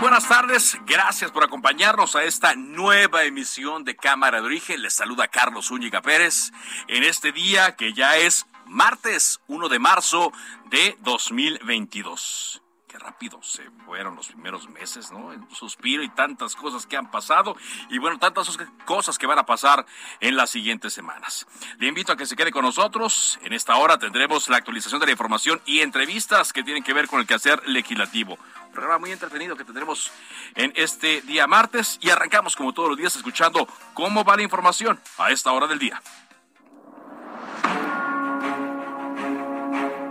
Buenas 0.00 0.26
tardes. 0.26 0.78
Gracias 0.86 1.30
por 1.30 1.44
acompañarnos 1.44 2.16
a 2.16 2.24
esta 2.24 2.54
nueva 2.54 3.24
emisión 3.24 3.84
de 3.84 3.94
Cámara 3.94 4.40
de 4.40 4.46
Origen. 4.46 4.80
Les 4.80 4.94
saluda 4.94 5.28
Carlos 5.28 5.66
Zúñiga 5.66 6.00
Pérez 6.00 6.50
en 6.88 7.04
este 7.04 7.30
día 7.30 7.76
que 7.76 7.92
ya 7.92 8.16
es 8.16 8.46
martes 8.64 9.38
1 9.48 9.68
de 9.68 9.78
marzo 9.78 10.32
de 10.70 10.96
2022 11.00 12.62
Qué 12.62 12.65
rápido 13.06 13.40
se 13.40 13.62
fueron 13.84 14.16
los 14.16 14.26
primeros 14.28 14.68
meses, 14.68 15.12
¿no? 15.12 15.32
El 15.32 15.40
suspiro 15.54 16.02
y 16.02 16.08
tantas 16.08 16.56
cosas 16.56 16.86
que 16.86 16.96
han 16.96 17.08
pasado 17.08 17.56
y 17.88 17.98
bueno, 17.98 18.18
tantas 18.18 18.58
cosas 18.84 19.16
que 19.16 19.26
van 19.26 19.38
a 19.38 19.46
pasar 19.46 19.86
en 20.18 20.36
las 20.36 20.50
siguientes 20.50 20.92
semanas. 20.92 21.46
Le 21.78 21.86
invito 21.86 22.12
a 22.12 22.16
que 22.16 22.26
se 22.26 22.34
quede 22.34 22.50
con 22.50 22.64
nosotros. 22.64 23.38
En 23.42 23.52
esta 23.52 23.76
hora 23.76 23.96
tendremos 23.98 24.48
la 24.48 24.56
actualización 24.56 24.98
de 24.98 25.06
la 25.06 25.12
información 25.12 25.60
y 25.66 25.80
entrevistas 25.80 26.52
que 26.52 26.64
tienen 26.64 26.82
que 26.82 26.92
ver 26.92 27.06
con 27.06 27.20
el 27.20 27.26
quehacer 27.26 27.62
legislativo 27.68 28.38
programa 28.72 28.98
muy 28.98 29.10
entretenido 29.10 29.56
que 29.56 29.64
tendremos 29.64 30.10
en 30.54 30.70
este 30.76 31.22
día 31.22 31.46
martes 31.46 31.98
y 32.02 32.10
arrancamos 32.10 32.54
como 32.54 32.74
todos 32.74 32.90
los 32.90 32.98
días 32.98 33.16
escuchando 33.16 33.66
cómo 33.94 34.22
va 34.22 34.36
la 34.36 34.42
información 34.42 35.00
a 35.16 35.30
esta 35.30 35.50
hora 35.52 35.66
del 35.66 35.78
día. 35.78 36.02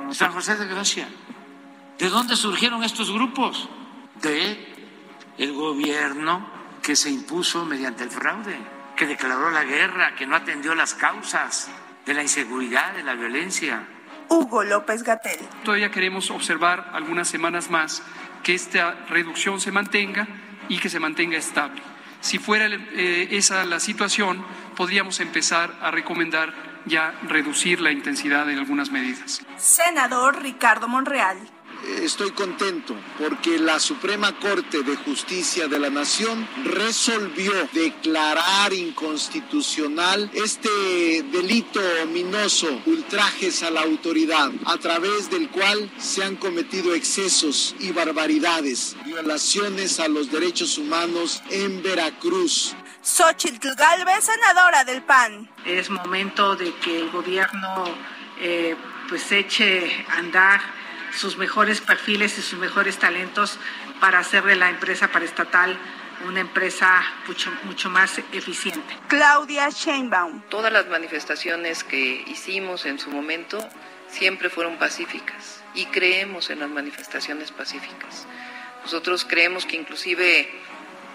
San 0.10 0.32
José 0.32 0.56
de 0.56 0.66
Gracia. 0.66 1.08
¿De 1.98 2.10
dónde 2.10 2.36
surgieron 2.36 2.84
estos 2.84 3.12
grupos? 3.12 3.70
De 4.22 4.74
el 5.38 5.54
gobierno 5.54 6.46
que 6.82 6.96
se 6.96 7.10
impuso 7.10 7.66
mediante 7.66 8.04
el 8.04 8.12
fraude, 8.12 8.58
que 8.98 9.08
declaró 9.08 9.50
la 9.50 9.64
guerra, 9.64 10.16
que 10.16 10.28
no 10.28 10.36
atendió 10.36 10.76
las 10.76 10.94
causas 10.94 11.70
de 12.06 12.14
la 12.14 12.22
inseguridad, 12.22 12.94
de 12.94 13.04
la 13.04 13.14
violencia. 13.14 13.88
Hugo 14.28 14.64
López 14.64 15.04
Gatel. 15.04 15.40
Todavía 15.64 15.92
queremos 15.92 16.32
observar 16.32 16.92
algunas 16.94 17.28
semanas 17.28 17.70
más 17.70 18.04
que 18.44 18.54
esta 18.54 19.06
reducción 19.10 19.62
se 19.62 19.72
mantenga 19.72 20.28
y 20.68 20.80
que 20.80 20.90
se 20.90 21.00
mantenga 21.00 21.38
estable. 21.38 21.82
Si 22.20 22.40
fuera 22.40 22.68
eh, 22.68 23.30
esa 23.32 23.66
la 23.66 23.80
situación, 23.80 24.44
podríamos 24.76 25.20
empezar 25.20 25.78
a 25.82 25.92
recomendar 25.92 26.54
ya 26.86 27.14
reducir 27.24 27.82
la 27.82 27.92
intensidad 27.92 28.50
en 28.50 28.60
algunas 28.60 28.92
medidas. 28.92 29.42
Senador 29.58 30.42
Ricardo 30.42 30.88
Monreal 30.88 31.55
estoy 32.02 32.32
contento 32.32 32.96
porque 33.18 33.60
la 33.60 33.80
Suprema 33.80 34.38
Corte 34.40 34.84
de 34.84 34.96
Justicia 34.96 35.68
de 35.68 35.80
la 35.80 35.90
Nación 35.90 36.48
resolvió 36.64 37.52
declarar 37.74 38.74
inconstitucional 38.74 40.30
este 40.34 40.70
delito 41.32 41.80
ominoso, 42.04 42.82
ultrajes 42.86 43.64
a 43.64 43.72
la 43.72 43.82
autoridad, 43.82 44.52
a 44.66 44.78
través 44.78 45.30
del 45.30 45.50
cual 45.50 45.92
se 45.98 46.24
han 46.24 46.36
cometido 46.36 46.94
excesos 46.94 47.76
y 47.80 47.92
barbaridades, 47.92 48.96
violaciones 49.06 50.00
a 50.00 50.08
los 50.08 50.32
derechos 50.32 50.78
humanos 50.78 51.42
en 51.50 51.82
Veracruz. 51.84 52.76
Xochitl 53.02 53.76
Galvez, 53.76 54.26
senadora 54.26 54.84
del 54.84 55.04
PAN. 55.04 55.50
Es 55.66 55.90
momento 55.90 56.56
de 56.56 56.74
que 56.76 57.02
el 57.02 57.12
gobierno 57.12 57.86
eh, 58.40 58.76
pues 59.08 59.32
eche 59.32 60.06
a 60.10 60.18
andar 60.18 60.60
sus 61.16 61.38
mejores 61.38 61.82
perfiles 61.82 62.38
y 62.38 62.42
sus 62.42 62.60
mejores 62.60 62.98
talentos 62.98 63.58
para 64.00 64.20
hacer 64.20 64.44
de 64.44 64.56
la 64.56 64.70
empresa 64.70 65.12
paraestatal 65.12 65.78
una 66.26 66.40
empresa 66.40 67.04
mucho, 67.28 67.52
mucho 67.64 67.90
más 67.90 68.18
eficiente. 68.32 68.98
Claudia 69.08 69.70
Sheinbaum. 69.70 70.42
Todas 70.50 70.72
las 70.72 70.88
manifestaciones 70.88 71.84
que 71.84 72.24
hicimos 72.28 72.86
en 72.86 73.00
su 73.00 73.10
momento 73.10 73.68
siempre 74.08 74.50
fueron 74.50 74.78
pacíficas 74.78 75.62
y 75.74 75.86
creemos 75.88 76.50
en 76.50 76.60
las 76.60 76.70
manifestaciones 76.70 77.52
pacíficas. 77.52 78.26
Nosotros 78.84 79.26
creemos 79.26 79.66
que 79.66 79.76
inclusive 79.76 80.50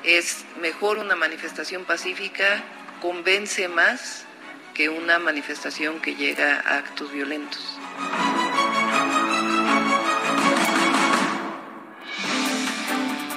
es 0.02 0.44
mejor 0.60 0.98
una 0.98 1.16
manifestación 1.16 1.84
pacífica, 1.84 2.62
convence 3.00 3.68
más 3.68 4.26
que 4.74 4.88
una 4.88 5.18
manifestación 5.18 6.00
que 6.00 6.14
llega 6.14 6.60
a 6.60 6.78
actos 6.78 7.12
violentos. 7.12 7.78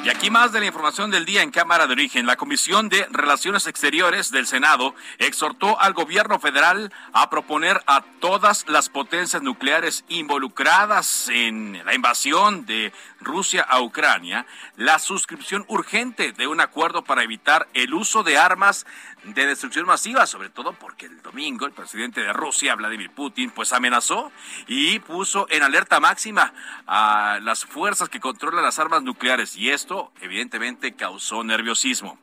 Y 0.03 0.09
aquí 0.09 0.30
más 0.30 0.52
de 0.52 0.59
la 0.59 0.66
información 0.66 1.12
del 1.12 1.24
día 1.24 1.44
en 1.44 1.52
Cámara 1.52 1.88
de 1.88 1.94
Origen. 1.94 2.25
La 2.25 2.36
Comisión 2.36 2.90
de 2.90 3.08
Relaciones 3.09 3.68
Exteriores 3.68 4.31
del 4.31 4.47
Senado 4.47 4.94
exhortó 5.18 5.80
al 5.80 5.94
gobierno 5.94 6.41
federal 6.41 6.91
a 7.14 7.30
proponer 7.30 7.81
a 7.88 8.03
todas 8.19 8.66
las 8.68 8.90
potencias 8.90 9.42
nucleares 9.42 10.03
involucradas 10.09 11.30
en 11.30 11.81
la 11.86 11.96
invasión 11.96 12.66
de 12.66 12.92
Rusia 13.22 13.62
a 13.62 13.81
Ucrania 13.81 14.46
la 14.75 15.00
suscripción 15.00 15.63
urgente 15.69 16.34
de 16.34 16.47
un 16.47 16.59
acuerdo 16.59 17.06
para 17.06 17.24
evitar 17.24 17.69
el 17.74 17.94
uso 17.94 18.24
de 18.24 18.38
armas 18.38 18.86
de 19.24 19.46
destrucción 19.46 19.86
masiva, 19.86 20.28
sobre 20.28 20.50
todo 20.50 20.74
porque 20.74 21.06
el 21.06 21.22
domingo 21.22 21.66
el 21.66 21.72
presidente 21.72 22.19
de 22.19 22.34
Rusia, 22.34 22.75
Vladimir 22.75 23.09
Putin, 23.12 23.52
pues 23.52 23.72
amenazó 23.72 24.31
y 24.68 25.00
puso 25.00 25.47
en 25.50 25.63
alerta 25.63 26.02
máxima 26.02 26.53
a 26.88 27.40
las 27.42 27.63
fuerzas 27.63 28.09
que 28.09 28.19
controlan 28.19 28.66
las 28.66 28.80
armas 28.80 29.02
nucleares 29.02 29.56
y 29.56 29.69
esto 29.69 29.93
evidentemente 30.22 30.94
causó 30.94 31.44
nerviosismo. 31.44 32.18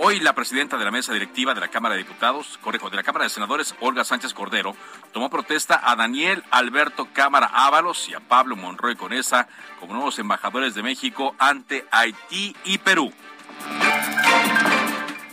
Hoy 0.00 0.20
la 0.20 0.32
presidenta 0.32 0.76
de 0.76 0.84
la 0.84 0.90
mesa 0.90 1.12
directiva 1.12 1.54
de 1.54 1.60
la 1.60 1.68
Cámara 1.68 1.94
de 1.94 2.02
Diputados, 2.02 2.58
correjo, 2.62 2.88
de 2.88 2.96
la 2.96 3.02
Cámara 3.02 3.24
de 3.24 3.30
Senadores, 3.30 3.74
Olga 3.80 4.04
Sánchez 4.04 4.32
Cordero, 4.32 4.76
tomó 5.12 5.28
protesta 5.28 5.80
a 5.82 5.96
Daniel 5.96 6.44
Alberto 6.50 7.08
Cámara 7.12 7.50
Ábalos 7.52 8.08
y 8.08 8.14
a 8.14 8.20
Pablo 8.20 8.54
Monroy 8.54 8.94
Conesa 8.94 9.48
como 9.80 9.94
nuevos 9.94 10.18
embajadores 10.18 10.74
de 10.74 10.82
México 10.82 11.34
ante 11.38 11.84
Haití 11.90 12.54
y 12.64 12.78
Perú. 12.78 13.12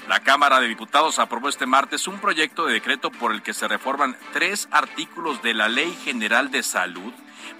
La 0.07 0.19
Cámara 0.19 0.59
de 0.59 0.67
Diputados 0.67 1.17
aprobó 1.17 1.49
este 1.49 1.65
martes 1.65 2.07
un 2.07 2.19
proyecto 2.19 2.67
de 2.67 2.73
decreto 2.73 3.09
por 3.09 3.31
el 3.31 3.41
que 3.41 3.53
se 3.53 3.67
reforman 3.67 4.15
tres 4.33 4.67
artículos 4.71 5.41
de 5.41 5.55
la 5.55 5.67
Ley 5.67 5.97
General 6.03 6.51
de 6.51 6.61
Salud, 6.61 7.11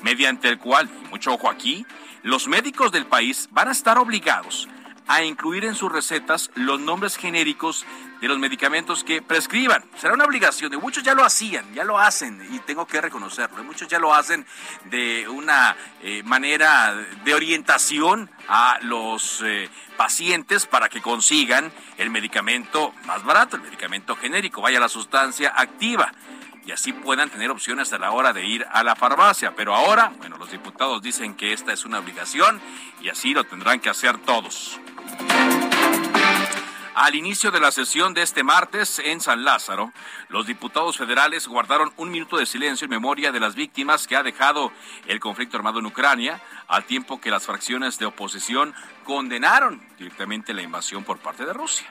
mediante 0.04 0.50
el 0.50 0.60
cual, 0.60 0.88
y 1.04 1.08
mucho 1.10 1.34
ojo 1.34 1.50
aquí, 1.50 1.88
los 2.22 2.48
médicos 2.48 2.92
del 2.92 3.08
país 3.08 3.50
van 3.52 3.70
a 3.70 3.72
estar 3.72 3.98
obligados 3.98 4.68
a 5.08 5.24
incluir 5.24 5.66
en 5.66 5.76
sus 5.76 5.92
recetas 5.92 6.50
los 6.56 6.80
nombres 6.80 7.18
genéricos 7.18 7.86
de 8.22 8.28
los 8.28 8.40
medicamentos 8.40 9.04
que 9.04 9.22
prescriban. 9.22 9.84
Será 9.98 10.14
una 10.14 10.26
obligación, 10.26 10.72
de 10.72 10.78
muchos 10.78 11.04
ya 11.04 11.14
lo 11.14 11.24
hacían, 11.24 11.74
ya 11.74 11.84
lo 11.84 12.00
hacen, 12.00 12.42
y 12.52 12.60
tengo 12.60 12.88
que 12.88 13.02
reconocerlo, 13.02 13.64
muchos 13.64 13.88
ya 13.88 14.00
lo 14.00 14.14
hacen 14.14 14.46
de 14.86 15.28
una 15.28 15.76
eh, 16.02 16.24
manera 16.24 16.96
de 17.24 17.34
orientación 17.34 18.30
a 18.48 18.80
los 18.82 19.42
eh, 19.46 19.70
pacientes 19.98 20.66
para 20.66 20.90
que 20.90 21.02
consigan 21.02 21.72
el 21.98 22.10
medicamento 22.10 22.94
más 23.06 23.24
barato, 23.24 23.58
el 23.58 23.64
medicamento 23.64 24.16
genérico, 24.16 24.62
vaya 24.62 24.80
la 24.80 24.90
sustancia 24.90 25.54
activa 25.56 26.12
y 26.66 26.72
así 26.72 26.94
puedan 26.94 27.30
tener 27.30 27.52
opciones 27.52 27.94
a 27.94 28.00
la 28.00 28.12
hora 28.12 28.34
de 28.34 28.44
ir 28.44 28.66
a 28.72 28.84
la 28.84 28.96
farmacia. 28.96 29.54
Pero 29.56 29.76
ahora, 29.76 30.12
bueno, 30.18 30.38
los 30.38 30.50
diputados 30.50 31.02
dicen 31.02 31.36
que 31.36 31.54
esta 31.54 31.72
es 31.72 31.86
una 31.86 32.00
obligación 32.00 32.60
y 33.02 33.10
así 33.10 33.34
lo 33.34 33.44
tendrán 33.44 33.80
que 33.80 33.90
hacer 33.90 34.18
todos. 34.18 34.80
Al 36.96 37.14
inicio 37.14 37.52
de 37.52 37.60
la 37.60 37.72
sesión 37.72 38.14
de 38.14 38.22
este 38.22 38.42
martes 38.42 39.00
en 39.00 39.22
San 39.22 39.44
Lázaro, 39.44 39.92
los 40.30 40.48
diputados 40.48 40.98
federales 40.98 41.48
guardaron 41.48 41.92
un 41.98 42.10
minuto 42.10 42.38
de 42.38 42.46
silencio 42.46 42.86
en 42.86 42.92
memoria 42.92 43.32
de 43.32 43.40
las 43.40 43.54
víctimas 43.54 44.08
que 44.08 44.16
ha 44.16 44.24
dejado 44.24 44.72
el 45.06 45.20
conflicto 45.20 45.58
armado 45.58 45.80
en 45.80 45.86
Ucrania, 45.86 46.42
al 46.68 46.86
tiempo 46.86 47.20
que 47.20 47.30
las 47.30 47.46
fracciones 47.46 48.00
de 48.00 48.06
oposición 48.06 48.74
condenaron 49.04 49.86
directamente 50.00 50.54
la 50.54 50.62
invasión 50.62 51.04
por 51.04 51.20
parte 51.20 51.46
de 51.46 51.54
Rusia. 51.54 51.86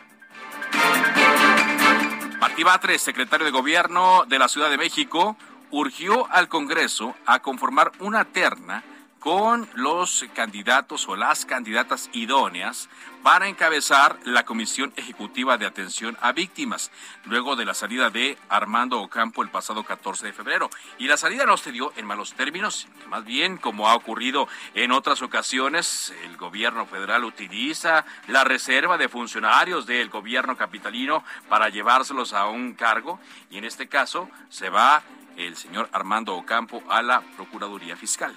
Martí 2.40 2.64
Batres, 2.64 3.02
secretario 3.02 3.44
de 3.44 3.52
Gobierno 3.52 4.25
de 4.26 4.38
la 4.38 4.49
Ciudad 4.49 4.70
de 4.70 4.78
México, 4.78 5.37
urgió 5.70 6.26
al 6.32 6.49
Congreso 6.49 7.14
a 7.26 7.40
conformar 7.40 7.93
una 8.00 8.25
terna 8.25 8.82
con 9.25 9.67
los 9.73 10.26
candidatos 10.35 11.09
o 11.09 11.17
las 11.17 11.47
candidatas 11.47 12.11
idóneas 12.12 12.91
para 13.23 13.49
encabezar 13.49 14.19
la 14.25 14.44
Comisión 14.44 14.93
Ejecutiva 14.97 15.56
de 15.56 15.65
Atención 15.65 16.19
a 16.21 16.32
Víctimas, 16.32 16.91
luego 17.25 17.56
de 17.56 17.65
la 17.65 17.73
salida 17.73 18.11
de 18.11 18.37
Armando 18.50 19.00
Ocampo 19.00 19.43
el 19.43 19.49
pasado 19.49 19.82
14 19.82 20.26
de 20.26 20.35
febrero. 20.35 20.69
Y 20.99 21.06
la 21.06 21.17
salida 21.17 21.47
no 21.47 21.56
se 21.56 21.73
dio 21.73 21.94
en 21.97 22.05
malos 22.05 22.35
términos, 22.35 22.87
más 23.09 23.25
bien 23.25 23.56
como 23.56 23.88
ha 23.88 23.94
ocurrido 23.94 24.47
en 24.75 24.93
otras 24.93 25.23
ocasiones, 25.23 26.12
el 26.25 26.37
gobierno 26.37 26.85
federal 26.85 27.25
utiliza 27.25 28.05
la 28.29 28.44
reserva 28.44 28.99
de 28.99 29.09
funcionarios 29.09 29.87
del 29.87 30.11
gobierno 30.11 30.55
capitalino 30.55 31.25
para 31.49 31.71
llevárselos 31.71 32.35
a 32.35 32.49
un 32.49 32.75
cargo, 32.75 33.19
y 33.49 33.56
en 33.56 33.65
este 33.65 33.88
caso 33.88 34.29
se 34.50 34.69
va 34.69 35.03
el 35.38 35.56
señor 35.56 35.88
Armando 35.93 36.35
Ocampo 36.35 36.82
a 36.91 37.00
la 37.00 37.23
Procuraduría 37.23 37.97
Fiscal. 37.97 38.37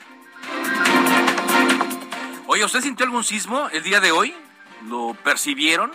Oye, 2.48 2.64
¿usted 2.66 2.82
sintió 2.82 3.06
algún 3.06 3.24
sismo 3.24 3.70
el 3.72 3.84
día 3.84 4.00
de 4.00 4.12
hoy? 4.12 4.34
¿Lo 4.88 5.16
percibieron? 5.24 5.92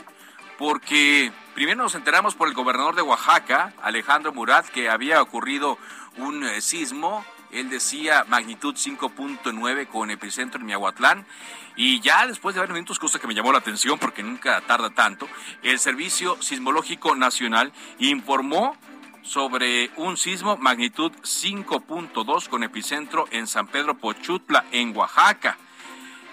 Porque 0.59 1.33
primero 1.55 1.83
nos 1.83 1.95
enteramos 1.95 2.35
por 2.35 2.47
el 2.47 2.55
gobernador 2.55 2.95
de 2.95 3.03
Oaxaca, 3.03 3.73
Alejandro 3.83 4.33
Murat, 4.33 4.67
que 4.67 4.89
había 4.91 5.23
ocurrido 5.23 5.79
un 6.19 6.45
eh, 6.45 6.61
sismo. 6.61 7.25
Él 7.51 7.69
decía 7.69 8.25
magnitud 8.29 8.75
5.9 8.75 9.89
con 9.89 10.11
epicentro 10.11 10.61
en 10.61 10.67
Miahuatlán. 10.67 11.27
Y 11.75 12.01
ya 12.01 12.27
después 12.27 12.55
de 12.55 12.61
varios 12.61 12.75
minutos, 12.75 12.99
cosa 12.99 13.19
que 13.19 13.27
me 13.27 13.35
llamó 13.35 13.51
la 13.53 13.59
atención 13.59 13.99
porque 13.99 14.23
nunca 14.23 14.61
tarda 14.61 14.91
tanto, 14.91 15.29
el 15.63 15.79
Servicio 15.79 16.41
Sismológico 16.41 17.17
Nacional 17.17 17.73
informó 17.99 18.77
sobre 19.23 19.91
un 19.97 20.17
sismo 20.17 20.57
magnitud 20.57 21.13
5.2 21.23 22.49
con 22.49 22.63
epicentro 22.63 23.27
en 23.31 23.47
San 23.47 23.69
Pedro 23.69 23.97
Pochutla, 23.97 24.67
en 24.73 24.97
Oaxaca. 24.97 25.57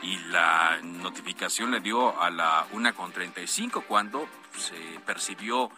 Y 0.01 0.17
la 0.31 0.79
notificación 0.81 1.71
le 1.71 1.81
dio 1.81 2.19
a 2.19 2.29
la 2.29 2.65
1.35 2.71 3.83
cuando 3.85 4.27
se 4.57 4.99
percibió, 5.05 5.69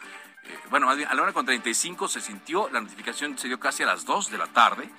eh, 0.43 0.59
bueno, 0.69 0.89
a 0.89 0.95
la 0.95 1.05
1.35 1.05 2.07
se 2.07 2.21
sintió, 2.21 2.69
la 2.69 2.81
notificación 2.81 3.37
se 3.37 3.47
dio 3.47 3.59
casi 3.59 3.83
a 3.83 3.87
las 3.87 4.05
2 4.05 4.31
de 4.31 4.37
la 4.37 4.47
tarde. 4.47 4.89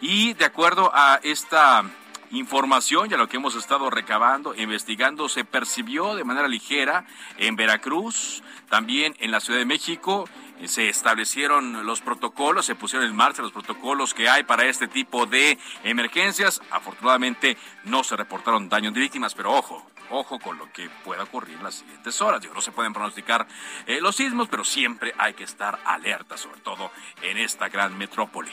Y 0.00 0.34
de 0.34 0.44
acuerdo 0.46 0.90
a 0.94 1.20
esta 1.22 1.84
información 2.30 3.10
y 3.10 3.14
a 3.14 3.16
lo 3.16 3.28
que 3.28 3.36
hemos 3.36 3.54
estado 3.54 3.90
recabando, 3.90 4.54
investigando, 4.54 5.28
se 5.28 5.44
percibió 5.44 6.14
de 6.14 6.24
manera 6.24 6.48
ligera 6.48 7.04
en 7.38 7.56
Veracruz, 7.56 8.42
también 8.68 9.16
en 9.18 9.30
la 9.30 9.40
Ciudad 9.40 9.58
de 9.58 9.66
México 9.66 10.28
se 10.66 10.88
establecieron 10.88 11.86
los 11.86 12.00
protocolos, 12.00 12.66
se 12.66 12.74
pusieron 12.74 13.08
en 13.08 13.16
marcha 13.16 13.42
los 13.42 13.52
protocolos 13.52 14.14
que 14.14 14.28
hay 14.28 14.42
para 14.42 14.66
este 14.66 14.88
tipo 14.88 15.26
de 15.26 15.58
emergencias. 15.84 16.60
Afortunadamente 16.70 17.56
no 17.84 18.04
se 18.04 18.16
reportaron 18.16 18.68
daños 18.68 18.92
de 18.94 19.00
víctimas, 19.00 19.34
pero 19.34 19.52
ojo, 19.52 19.86
ojo 20.10 20.38
con 20.38 20.58
lo 20.58 20.70
que 20.72 20.90
pueda 21.04 21.22
ocurrir 21.22 21.56
en 21.56 21.64
las 21.64 21.76
siguientes 21.76 22.20
horas. 22.20 22.42
Yo 22.42 22.52
no 22.52 22.60
se 22.60 22.72
pueden 22.72 22.92
pronosticar 22.92 23.46
eh, 23.86 24.00
los 24.00 24.16
sismos, 24.16 24.48
pero 24.48 24.64
siempre 24.64 25.14
hay 25.18 25.34
que 25.34 25.44
estar 25.44 25.78
alerta, 25.84 26.36
sobre 26.36 26.60
todo 26.60 26.90
en 27.22 27.38
esta 27.38 27.68
gran 27.68 27.96
metrópoli. 27.96 28.50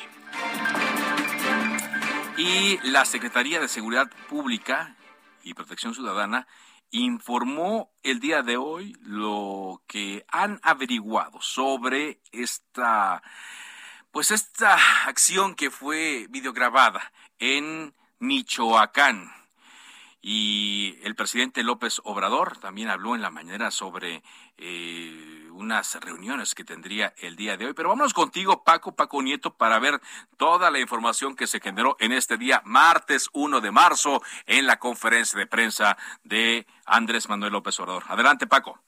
Y 2.38 2.78
la 2.84 3.04
Secretaría 3.04 3.60
de 3.60 3.68
Seguridad 3.68 4.12
Pública 4.30 4.96
y 5.42 5.56
Protección 5.56 5.96
Ciudadana 5.96 6.48
informó 6.92 7.90
el 8.04 8.20
día 8.20 8.44
de 8.44 8.58
hoy 8.58 8.96
lo 9.02 9.82
que 9.88 10.24
han 10.30 10.60
averiguado 10.62 11.42
sobre 11.42 12.22
esta 12.32 13.24
pues 14.12 14.30
esta 14.30 14.78
acción 15.08 15.56
que 15.56 15.72
fue 15.72 16.28
videograbada 16.30 17.12
en 17.40 17.96
Michoacán. 18.20 19.37
Y 20.22 20.98
el 21.04 21.16
presidente 21.16 21.64
López 21.64 22.02
Obrador 22.04 22.58
también 22.58 22.90
habló 22.90 23.16
en 23.16 23.22
la 23.22 23.30
mañana 23.30 23.70
sobre 23.72 24.24
eh, 24.58 25.48
unas 25.52 26.00
reuniones 26.02 26.56
que 26.56 26.64
tendría 26.64 27.14
el 27.18 27.36
día 27.36 27.56
de 27.56 27.68
hoy. 27.68 27.74
Pero 27.74 27.90
vámonos 27.90 28.14
contigo, 28.14 28.64
Paco, 28.64 28.96
Paco 28.96 29.22
Nieto, 29.22 29.56
para 29.56 29.80
ver 29.80 30.00
toda 30.38 30.72
la 30.72 30.80
información 30.80 31.36
que 31.36 31.48
se 31.48 31.60
generó 31.60 31.96
en 32.00 32.12
este 32.12 32.38
día, 32.38 32.62
martes 32.66 33.30
1 33.34 33.62
de 33.62 33.72
marzo, 33.72 34.22
en 34.48 34.66
la 34.66 34.78
conferencia 34.78 35.40
de 35.40 35.48
prensa 35.48 35.98
de 36.24 36.66
Andrés 36.86 37.30
Manuel 37.30 37.54
López 37.54 37.80
Obrador. 37.80 38.04
Adelante, 38.08 38.48
Paco. 38.48 38.80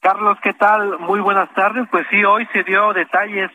Carlos, 0.00 0.38
¿qué 0.42 0.54
tal? 0.54 1.00
Muy 1.00 1.18
buenas 1.20 1.52
tardes. 1.54 1.88
Pues 1.90 2.06
sí, 2.10 2.22
hoy 2.24 2.46
se 2.52 2.62
dio 2.62 2.92
detalles 2.92 3.50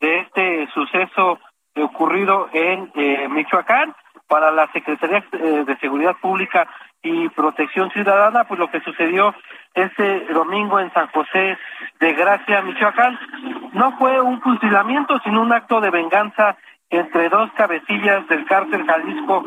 de 0.00 0.20
este 0.20 0.68
suceso 0.74 1.38
ocurrido 1.76 2.48
en 2.52 2.92
eh, 2.94 3.28
Michoacán 3.28 3.94
para 4.26 4.50
la 4.50 4.70
Secretaría 4.72 5.24
eh, 5.32 5.64
de 5.66 5.76
Seguridad 5.78 6.16
Pública 6.20 6.66
y 7.02 7.28
Protección 7.28 7.90
Ciudadana, 7.90 8.44
pues 8.44 8.58
lo 8.58 8.70
que 8.70 8.80
sucedió 8.80 9.34
este 9.74 10.26
domingo 10.32 10.80
en 10.80 10.92
San 10.92 11.08
José 11.08 11.58
de 12.00 12.12
Gracia, 12.14 12.62
Michoacán, 12.62 13.18
no 13.72 13.96
fue 13.98 14.20
un 14.20 14.40
fusilamiento, 14.40 15.18
sino 15.24 15.42
un 15.42 15.52
acto 15.52 15.80
de 15.80 15.90
venganza 15.90 16.56
entre 16.90 17.28
dos 17.28 17.50
cabecillas 17.52 18.26
del 18.28 18.44
cártel 18.46 18.86
Jalisco 18.86 19.44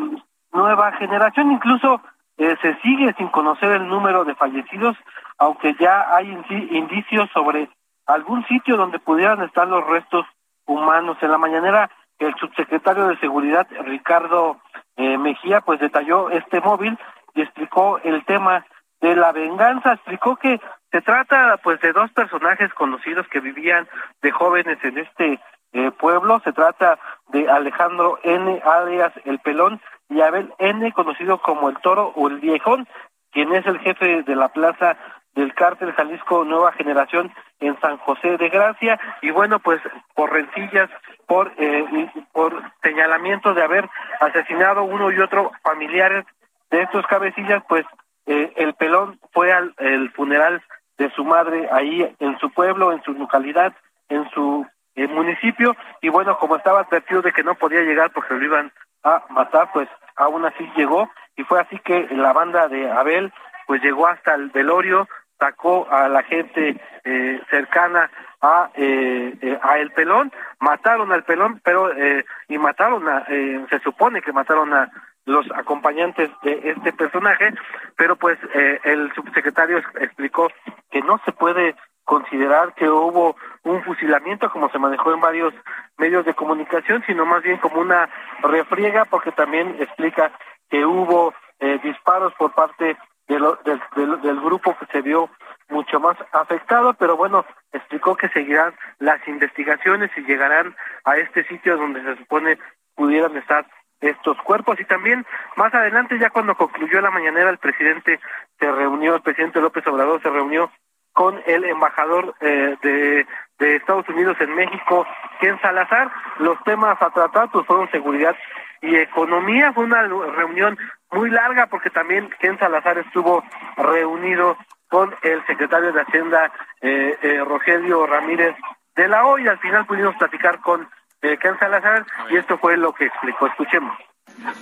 Nueva 0.51 0.91
Generación. 0.94 1.51
Incluso 1.51 2.01
eh, 2.38 2.56
se 2.62 2.75
sigue 2.81 3.13
sin 3.18 3.30
conocer 3.30 3.71
el 3.71 3.88
número 3.88 4.25
de 4.25 4.35
fallecidos, 4.35 4.95
aunque 5.38 5.75
ya 5.80 6.15
hay 6.15 6.30
indicios 6.71 7.30
sobre 7.33 7.69
algún 8.06 8.45
sitio 8.47 8.77
donde 8.77 9.00
pudieran 9.00 9.41
estar 9.44 9.68
los 9.68 9.85
restos 9.88 10.25
humanos. 10.65 11.18
En 11.21 11.31
la 11.31 11.38
mañanera, 11.38 11.89
el 12.19 12.33
subsecretario 12.35 13.07
de 13.07 13.18
Seguridad, 13.18 13.68
Ricardo 13.85 14.59
eh, 14.97 15.17
Mejía, 15.17 15.61
pues 15.61 15.79
detalló 15.79 16.29
este 16.29 16.59
móvil 16.59 16.97
y 17.35 17.41
explicó 17.41 17.99
el 18.03 18.25
tema 18.25 18.65
de 18.99 19.15
la 19.15 19.31
venganza, 19.31 19.94
explicó 19.94 20.35
que 20.35 20.59
se 20.91 21.01
trata 21.01 21.57
pues 21.63 21.79
de 21.81 21.94
dos 21.94 22.11
personajes 22.11 22.73
conocidos 22.73 23.27
que 23.27 23.39
vivían 23.39 23.88
de 24.21 24.31
jóvenes 24.31 24.77
en 24.83 24.97
este 24.97 25.39
eh, 25.73 25.91
pueblo, 25.91 26.41
se 26.44 26.53
trata 26.53 26.97
de 27.29 27.49
Alejandro 27.49 28.19
N. 28.23 28.61
alias 28.63 29.13
El 29.25 29.39
Pelón 29.39 29.81
y 30.09 30.21
Abel 30.21 30.53
N. 30.59 30.91
conocido 30.94 31.39
como 31.39 31.69
El 31.69 31.77
Toro 31.77 32.13
o 32.15 32.27
El 32.27 32.39
Viejón, 32.39 32.88
quien 33.31 33.53
es 33.53 33.65
el 33.67 33.79
jefe 33.79 34.23
de 34.23 34.35
la 34.35 34.49
plaza 34.49 34.97
del 35.38 35.54
cártel 35.54 35.94
Jalisco 35.94 36.44
Nueva 36.44 36.73
Generación 36.73 37.31
en 37.61 37.80
San 37.80 37.95
José 38.00 38.38
de 38.38 38.50
Gracia. 38.50 39.00
Y 39.21 39.31
bueno 39.31 39.59
pues 39.59 39.80
por 40.14 40.33
rencillas 40.33 40.90
por 41.26 41.54
eh, 41.57 42.09
por 42.33 42.61
señalamiento 42.83 43.54
de 43.54 43.64
haber 43.64 43.90
asesinado 44.19 44.83
uno 44.83 45.09
y 45.11 45.19
otro 45.19 45.52
familiares 45.64 46.26
de 46.69 46.81
estos 46.81 47.07
cabecillas, 47.07 47.64
pues 47.69 47.85
eh, 48.26 48.52
el 48.57 48.73
pelón 48.73 49.19
fue 49.31 49.54
al 49.54 49.73
funeral 50.14 50.61
de 50.97 51.09
su 51.11 51.23
madre 51.23 51.69
ahí 51.71 52.16
en 52.19 52.38
su 52.40 52.52
pueblo, 52.52 52.92
en 52.92 53.02
su 53.04 53.14
localidad, 53.14 53.73
en 54.09 54.30
su 54.31 54.66
eh, 54.95 55.07
municipio, 55.07 55.76
y 56.02 56.09
bueno, 56.09 56.38
como 56.40 56.56
estaba 56.56 56.81
advertido 56.81 57.21
de 57.21 57.31
que 57.31 57.44
no 57.44 57.56
podía 57.56 57.81
llegar 57.81 58.11
porque 58.11 58.33
lo 58.33 58.44
iban 58.44 58.71
a 59.04 59.23
matar, 59.30 59.69
pues 59.71 59.88
aún 60.16 60.44
así 60.45 60.69
llegó, 60.76 61.09
y 61.35 61.44
fue 61.44 61.61
así 61.61 61.78
que 61.80 62.07
la 62.11 62.33
banda 62.33 62.68
de 62.68 62.90
Abel, 62.90 63.31
pues 63.68 63.81
llegó 63.83 64.07
hasta 64.07 64.33
el 64.33 64.50
velorio, 64.50 65.07
sacó 65.39 65.87
a 65.89 66.07
la 66.09 66.23
gente 66.23 66.79
eh, 67.03 67.41
cercana 67.49 68.09
a 68.41 68.69
eh, 68.75 69.59
a 69.61 69.79
el 69.79 69.91
pelón. 69.91 70.31
Mataron 70.59 71.11
al 71.11 71.23
pelón 71.23 71.61
pero 71.63 71.91
eh, 71.95 72.25
y 72.47 72.57
mataron 72.57 73.07
a 73.07 73.25
se 73.25 73.79
supone 73.83 74.21
que 74.21 74.31
mataron 74.33 74.73
a 74.73 74.91
los 75.27 75.45
acompañantes 75.51 76.31
de 76.41 76.73
este 76.77 76.94
personaje, 76.94 77.53
pero 77.97 78.15
pues 78.15 78.39
eh, 78.56 78.79
el 78.85 79.13
subsecretario 79.13 79.79
explicó 79.99 80.49
que 80.89 81.01
no 81.01 81.19
se 81.25 81.33
puede 81.33 81.75
considerar 82.06 82.73
que 82.73 82.89
hubo 82.89 83.35
un 83.63 83.83
fusilamiento 83.83 84.49
como 84.49 84.69
se 84.69 84.79
manejó 84.79 85.13
en 85.13 85.19
varios 85.19 85.53
medios 85.97 86.25
de 86.25 86.33
comunicación, 86.33 87.03
sino 87.06 87.25
más 87.25 87.44
bien 87.44 87.57
como 87.57 87.81
una 87.81 88.09
refriega, 88.41 89.03
porque 89.03 89.33
también 89.33 89.75
explica 89.79 90.31
que 90.69 90.85
hubo 90.85 91.33
eh, 91.59 91.77
disparos 91.83 92.33
por 92.35 92.53
parte 92.53 92.95
de 93.28 93.36
del, 93.36 94.40
grupo 94.42 94.76
que 94.78 94.86
se 94.88 95.02
vio 95.02 95.30
mucho 95.69 96.00
más 96.00 96.18
afectado, 96.31 96.94
pero 96.94 97.18
bueno, 97.18 97.46
explicó 97.74 98.16
que 98.16 98.30
seguirán 98.30 98.74
las 99.00 99.26
investigaciones 99.28 100.12
y 100.16 100.22
llegarán 100.22 100.76
a 101.04 101.18
este 101.18 101.44
sitio 101.46 101.78
donde 101.78 102.02
se 102.04 102.18
supone 102.18 102.57
pudieran 102.96 103.36
estar 103.38 103.66
estos 104.00 104.38
cuerpos. 104.44 104.80
Y 104.80 104.86
también 104.86 105.26
más 105.56 105.74
adelante 105.74 106.18
ya 106.19 106.30
cuando 106.30 106.56
concluyó 106.56 107.02
la 107.02 107.12
mañanera 107.12 107.50
el 107.50 107.57
presidente 107.57 108.19
se 108.60 108.72
reunió 108.72 109.16
el 109.16 109.22
presidente 109.22 109.62
López 109.62 109.86
Obrador 109.88 110.22
se 110.22 110.30
reunió 110.30 110.72
con 111.14 111.42
el 111.48 111.66
embajador 111.66 112.36
eh, 112.42 112.78
de, 112.81 113.26
de 113.57 113.76
Estados 113.76 114.07
Unidos 114.07 114.38
en 114.40 114.54
México 114.56 115.06
Ken 115.42 115.60
Salazar. 115.62 116.12
Los 116.40 116.64
temas 116.64 117.02
a 117.02 117.10
tratar 117.10 117.50
pues 117.52 117.66
fueron 117.66 117.90
seguridad 117.90 118.36
y 118.81 118.96
economía 118.96 119.74
fue 119.74 119.86
una 119.86 120.04
reunión 120.04 120.78
muy 121.12 121.30
larga 121.30 121.68
porque 121.68 121.90
también 121.90 122.30
Ken 122.40 122.57
Salazar 122.60 122.98
estuvo 122.98 123.44
reunido 123.78 124.57
con 124.90 125.14
el 125.22 125.46
secretario 125.46 125.92
de 125.92 126.02
Hacienda, 126.02 126.52
eh, 126.81 127.18
eh, 127.22 127.44
Rogelio 127.44 128.06
Ramírez 128.06 128.56
de 128.96 129.07
la 129.07 129.26
Hoya. 129.26 129.52
Al 129.52 129.60
final 129.60 129.86
pudimos 129.86 130.16
platicar 130.16 130.60
con 130.62 130.88
eh, 131.22 131.38
Ken 131.38 131.57
Salazar 131.60 132.06
y 132.30 132.38
esto 132.38 132.57
fue 132.57 132.78
lo 132.78 132.94
que 132.94 133.06
explicó. 133.06 133.48
Escuchemos. 133.48 133.98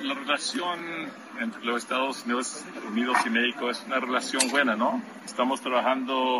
La 0.03 0.13
relación 0.13 0.79
entre 1.39 1.65
los 1.65 1.83
Estados 1.83 2.23
Unidos, 2.25 2.65
Unidos 2.87 3.17
y 3.25 3.29
México 3.29 3.69
es 3.69 3.83
una 3.85 3.99
relación 3.99 4.49
buena, 4.49 4.75
¿no? 4.75 5.01
Estamos 5.25 5.61
trabajando 5.61 6.39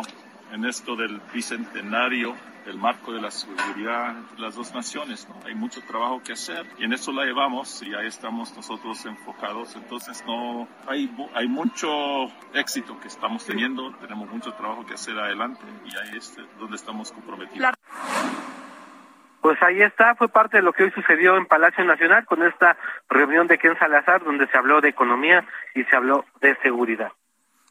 en 0.52 0.64
esto 0.64 0.96
del 0.96 1.20
bicentenario 1.32 2.34
el 2.66 2.78
marco 2.78 3.12
de 3.12 3.20
la 3.20 3.30
seguridad 3.30 4.16
entre 4.16 4.40
las 4.40 4.56
dos 4.56 4.74
naciones. 4.74 5.28
¿no? 5.28 5.36
Hay 5.46 5.54
mucho 5.54 5.80
trabajo 5.82 6.22
que 6.22 6.32
hacer 6.32 6.66
y 6.78 6.84
en 6.84 6.92
eso 6.92 7.12
la 7.12 7.24
llevamos 7.24 7.82
y 7.82 7.94
ahí 7.94 8.06
estamos 8.06 8.54
nosotros 8.56 9.04
enfocados. 9.06 9.76
Entonces 9.76 10.24
no 10.26 10.68
hay, 10.86 11.10
hay 11.34 11.48
mucho 11.48 12.26
éxito 12.54 12.98
que 13.00 13.08
estamos 13.08 13.44
teniendo, 13.46 13.94
tenemos 13.96 14.28
mucho 14.28 14.52
trabajo 14.54 14.84
que 14.84 14.94
hacer 14.94 15.18
adelante 15.18 15.62
y 15.84 15.96
ahí 15.96 16.16
es 16.16 16.36
donde 16.58 16.76
estamos 16.76 17.12
comprometidos. 17.12 17.74
Pues 19.40 19.62
ahí 19.62 19.80
está, 19.80 20.16
fue 20.16 20.28
parte 20.28 20.56
de 20.56 20.62
lo 20.64 20.72
que 20.72 20.82
hoy 20.82 20.90
sucedió 20.90 21.36
en 21.36 21.46
Palacio 21.46 21.84
Nacional 21.84 22.24
con 22.26 22.42
esta 22.42 22.76
reunión 23.08 23.46
de 23.46 23.58
Ken 23.58 23.78
Salazar, 23.78 24.24
donde 24.24 24.48
se 24.48 24.58
habló 24.58 24.80
de 24.80 24.88
economía 24.88 25.46
y 25.72 25.84
se 25.84 25.94
habló 25.94 26.24
de 26.40 26.56
seguridad. 26.62 27.12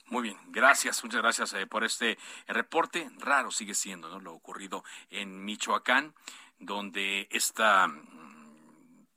Muy 0.07 0.21
bien, 0.21 0.37
gracias, 0.49 1.03
muchas 1.03 1.23
gracias 1.23 1.53
eh, 1.53 1.65
por 1.65 1.83
este 1.83 2.19
reporte. 2.47 3.09
Raro 3.17 3.49
sigue 3.49 3.73
siendo 3.73 4.07
¿no? 4.07 4.19
lo 4.19 4.33
ocurrido 4.33 4.83
en 5.09 5.43
Michoacán, 5.43 6.13
donde 6.59 7.27
esta 7.31 7.87
mm, 7.87 9.07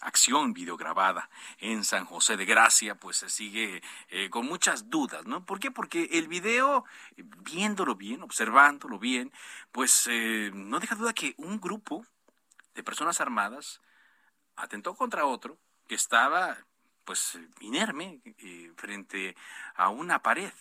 acción 0.00 0.54
videograbada 0.54 1.28
en 1.58 1.84
San 1.84 2.06
José 2.06 2.38
de 2.38 2.46
Gracia, 2.46 2.94
pues 2.94 3.18
se 3.18 3.28
sigue 3.28 3.82
eh, 4.08 4.30
con 4.30 4.46
muchas 4.46 4.88
dudas, 4.88 5.26
¿no? 5.26 5.44
¿Por 5.44 5.60
qué? 5.60 5.70
Porque 5.70 6.08
el 6.12 6.28
video, 6.28 6.86
viéndolo 7.16 7.94
bien, 7.94 8.22
observándolo 8.22 8.98
bien, 8.98 9.30
pues 9.70 10.08
eh, 10.10 10.50
no 10.54 10.80
deja 10.80 10.94
duda 10.94 11.12
que 11.12 11.34
un 11.36 11.60
grupo 11.60 12.06
de 12.74 12.82
personas 12.82 13.20
armadas 13.20 13.82
atentó 14.56 14.94
contra 14.94 15.26
otro 15.26 15.58
que 15.86 15.94
estaba 15.94 16.56
pues 17.08 17.38
inerme 17.60 18.20
eh, 18.36 18.70
frente 18.76 19.34
a 19.76 19.88
una 19.88 20.22
pared. 20.22 20.52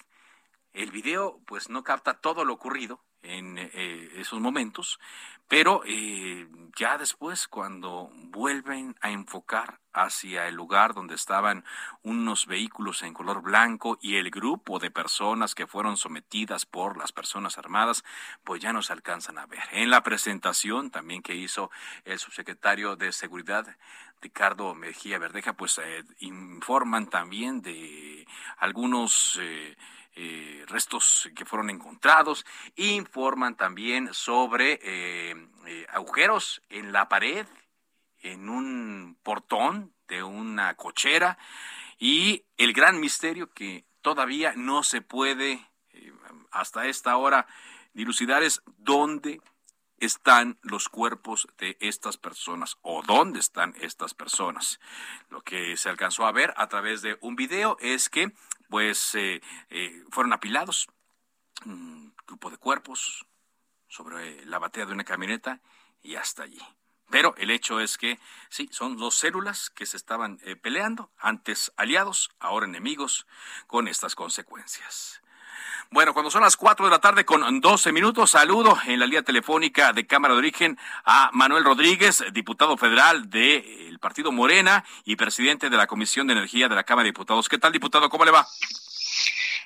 El 0.71 0.91
video 0.91 1.41
pues 1.45 1.67
no 1.67 1.83
capta 1.83 2.21
todo 2.21 2.45
lo 2.45 2.53
ocurrido 2.53 3.03
en 3.27 3.57
eh, 3.57 4.10
esos 4.15 4.39
momentos, 4.39 5.00
pero 5.48 5.81
eh, 5.86 6.48
ya 6.75 6.98
después 6.98 7.48
cuando 7.48 8.10
vuelven 8.13 8.96
a 9.01 9.12
enfocar 9.12 9.79
hacia 9.93 10.48
el 10.48 10.55
lugar 10.55 10.93
donde 10.93 11.15
estaban 11.15 11.63
unos 12.03 12.46
vehículos 12.46 13.01
en 13.01 13.13
color 13.13 13.41
blanco 13.41 13.98
y 14.01 14.17
el 14.17 14.29
grupo 14.29 14.77
de 14.77 14.91
personas 14.91 15.55
que 15.55 15.65
fueron 15.65 15.98
sometidas 15.98 16.65
por 16.65 16.98
las 16.98 17.12
personas 17.12 17.57
armadas, 17.57 18.03
pues 18.43 18.62
ya 18.62 18.74
no 18.74 18.81
se 18.81 18.93
alcanzan 18.93 19.38
a 19.38 19.46
ver. 19.46 19.63
En 19.72 19.89
la 19.89 20.03
presentación 20.03 20.91
también 20.91 21.22
que 21.22 21.36
hizo 21.36 21.72
el 22.03 22.19
subsecretario 22.19 22.96
de 22.96 23.12
Seguridad 23.12 23.77
Ricardo 24.22 24.75
Mejía 24.75 25.19
Verdeja, 25.19 25.53
pues 25.53 25.79
eh, 25.79 26.03
informan 26.19 27.07
también 27.10 27.62
de 27.62 28.27
algunos 28.57 29.39
eh, 30.19 30.65
restos 30.67 31.29
que 31.36 31.45
fueron 31.45 31.69
encontrados, 31.69 32.45
informan 32.75 33.55
también 33.55 34.13
sobre 34.13 34.79
agujeros 35.89 36.62
en 36.69 36.91
la 36.91 37.07
pared, 37.07 37.45
en 38.21 38.50
un 38.50 39.17
portón 39.21 39.93
de 40.07 40.24
una 40.24 40.74
cochera 40.75 41.38
y 42.00 42.43
el 42.57 42.74
gran 42.74 43.00
misterio 43.00 43.53
que 43.53 43.86
todavía 44.01 44.53
no 44.55 44.83
se 44.83 45.01
puede 45.01 45.67
hasta 46.51 46.88
esta 46.88 47.15
hora 47.17 47.47
dilucidar 47.93 48.43
es 48.43 48.62
dónde 48.77 49.41
están 50.00 50.59
los 50.62 50.89
cuerpos 50.89 51.47
de 51.57 51.77
estas 51.79 52.17
personas 52.17 52.77
o 52.81 53.01
dónde 53.01 53.39
están 53.39 53.74
estas 53.81 54.13
personas. 54.13 54.79
Lo 55.29 55.41
que 55.41 55.75
se 55.77 55.89
alcanzó 55.89 56.25
a 56.25 56.31
ver 56.31 56.53
a 56.57 56.67
través 56.67 57.01
de 57.01 57.17
un 57.21 57.36
video 57.36 57.77
es 57.79 58.09
que 58.09 58.31
pues 58.69 59.15
eh, 59.15 59.41
eh, 59.69 60.03
fueron 60.12 60.33
apilados 60.33 60.88
un 61.65 62.15
grupo 62.27 62.50
de 62.50 62.57
cuerpos 62.57 63.25
sobre 63.88 64.45
la 64.45 64.59
batea 64.59 64.86
de 64.86 64.93
una 64.93 65.03
camioneta 65.03 65.62
y 66.01 66.15
hasta 66.15 66.43
allí. 66.43 66.62
Pero 67.09 67.33
el 67.38 67.51
hecho 67.51 67.79
es 67.79 67.97
que 67.97 68.19
sí, 68.50 68.69
son 68.71 68.97
dos 68.97 69.15
células 69.15 69.69
que 69.69 69.86
se 69.86 69.95
estaban 69.95 70.39
eh, 70.43 70.55
peleando, 70.55 71.12
antes 71.17 71.71
aliados, 71.77 72.29
ahora 72.39 72.65
enemigos, 72.65 73.25
con 73.65 73.88
estas 73.88 74.13
consecuencias. 74.15 75.21
Bueno, 75.89 76.13
cuando 76.13 76.29
son 76.29 76.41
las 76.41 76.58
4 76.58 76.86
de 76.86 76.91
la 76.91 77.00
tarde 77.00 77.24
con 77.24 77.62
12 77.62 77.94
minutos, 77.94 78.32
saludo 78.32 78.77
en 78.86 79.00
la 79.00 79.06
línea 79.06 79.22
telefónica 79.22 79.94
de 79.94 80.06
Cámara 80.06 80.34
de 80.34 80.39
Origen 80.39 80.77
a 81.06 81.29
Manuel 81.32 81.63
Rodríguez, 81.63 82.25
diputado 82.34 82.75
federal 82.75 83.29
del 83.29 83.98
Partido 84.00 84.34
Morena 84.34 84.84
y 85.06 85.15
presidente 85.15 85.70
de 85.70 85.77
la 85.77 85.88
Comisión 85.88 86.27
de 86.27 86.34
Energía 86.34 86.67
de 86.67 86.75
la 86.75 86.84
Cámara 86.84 87.06
de 87.06 87.12
Diputados. 87.12 87.48
¿Qué 87.48 87.58
tal, 87.58 87.72
diputado? 87.72 88.10
¿Cómo 88.10 88.25
le 88.25 88.32
va? 88.32 88.46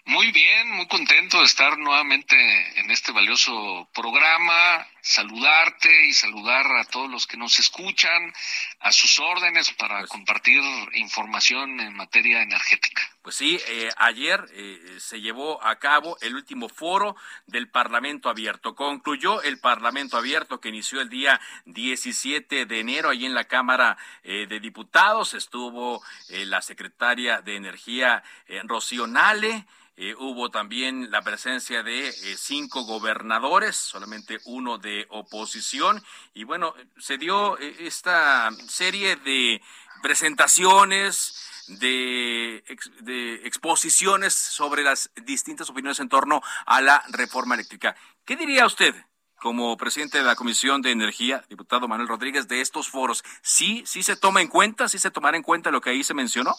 Muy 0.06 0.32
bien, 0.32 0.72
muy 0.72 0.88
contento 0.88 1.40
de 1.40 1.46
estar 1.46 1.78
nuevamente 1.80 2.36
en 2.80 2.92
este 2.92 3.12
valioso 3.12 3.90
programa, 3.94 4.86
saludarte 5.02 6.08
y 6.08 6.14
saludar 6.14 6.66
a 6.78 6.86
todos 6.86 7.10
los 7.10 7.28
que 7.28 7.38
nos 7.38 7.60
escuchan, 7.60 8.34
a 8.80 8.92
sus 8.92 9.20
órdenes 9.20 9.72
para 9.74 10.00
pues 10.00 10.10
compartir 10.10 10.62
información 10.94 11.80
en 11.80 11.96
materia 11.96 12.42
energética. 12.42 13.02
Pues 13.22 13.36
sí, 13.36 13.60
eh, 13.68 13.90
ayer 13.98 14.44
eh, 14.54 14.98
se 15.00 15.22
llevó 15.22 15.64
a 15.64 15.78
cabo 15.78 16.18
el 16.22 16.36
último 16.36 16.70
foro 16.70 17.16
del 17.46 17.70
Parlamento 17.70 18.30
Abierto. 18.30 18.76
Concluyó 18.76 19.42
el 19.44 19.60
Parlamento 19.60 20.18
Abierto 20.18 20.60
que 20.60 20.70
inició 20.70 21.02
el 21.02 21.10
día 21.10 21.40
17 21.66 22.66
de 22.66 22.80
enero 22.80 23.10
allí 23.10 23.26
en 23.26 23.36
la 23.36 23.46
Cámara 23.46 23.98
eh, 24.24 24.48
de 24.48 24.60
Diputados. 24.60 25.34
Estuvo 25.34 26.04
la 26.30 26.62
secretaria 26.62 27.42
de 27.42 27.56
Energía, 27.56 28.24
Rocío 28.64 29.06
Nale. 29.06 29.66
Eh, 30.04 30.16
hubo 30.18 30.50
también 30.50 31.12
la 31.12 31.22
presencia 31.22 31.84
de 31.84 32.08
eh, 32.08 32.14
cinco 32.36 32.86
gobernadores, 32.86 33.76
solamente 33.76 34.40
uno 34.46 34.80
de 34.80 34.91
oposición. 35.10 36.04
Y 36.34 36.44
bueno, 36.44 36.74
se 36.98 37.18
dio 37.18 37.58
eh, 37.60 37.76
esta 37.80 38.50
serie 38.68 39.16
de 39.18 39.62
presentaciones, 40.02 41.36
de, 41.68 42.64
de, 43.02 43.36
exposiciones 43.46 44.34
sobre 44.34 44.84
las 44.84 45.12
distintas 45.26 45.70
opiniones 45.70 46.00
en 46.00 46.10
torno 46.10 46.42
a 46.66 46.82
la 46.82 47.04
reforma 47.10 47.56
eléctrica. 47.56 47.96
¿Qué 48.26 48.36
diría 48.36 48.66
usted 48.66 48.96
como 49.36 49.78
presidente 49.78 50.18
de 50.18 50.24
la 50.24 50.36
Comisión 50.36 50.82
de 50.82 50.92
Energía, 50.92 51.44
diputado 51.50 51.88
Manuel 51.88 52.08
Rodríguez, 52.08 52.48
de 52.48 52.62
estos 52.62 52.90
foros? 52.90 53.24
¿Sí, 53.42 53.84
sí 53.86 54.04
se 54.04 54.16
toma 54.16 54.42
en 54.42 54.48
cuenta, 54.48 54.90
sí 54.90 55.00
se 55.00 55.12
tomará 55.12 55.38
en 55.38 55.44
cuenta 55.44 55.72
lo 55.72 55.82
que 55.82 55.92
ahí 55.92 56.04
se 56.04 56.14
mencionó? 56.14 56.56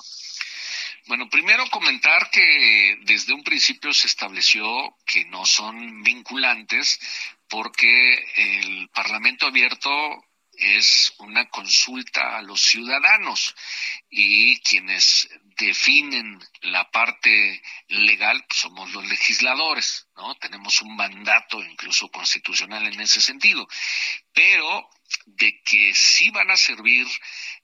Bueno, 1.07 1.29
primero 1.29 1.65
comentar 1.71 2.31
que 2.31 2.99
desde 3.03 3.33
un 3.33 3.43
principio 3.43 3.93
se 3.93 4.07
estableció 4.07 4.65
que 5.05 5.25
no 5.27 5.45
son 5.45 6.03
vinculantes 6.03 7.01
porque 7.53 8.15
el 8.37 8.89
Parlamento 8.89 9.47
abierto 9.47 9.91
es 10.55 11.13
una 11.19 11.51
consulta 11.51 12.39
a 12.39 12.43
los 12.43 12.63
ciudadanos 12.63 13.55
y 14.09 14.59
quienes 14.61 15.29
definen 15.59 16.41
la 16.63 16.91
parte 16.91 17.63
legal 17.89 18.43
pues, 18.49 18.59
somos 18.59 18.91
los 18.95 19.07
legisladores, 19.07 20.09
¿no? 20.17 20.35
Tenemos 20.37 20.81
un 20.81 20.97
mandato 20.97 21.63
incluso 21.63 22.11
constitucional 22.11 22.87
en 22.87 22.99
ese 23.03 23.21
sentido, 23.21 23.69
pero 24.33 24.89
de 25.27 25.61
que 25.63 25.93
sí 25.95 26.31
van 26.31 26.51
a 26.51 26.57
servir 26.57 27.07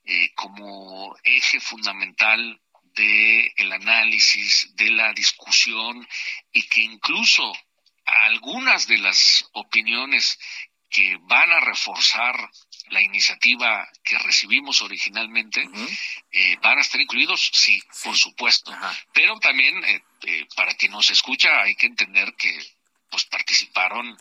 eh, 0.03 0.31
como 0.35 1.17
eje 1.23 1.59
fundamental 1.59 2.61
de 2.93 3.53
el 3.57 3.71
análisis, 3.71 4.69
de 4.75 4.91
la 4.91 5.13
discusión 5.13 6.07
y 6.51 6.61
que 6.67 6.81
incluso 6.81 7.51
algunas 8.09 8.87
de 8.87 8.97
las 8.97 9.49
opiniones 9.53 10.39
que 10.89 11.17
van 11.21 11.51
a 11.51 11.59
reforzar 11.59 12.35
la 12.89 13.01
iniciativa 13.01 13.87
que 14.03 14.17
recibimos 14.17 14.81
originalmente 14.81 15.69
eh, 16.31 16.57
van 16.61 16.79
a 16.79 16.81
estar 16.81 16.99
incluidos, 16.99 17.51
sí, 17.53 17.79
por 18.03 18.17
supuesto. 18.17 18.75
Pero 19.13 19.39
también 19.39 19.83
eh, 19.83 20.01
eh, 20.23 20.47
para 20.55 20.73
quien 20.73 20.91
nos 20.91 21.11
escucha 21.11 21.61
hay 21.61 21.75
que 21.75 21.85
entender 21.85 22.33
que 22.35 22.59
pues 23.11 23.25
participaron 23.25 24.17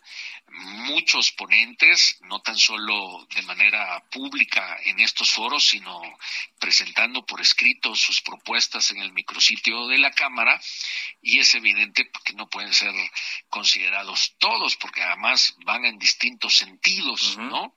muchos 0.50 1.32
ponentes, 1.32 2.18
no 2.22 2.40
tan 2.40 2.56
solo 2.56 3.26
de 3.34 3.42
manera 3.42 4.02
pública 4.10 4.78
en 4.84 5.00
estos 5.00 5.30
foros, 5.30 5.68
sino 5.68 6.00
presentando 6.58 7.24
por 7.24 7.40
escrito 7.40 7.94
sus 7.94 8.20
propuestas 8.22 8.90
en 8.90 8.98
el 8.98 9.12
micrositio 9.12 9.86
de 9.86 9.98
la 9.98 10.10
Cámara. 10.10 10.60
Y 11.22 11.38
es 11.38 11.54
evidente 11.54 12.10
que 12.24 12.32
no 12.32 12.48
pueden 12.48 12.72
ser 12.72 12.92
considerados 13.48 14.34
todos 14.38 14.76
porque 14.76 15.02
además 15.02 15.54
van 15.64 15.84
en 15.84 15.98
distintos 15.98 16.56
sentidos, 16.56 17.36
¿no? 17.38 17.74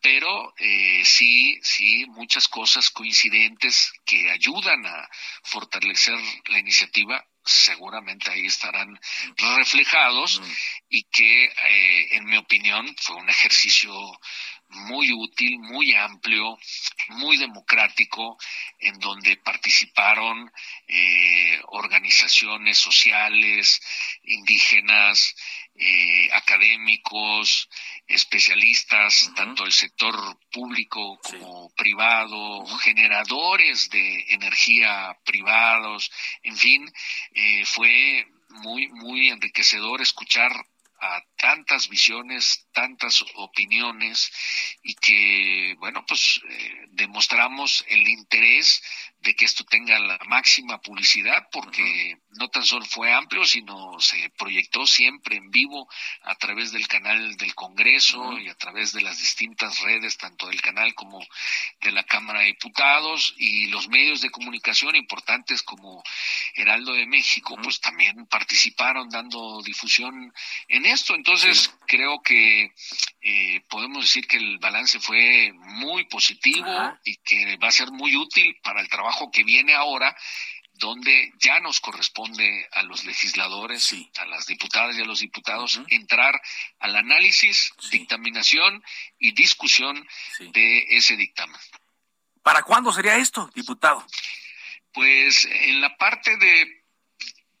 Pero 0.00 0.54
eh, 0.58 1.02
sí, 1.04 1.58
sí, 1.62 2.06
muchas 2.06 2.48
cosas 2.48 2.90
coincidentes 2.90 3.92
que 4.04 4.30
ayudan 4.30 4.84
a 4.86 5.08
fortalecer 5.42 6.18
la 6.46 6.58
iniciativa 6.58 7.24
seguramente 7.46 8.30
ahí 8.30 8.46
estarán 8.46 8.98
reflejados 9.56 10.42
y 10.88 11.04
que, 11.04 11.44
eh, 11.44 12.16
en 12.16 12.24
mi 12.26 12.36
opinión, 12.36 12.94
fue 13.00 13.16
un 13.16 13.28
ejercicio 13.30 13.92
muy 14.68 15.12
útil, 15.12 15.58
muy 15.58 15.94
amplio, 15.94 16.58
muy 17.08 17.36
democrático, 17.36 18.38
en 18.78 18.98
donde 18.98 19.36
participaron 19.36 20.50
eh, 20.88 21.60
organizaciones 21.68 22.78
sociales, 22.78 23.80
indígenas, 24.24 25.34
eh, 25.78 26.28
académicos, 26.32 27.68
especialistas, 28.06 29.30
tanto 29.34 29.64
el 29.64 29.72
sector 29.72 30.38
público 30.50 31.18
como 31.22 31.70
privado, 31.74 32.66
generadores 32.78 33.90
de 33.90 34.26
energía 34.30 35.18
privados, 35.24 36.10
en 36.42 36.56
fin, 36.56 36.92
eh, 37.34 37.64
fue 37.66 38.26
muy, 38.48 38.88
muy 38.88 39.28
enriquecedor 39.28 40.00
escuchar 40.00 40.52
a 41.00 41.22
tantas 41.36 41.88
visiones, 41.88 42.66
tantas 42.72 43.24
opiniones 43.34 44.30
y 44.82 44.94
que, 44.94 45.74
bueno, 45.78 46.04
pues 46.06 46.40
eh, 46.48 46.86
demostramos 46.90 47.84
el 47.88 48.08
interés 48.08 48.82
de 49.26 49.34
que 49.34 49.44
esto 49.44 49.64
tenga 49.64 49.98
la 49.98 50.18
máxima 50.26 50.80
publicidad 50.80 51.48
porque 51.50 52.16
no 52.38 52.48
tan 52.48 52.64
solo 52.64 52.84
fue 52.84 53.12
amplio, 53.12 53.44
sino 53.44 53.98
se 53.98 54.30
proyectó 54.38 54.86
siempre 54.86 55.36
en 55.36 55.50
vivo 55.50 55.88
a 56.22 56.36
través 56.36 56.70
del 56.70 56.86
canal 56.86 57.36
del 57.36 57.54
Congreso 57.54 58.38
y 58.38 58.48
a 58.48 58.54
través 58.54 58.92
de 58.92 59.02
las 59.02 59.18
distintas 59.18 59.80
redes, 59.80 60.16
tanto 60.16 60.46
del 60.46 60.62
canal 60.62 60.94
como 60.94 61.18
de 61.80 61.90
la 61.90 62.04
Cámara 62.04 62.40
de 62.40 62.46
Diputados 62.46 63.34
y 63.36 63.66
los 63.66 63.88
medios 63.88 64.20
de 64.20 64.30
comunicación 64.30 64.94
importantes 64.94 65.62
como 65.64 66.04
Heraldo 66.54 66.92
de 66.92 67.06
México, 67.06 67.56
pues 67.60 67.80
también 67.80 68.26
participaron 68.26 69.08
dando 69.10 69.60
difusión 69.62 70.32
en 70.68 70.86
esto. 70.86 71.16
Entonces, 71.16 71.74
creo 71.88 72.22
que 72.22 72.72
eh, 73.22 73.60
podemos 73.68 74.04
decir 74.04 74.28
que 74.28 74.36
el 74.36 74.58
balance 74.58 75.00
fue 75.00 75.52
muy 75.52 76.04
positivo 76.04 76.96
y 77.04 77.16
que 77.16 77.56
va 77.56 77.68
a 77.68 77.72
ser 77.72 77.90
muy 77.90 78.14
útil 78.14 78.56
para 78.62 78.80
el 78.80 78.88
trabajo 78.88 79.15
que 79.32 79.44
viene 79.44 79.74
ahora 79.74 80.16
donde 80.78 81.32
ya 81.38 81.60
nos 81.60 81.80
corresponde 81.80 82.68
a 82.72 82.82
los 82.82 83.04
legisladores, 83.04 83.94
a 84.18 84.26
las 84.26 84.46
diputadas 84.46 84.96
y 84.96 85.02
a 85.02 85.06
los 85.06 85.20
diputados, 85.20 85.80
entrar 85.88 86.40
al 86.80 86.96
análisis, 86.96 87.72
dictaminación 87.90 88.82
y 89.18 89.32
discusión 89.32 90.06
de 90.38 90.84
ese 90.90 91.16
dictamen. 91.16 91.60
¿Para 92.42 92.62
cuándo 92.62 92.92
sería 92.92 93.16
esto, 93.16 93.50
diputado? 93.54 94.06
Pues 94.92 95.46
en 95.50 95.80
la 95.80 95.96
parte 95.96 96.36
de 96.36 96.75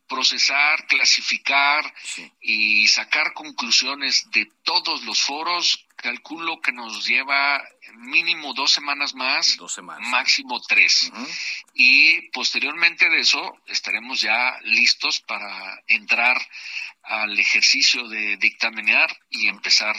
procesar, 0.08 0.86
clasificar 0.86 1.92
y 2.40 2.86
sacar 2.88 3.32
conclusiones 3.34 4.30
de 4.30 4.46
todos 4.62 5.04
los 5.04 5.20
foros, 5.20 5.86
calculo 5.96 6.60
que 6.60 6.72
nos 6.72 7.06
lleva 7.06 7.62
mínimo 7.94 8.54
dos 8.54 8.72
semanas 8.72 9.14
más, 9.14 9.56
dos 9.56 9.72
semanas. 9.72 10.08
máximo 10.08 10.60
tres. 10.60 11.10
Y 11.74 12.28
posteriormente 12.30 13.08
de 13.08 13.20
eso 13.20 13.60
estaremos 13.66 14.20
ya 14.20 14.58
listos 14.62 15.20
para 15.20 15.82
entrar 15.86 16.36
al 17.02 17.38
ejercicio 17.38 18.08
de 18.08 18.36
dictaminar 18.36 19.16
y 19.30 19.46
empezar 19.46 19.96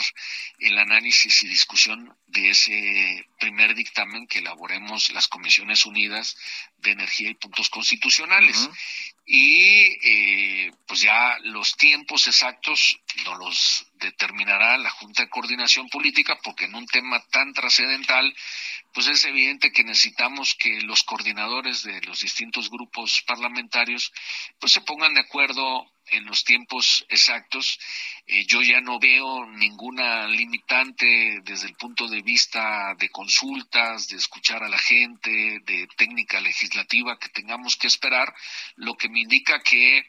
el 0.60 0.78
análisis 0.78 1.42
y 1.44 1.48
discusión 1.48 2.14
de 2.28 2.50
ese 2.50 3.26
primer 3.40 3.76
dictamen 3.76 4.28
que 4.28 4.40
elaboremos 4.40 5.12
las 5.12 5.30
Comisiones 5.30 5.86
Unidas 5.86 6.38
de 6.78 6.92
Energía 6.92 7.30
y 7.30 7.36
Puntos 7.36 7.70
Constitucionales 7.70 8.70
y 9.30 9.98
eh, 10.04 10.72
pues 10.88 11.02
ya 11.02 11.38
los 11.44 11.76
tiempos 11.76 12.28
exactos 12.28 12.98
no 13.26 13.36
los 13.36 13.86
determinará 13.96 14.78
la 14.78 14.90
Junta 14.90 15.24
de 15.24 15.30
Coordinación 15.30 15.90
Política 15.90 16.40
porque 16.42 16.66
en 16.66 16.76
un 16.76 16.86
tema 16.86 17.22
tan 17.30 17.54
trascendental 17.54 18.34
pues 18.98 19.10
es 19.10 19.26
evidente 19.26 19.72
que 19.72 19.84
necesitamos 19.84 20.56
que 20.56 20.82
los 20.82 21.04
coordinadores 21.04 21.84
de 21.84 22.02
los 22.02 22.22
distintos 22.22 22.68
grupos 22.72 23.22
parlamentarios 23.28 24.12
pues 24.60 24.72
se 24.72 24.82
pongan 24.82 25.14
de 25.14 25.20
acuerdo 25.20 25.86
en 26.08 26.26
los 26.26 26.44
tiempos 26.44 27.06
exactos. 27.08 27.80
Eh, 28.26 28.48
yo 28.48 28.64
ya 28.64 28.82
no 28.82 28.98
veo 28.98 29.46
ninguna 29.46 30.28
limitante 30.28 31.42
desde 31.44 31.68
el 31.68 31.76
punto 31.76 32.08
de 32.08 32.24
vista 32.24 32.96
de 32.98 33.10
consultas, 33.10 34.08
de 34.08 34.18
escuchar 34.18 34.64
a 34.64 34.68
la 34.68 34.80
gente, 34.80 35.60
de 35.64 35.88
técnica 35.96 36.42
legislativa 36.42 37.20
que 37.20 37.30
tengamos 37.30 37.76
que 37.76 37.86
esperar, 37.86 38.34
lo 38.78 38.98
que 38.98 39.10
me 39.10 39.20
indica 39.20 39.62
que 39.62 40.08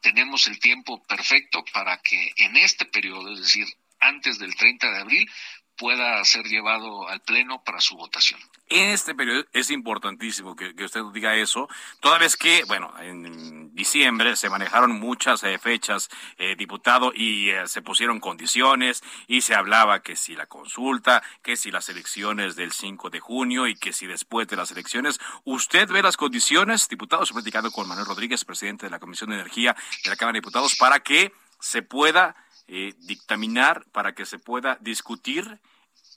tenemos 0.00 0.46
el 0.46 0.58
tiempo 0.58 1.02
perfecto 1.02 1.62
para 1.70 2.00
que 2.00 2.32
en 2.36 2.56
este 2.56 2.86
periodo, 2.86 3.34
es 3.34 3.40
decir, 3.40 3.66
antes 4.02 4.38
del 4.38 4.54
30 4.54 4.90
de 4.90 4.98
abril, 4.98 5.30
pueda 5.76 6.24
ser 6.24 6.44
llevado 6.46 7.08
al 7.08 7.20
Pleno 7.20 7.62
para 7.64 7.80
su 7.80 7.96
votación. 7.96 8.40
En 8.68 8.90
este 8.90 9.14
periodo 9.14 9.44
es 9.52 9.70
importantísimo 9.70 10.56
que, 10.56 10.72
usted 10.82 11.02
diga 11.12 11.34
eso, 11.36 11.68
toda 12.00 12.18
vez 12.18 12.36
que, 12.36 12.64
bueno, 12.64 12.92
en 13.00 13.74
diciembre 13.74 14.34
se 14.36 14.48
manejaron 14.48 14.92
muchas 14.92 15.42
eh, 15.44 15.58
fechas, 15.58 16.08
eh, 16.38 16.56
diputado, 16.56 17.12
y 17.14 17.50
eh, 17.50 17.66
se 17.66 17.82
pusieron 17.82 18.18
condiciones 18.18 19.02
y 19.26 19.42
se 19.42 19.54
hablaba 19.54 20.00
que 20.00 20.16
si 20.16 20.34
la 20.34 20.46
consulta, 20.46 21.22
que 21.42 21.56
si 21.56 21.70
las 21.70 21.88
elecciones 21.90 22.56
del 22.56 22.72
5 22.72 23.10
de 23.10 23.20
junio 23.20 23.66
y 23.66 23.74
que 23.74 23.92
si 23.92 24.06
después 24.06 24.48
de 24.48 24.56
las 24.56 24.70
elecciones, 24.70 25.20
usted 25.44 25.88
ve 25.88 26.02
las 26.02 26.16
condiciones, 26.16 26.88
diputado, 26.88 27.24
estoy 27.24 27.34
platicando 27.34 27.70
con 27.70 27.88
Manuel 27.88 28.06
Rodríguez, 28.06 28.44
presidente 28.44 28.86
de 28.86 28.90
la 28.90 29.00
Comisión 29.00 29.30
de 29.30 29.36
Energía 29.36 29.76
de 30.04 30.10
la 30.10 30.16
Cámara 30.16 30.34
de 30.34 30.40
Diputados, 30.40 30.76
para 30.76 31.00
que 31.00 31.32
se 31.60 31.82
pueda 31.82 32.34
eh, 32.74 32.94
dictaminar 33.00 33.84
para 33.92 34.14
que 34.14 34.24
se 34.24 34.38
pueda 34.38 34.78
discutir 34.80 35.60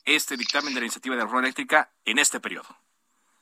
este 0.06 0.38
dictamen 0.38 0.74
de 0.74 0.80
la 0.80 0.86
iniciativa 0.86 1.14
de 1.14 1.24
reforma 1.24 1.42
eléctrica 1.42 1.92
en 2.06 2.18
este 2.18 2.40
periodo. 2.40 2.70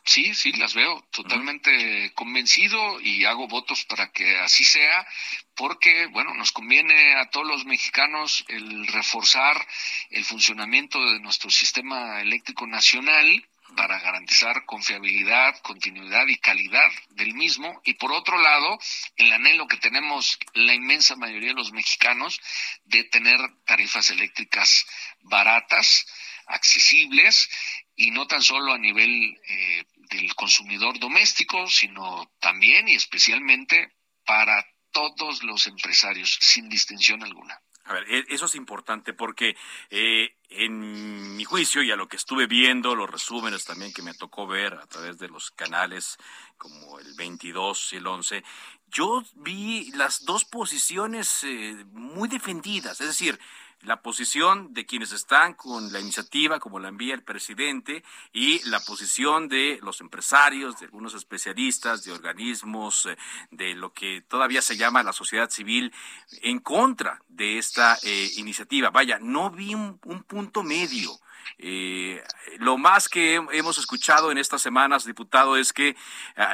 Sí, 0.04 0.34
sí, 0.34 0.52
las 0.54 0.74
veo 0.74 1.08
totalmente 1.12 2.12
convencido 2.16 3.00
y 3.02 3.24
hago 3.26 3.48
votos 3.48 3.86
para 3.86 4.12
que 4.12 4.40
así 4.40 4.66
sea, 4.66 5.08
porque, 5.54 6.08
bueno, 6.08 6.34
nos 6.34 6.52
conviene 6.52 7.14
a 7.16 7.30
todos 7.30 7.46
los 7.46 7.66
mexicanos 7.66 8.44
el 8.48 8.88
reforzar 8.88 9.64
el 10.10 10.26
funcionamiento 10.26 11.00
de 11.00 11.20
nuestro 11.20 11.52
sistema 11.52 12.20
eléctrico 12.20 12.66
nacional 12.66 13.48
para 13.76 14.00
garantizar 14.00 14.66
confiabilidad, 14.66 15.60
continuidad 15.62 16.28
y 16.28 16.38
calidad 16.38 16.92
del 17.10 17.34
mismo. 17.34 17.82
Y 17.86 17.96
por 17.96 18.12
otro 18.12 18.40
lado, 18.42 18.80
el 19.16 19.32
anhelo 19.32 19.68
que 19.68 19.78
tenemos 19.78 20.38
la 20.54 20.74
inmensa 20.74 21.16
mayoría 21.16 21.50
de 21.50 21.56
los 21.56 21.72
mexicanos 21.72 22.40
de 22.86 23.04
tener 23.06 23.40
tarifas 23.66 24.10
eléctricas 24.10 24.86
baratas, 25.22 26.06
accesibles 26.48 27.50
y 27.96 28.12
no 28.12 28.28
tan 28.28 28.42
solo 28.42 28.74
a 28.74 28.78
nivel 28.78 29.40
eh, 29.48 29.86
del 30.10 30.34
consumidor 30.36 31.00
doméstico, 31.00 31.70
sino 31.70 32.32
también 32.40 32.88
y 32.88 32.96
especialmente 32.96 33.94
para 34.26 34.66
todos 34.92 35.44
los 35.44 35.68
empresarios, 35.68 36.38
sin 36.40 36.70
distinción 36.70 37.24
alguna. 37.24 37.60
A 37.86 37.94
ver, 37.94 38.06
e, 38.10 38.26
eso 38.30 38.46
es 38.46 38.56
importante 38.56 39.14
porque 39.14 39.58
eh, 39.90 40.36
en 40.50 41.36
mi 41.36 41.44
juicio 41.44 41.82
y 41.82 41.92
a 41.92 41.96
lo 41.96 42.08
que 42.08 42.16
estuve 42.16 42.48
viendo, 42.48 42.96
los 42.96 43.10
resúmenes 43.10 43.66
también 43.66 43.94
que 43.94 44.02
me 44.02 44.14
tocó 44.14 44.48
ver 44.48 44.74
a 44.76 44.88
través 44.88 45.18
de 45.18 45.28
los 45.28 45.52
canales 45.52 46.18
como 46.58 47.00
el 47.00 47.14
22 47.16 47.94
y 47.94 47.96
el 47.98 48.08
11, 48.08 48.44
yo 48.88 49.24
vi 49.36 49.92
las 49.94 50.24
dos 50.24 50.46
posiciones 50.46 51.44
eh, 51.44 51.84
muy 51.92 52.30
defendidas, 52.30 53.02
es 53.02 53.08
decir, 53.08 53.40
la 53.84 54.02
posición 54.02 54.74
de 54.74 54.86
quienes 54.86 55.12
están 55.12 55.54
con 55.54 55.92
la 55.92 56.00
iniciativa, 56.00 56.60
como 56.60 56.80
la 56.80 56.88
envía 56.88 57.14
el 57.14 57.24
presidente, 57.24 58.04
y 58.32 58.60
la 58.70 58.80
posición 58.80 59.50
de 59.50 59.80
los 59.82 60.02
empresarios, 60.02 60.80
de 60.80 60.86
algunos 60.86 61.14
especialistas, 61.14 62.04
de 62.04 62.12
organismos, 62.12 63.06
eh, 63.06 63.18
de 63.52 63.76
lo 63.76 63.94
que 63.94 64.22
todavía 64.22 64.62
se 64.62 64.78
llama 64.78 65.04
la 65.04 65.14
sociedad 65.14 65.50
civil, 65.50 65.94
en 66.42 66.60
contra 66.60 67.22
de 67.28 67.58
esta 67.58 67.98
eh, 68.04 68.30
iniciativa. 68.38 68.90
Vaya, 68.90 69.20
no 69.20 69.52
vi 69.52 69.76
un, 69.76 70.00
punto 70.28 70.64
medio. 70.64 71.12
Eh, 71.58 72.24
lo 72.60 72.78
más 72.78 73.10
que 73.10 73.36
hemos 73.36 73.78
escuchado 73.78 74.32
en 74.32 74.38
estas 74.38 74.62
semanas, 74.62 75.06
diputado, 75.06 75.58
es 75.58 75.74
que 75.74 75.98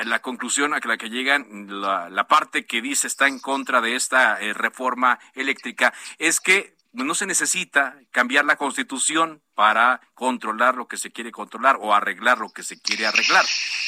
la 0.05 0.19
conclusión 0.19 0.73
a 0.73 0.79
la 0.83 0.97
que 0.97 1.09
llegan, 1.09 1.67
la, 1.69 2.09
la, 2.09 2.27
parte 2.27 2.65
que 2.65 2.81
dice 2.81 3.05
está 3.05 3.27
en 3.27 3.39
contra 3.39 3.81
de 3.81 3.95
esta 3.95 4.37
reforma 4.53 5.19
eléctrica, 5.35 5.93
es 6.17 6.39
que 6.39 6.78
no 6.91 7.13
se 7.13 7.25
necesita 7.25 7.95
cambiar 8.11 8.45
la 8.45 8.55
constitución 8.55 9.43
para 9.53 10.01
controlar 10.13 10.75
lo 10.75 10.87
que 10.87 10.97
se 10.97 11.11
quiere 11.11 11.31
controlar 11.31 11.77
o 11.79 11.93
arreglar 11.93 12.39
lo 12.39 12.49
que 12.49 12.63
se 12.63 12.81
quiere 12.81 13.05
arreglar. 13.05 13.45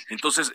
Entonces, 0.10 0.54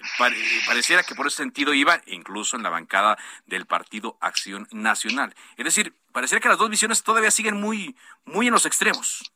pareciera 0.66 1.02
que 1.02 1.14
por 1.14 1.26
ese 1.26 1.38
sentido 1.38 1.74
iba 1.74 2.00
incluso 2.06 2.56
en 2.56 2.62
la 2.62 2.70
bancada 2.70 3.18
del 3.46 3.66
Partido 3.66 4.18
Acción 4.20 4.68
Nacional. 4.70 5.34
Es 5.56 5.64
decir, 5.64 5.94
pareciera 6.12 6.40
que 6.40 6.48
las 6.48 6.58
dos 6.58 6.70
visiones 6.70 7.02
todavía 7.02 7.30
siguen 7.30 7.56
muy, 7.56 7.96
muy 8.24 8.46
en 8.46 8.52
los 8.52 8.66
extremos. 8.66 9.32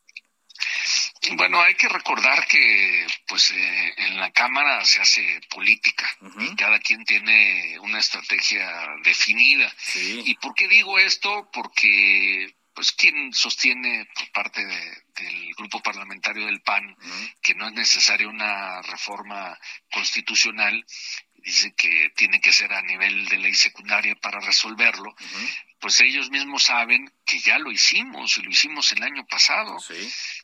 Bueno, 1.32 1.60
hay 1.60 1.74
que 1.74 1.88
recordar 1.88 2.46
que 2.46 3.06
pues 3.28 3.50
eh, 3.50 3.94
en 3.96 4.20
la 4.20 4.30
Cámara 4.32 4.84
se 4.84 5.00
hace 5.00 5.40
política 5.50 6.06
y 6.38 6.56
cada 6.56 6.78
quien 6.80 7.04
tiene 7.04 7.78
una 7.80 7.98
estrategia 7.98 8.66
definida. 9.04 9.72
¿Y 9.94 10.34
por 10.36 10.54
qué 10.54 10.66
digo 10.68 10.98
esto? 10.98 11.48
Porque 11.52 12.54
pues 12.80 12.92
quien 12.92 13.34
sostiene 13.34 14.08
por 14.14 14.32
parte 14.32 14.64
del 14.64 15.54
grupo 15.54 15.82
parlamentario 15.82 16.46
del 16.46 16.62
PAN 16.62 16.96
que 17.42 17.54
no 17.54 17.66
es 17.66 17.74
necesaria 17.74 18.26
una 18.26 18.80
reforma 18.80 19.58
constitucional, 19.92 20.82
dice 21.34 21.74
que 21.74 22.10
tiene 22.16 22.40
que 22.40 22.54
ser 22.54 22.72
a 22.72 22.80
nivel 22.80 23.28
de 23.28 23.36
ley 23.36 23.54
secundaria 23.54 24.14
para 24.14 24.40
resolverlo, 24.40 25.14
pues 25.78 26.00
ellos 26.00 26.30
mismos 26.30 26.62
saben 26.62 27.12
que 27.26 27.38
ya 27.40 27.58
lo 27.58 27.70
hicimos 27.70 28.38
y 28.38 28.42
lo 28.44 28.50
hicimos 28.50 28.90
el 28.92 29.02
año 29.02 29.26
pasado. 29.26 29.76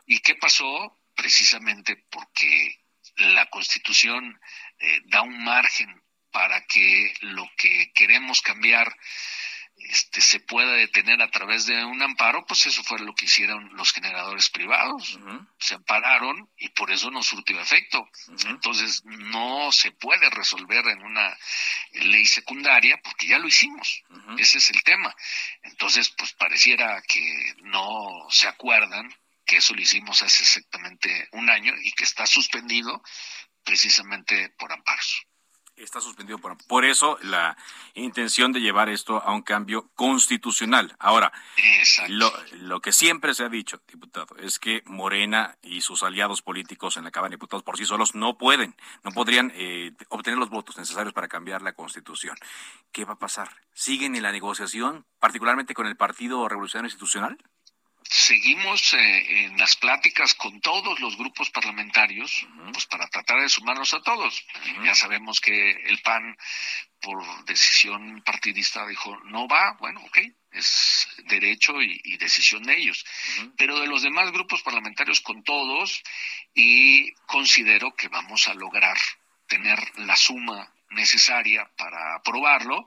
¿Y 0.05 0.19
qué 0.19 0.35
pasó? 0.35 0.95
Precisamente 1.15 1.97
porque 2.11 2.85
la 3.17 3.49
Constitución 3.49 4.39
eh, 4.79 5.01
da 5.07 5.23
un 5.23 5.43
margen 5.43 6.03
para 6.31 6.67
que 6.67 7.15
lo 7.23 7.51
que 7.57 7.93
queremos 7.95 8.43
cambiar 8.43 8.95
este, 9.79 10.21
se 10.21 10.41
pueda 10.41 10.73
detener 10.73 11.21
a 11.23 11.31
través 11.31 11.67
de 11.67 11.85
un 11.85 12.03
amparo, 12.03 12.45
pues 12.47 12.67
eso 12.67 12.83
fue 12.83 12.99
lo 12.99 13.15
que 13.15 13.27
hicieron 13.27 13.77
los 13.77 13.93
generadores 13.93 14.49
privados. 14.51 15.19
Se 15.59 15.75
ampararon 15.75 16.49
y 16.57 16.71
por 16.71 16.91
eso 16.91 17.11
no 17.11 17.23
surtió 17.23 17.61
efecto. 17.61 18.09
Entonces 18.47 19.05
no 19.05 19.71
se 19.73 19.93
puede 19.93 20.31
resolver 20.31 20.87
en 20.89 21.03
una 21.03 21.37
ley 21.93 22.27
secundaria 22.27 22.99
porque 23.03 23.27
ya 23.27 23.39
lo 23.39 23.49
hicimos. 23.49 24.03
Ese 24.39 24.59
es 24.59 24.71
el 24.71 24.83
tema. 24.83 25.15
Entonces, 25.63 26.09
pues 26.11 26.33
pareciera 26.33 27.03
que 27.03 27.55
no 27.63 28.27
se 28.31 28.49
acuerdan 28.49 29.15
que 29.45 29.59
eso 29.59 29.75
lo 29.75 29.81
hicimos 29.81 30.23
hace 30.23 30.43
exactamente 30.43 31.29
un 31.33 31.49
año 31.51 31.73
y 31.83 31.93
que 31.93 32.05
está 32.05 32.27
suspendido 32.27 33.03
precisamente 33.63 34.49
por 34.59 34.73
amparos 34.73 35.26
está 35.77 36.01
suspendido 36.01 36.39
por, 36.39 36.57
por 36.67 36.85
eso 36.85 37.19
la 37.23 37.57
intención 37.95 38.53
de 38.53 38.61
llevar 38.61 38.89
esto 38.89 39.23
a 39.23 39.33
un 39.33 39.43
cambio 39.43 39.89
constitucional. 39.95 40.95
Ahora, 40.99 41.33
lo, 42.09 42.33
lo, 42.61 42.81
que 42.81 42.93
siempre 42.93 43.35
se 43.35 43.45
ha 43.45 43.49
dicho, 43.49 43.81
diputado, 43.87 44.37
es 44.39 44.59
que 44.59 44.83
Morena 44.87 45.57
y 45.63 45.81
sus 45.83 46.03
aliados 46.03 46.43
políticos 46.43 46.97
en 46.97 47.05
la 47.05 47.11
Cámara 47.11 47.31
de 47.31 47.37
Diputados 47.37 47.63
por 47.63 47.77
sí 47.77 47.85
solos 47.85 48.15
no 48.15 48.39
pueden, 48.39 48.75
no 49.05 49.13
podrían 49.13 49.53
eh, 49.55 49.93
obtener 50.09 50.39
los 50.39 50.51
votos 50.51 50.79
necesarios 50.79 51.13
para 51.13 51.29
cambiar 51.29 51.63
la 51.63 51.73
Constitución. 51.73 52.37
¿Qué 52.93 53.05
va 53.05 53.15
a 53.15 53.19
pasar? 53.19 53.51
¿Siguen 53.73 54.17
en 54.17 54.23
la 54.23 54.33
negociación, 54.33 55.05
particularmente 55.19 55.75
con 55.75 55.87
el 55.87 55.97
Partido 55.97 56.49
Revolucionario 56.49 56.89
Institucional? 56.89 57.39
Seguimos 58.11 58.95
eh, 58.95 59.45
en 59.45 59.59
las 59.59 59.77
pláticas 59.77 60.35
con 60.35 60.61
todos 60.61 61.01
los 61.01 61.17
grupos 61.17 61.51
parlamentarios, 61.51 62.47
pues 62.73 62.87
para 62.87 63.07
tratar 63.09 63.41
de 63.41 63.49
sumarnos 63.49 63.95
a 63.95 64.03
todos. 64.03 64.45
Ya 64.85 64.95
sabemos 64.95 65.41
que 65.41 65.71
el 65.71 66.01
PAN, 66.03 66.37
por 67.01 67.45
decisión 67.45 68.23
partidista, 68.23 68.87
dijo, 68.87 69.17
no 69.25 69.47
va, 69.49 69.77
bueno, 69.81 70.01
ok, 70.05 70.19
es 70.53 71.09
derecho 71.25 71.81
y, 71.83 72.17
decisión 72.17 72.63
de 72.63 72.77
ellos. 72.77 73.05
Pero 73.57 73.79
de 73.79 73.87
los 73.87 74.03
demás 74.03 74.33
grupos 74.33 74.63
parlamentarios 74.63 75.21
con 75.21 75.43
todos, 75.43 76.03
y 76.55 77.13
considero 77.27 77.95
que 77.95 78.09
vamos 78.09 78.49
a 78.49 78.55
lograr 78.55 78.97
tener 79.47 79.79
la 79.99 80.17
suma 80.17 80.73
necesaria 80.91 81.71
para 81.77 82.17
aprobarlo 82.17 82.87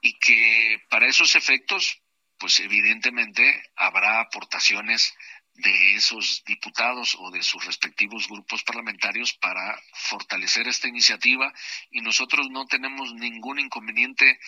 y 0.00 0.18
que 0.18 0.82
para 0.88 1.06
esos 1.06 1.34
efectos 1.34 2.00
pues 2.38 2.60
evidentemente 2.60 3.62
habrá 3.76 4.20
aportaciones 4.20 5.14
de 5.54 5.94
esos 5.94 6.42
diputados 6.44 7.16
o 7.20 7.30
de 7.30 7.42
sus 7.42 7.64
respectivos 7.64 8.28
grupos 8.28 8.64
parlamentarios 8.64 9.34
para 9.34 9.80
fortalecer 9.92 10.66
esta 10.66 10.88
iniciativa 10.88 11.52
y 11.90 12.00
nosotros 12.00 12.48
no 12.50 12.66
tenemos 12.66 13.14
ningún 13.14 13.60
inconveniente 13.60 14.40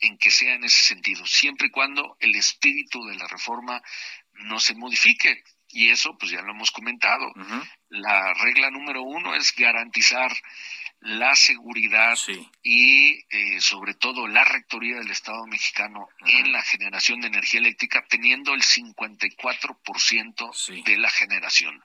en 0.00 0.18
que 0.18 0.30
sea 0.30 0.54
en 0.54 0.64
ese 0.64 0.82
sentido, 0.82 1.26
siempre 1.26 1.68
y 1.68 1.70
cuando 1.70 2.16
el 2.20 2.34
espíritu 2.34 3.04
de 3.06 3.16
la 3.16 3.26
reforma 3.26 3.82
no 4.32 4.60
se 4.60 4.74
modifique. 4.74 5.42
Y 5.72 5.90
eso, 5.90 6.16
pues 6.18 6.32
ya 6.32 6.42
lo 6.42 6.52
hemos 6.52 6.72
comentado. 6.72 7.32
La 7.90 8.34
regla 8.34 8.70
número 8.70 9.02
uno 9.02 9.34
es 9.36 9.54
garantizar 9.54 10.32
la 11.00 11.34
seguridad 11.34 12.16
y 12.62 13.24
eh, 13.30 13.58
sobre 13.60 13.94
todo 13.94 14.28
la 14.28 14.44
rectoría 14.44 14.98
del 14.98 15.10
Estado 15.10 15.46
mexicano 15.46 16.10
en 16.26 16.52
la 16.52 16.62
generación 16.62 17.22
de 17.22 17.28
energía 17.28 17.60
eléctrica, 17.60 18.04
teniendo 18.08 18.52
el 18.52 18.62
54% 18.62 20.84
de 20.84 20.98
la 20.98 21.08
generación. 21.10 21.82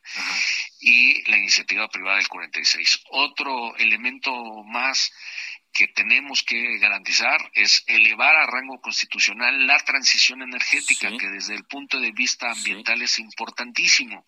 Y 0.80 1.23
la 1.30 1.38
iniciativa 1.38 1.88
privada 1.88 2.17
del 2.17 2.28
46%. 2.28 3.04
Otro 3.12 3.78
elemento 3.78 4.34
más 4.65 5.13
que 5.75 5.89
tenemos 5.89 6.41
que 6.41 6.77
garantizar 6.77 7.51
es 7.53 7.83
elevar 7.88 8.33
a 8.38 8.45
rango 8.45 8.79
constitucional 8.79 9.67
la 9.67 9.77
transición 9.79 10.41
energética, 10.41 11.11
que 11.17 11.27
desde 11.27 11.53
el 11.53 11.65
punto 11.65 11.99
de 11.99 12.13
vista 12.13 12.49
ambiental 12.49 13.01
es 13.01 13.19
importantísimo. 13.19 14.25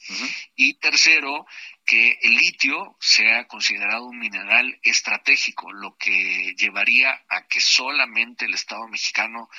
Y 0.58 0.74
tercero, 0.74 1.48
que 1.86 2.20
el 2.22 2.36
litio 2.36 2.98
sea 3.00 3.48
considerado 3.48 4.08
un 4.08 4.20
mineral 4.20 4.78
estratégico, 4.84 5.72
lo 5.72 5.96
que 5.96 6.54
llevaría 6.58 7.24
a 7.30 7.48
que 7.48 7.62
solamente 7.62 8.44
el 8.44 8.54
Estado 8.54 8.86
mexicano 8.90 9.50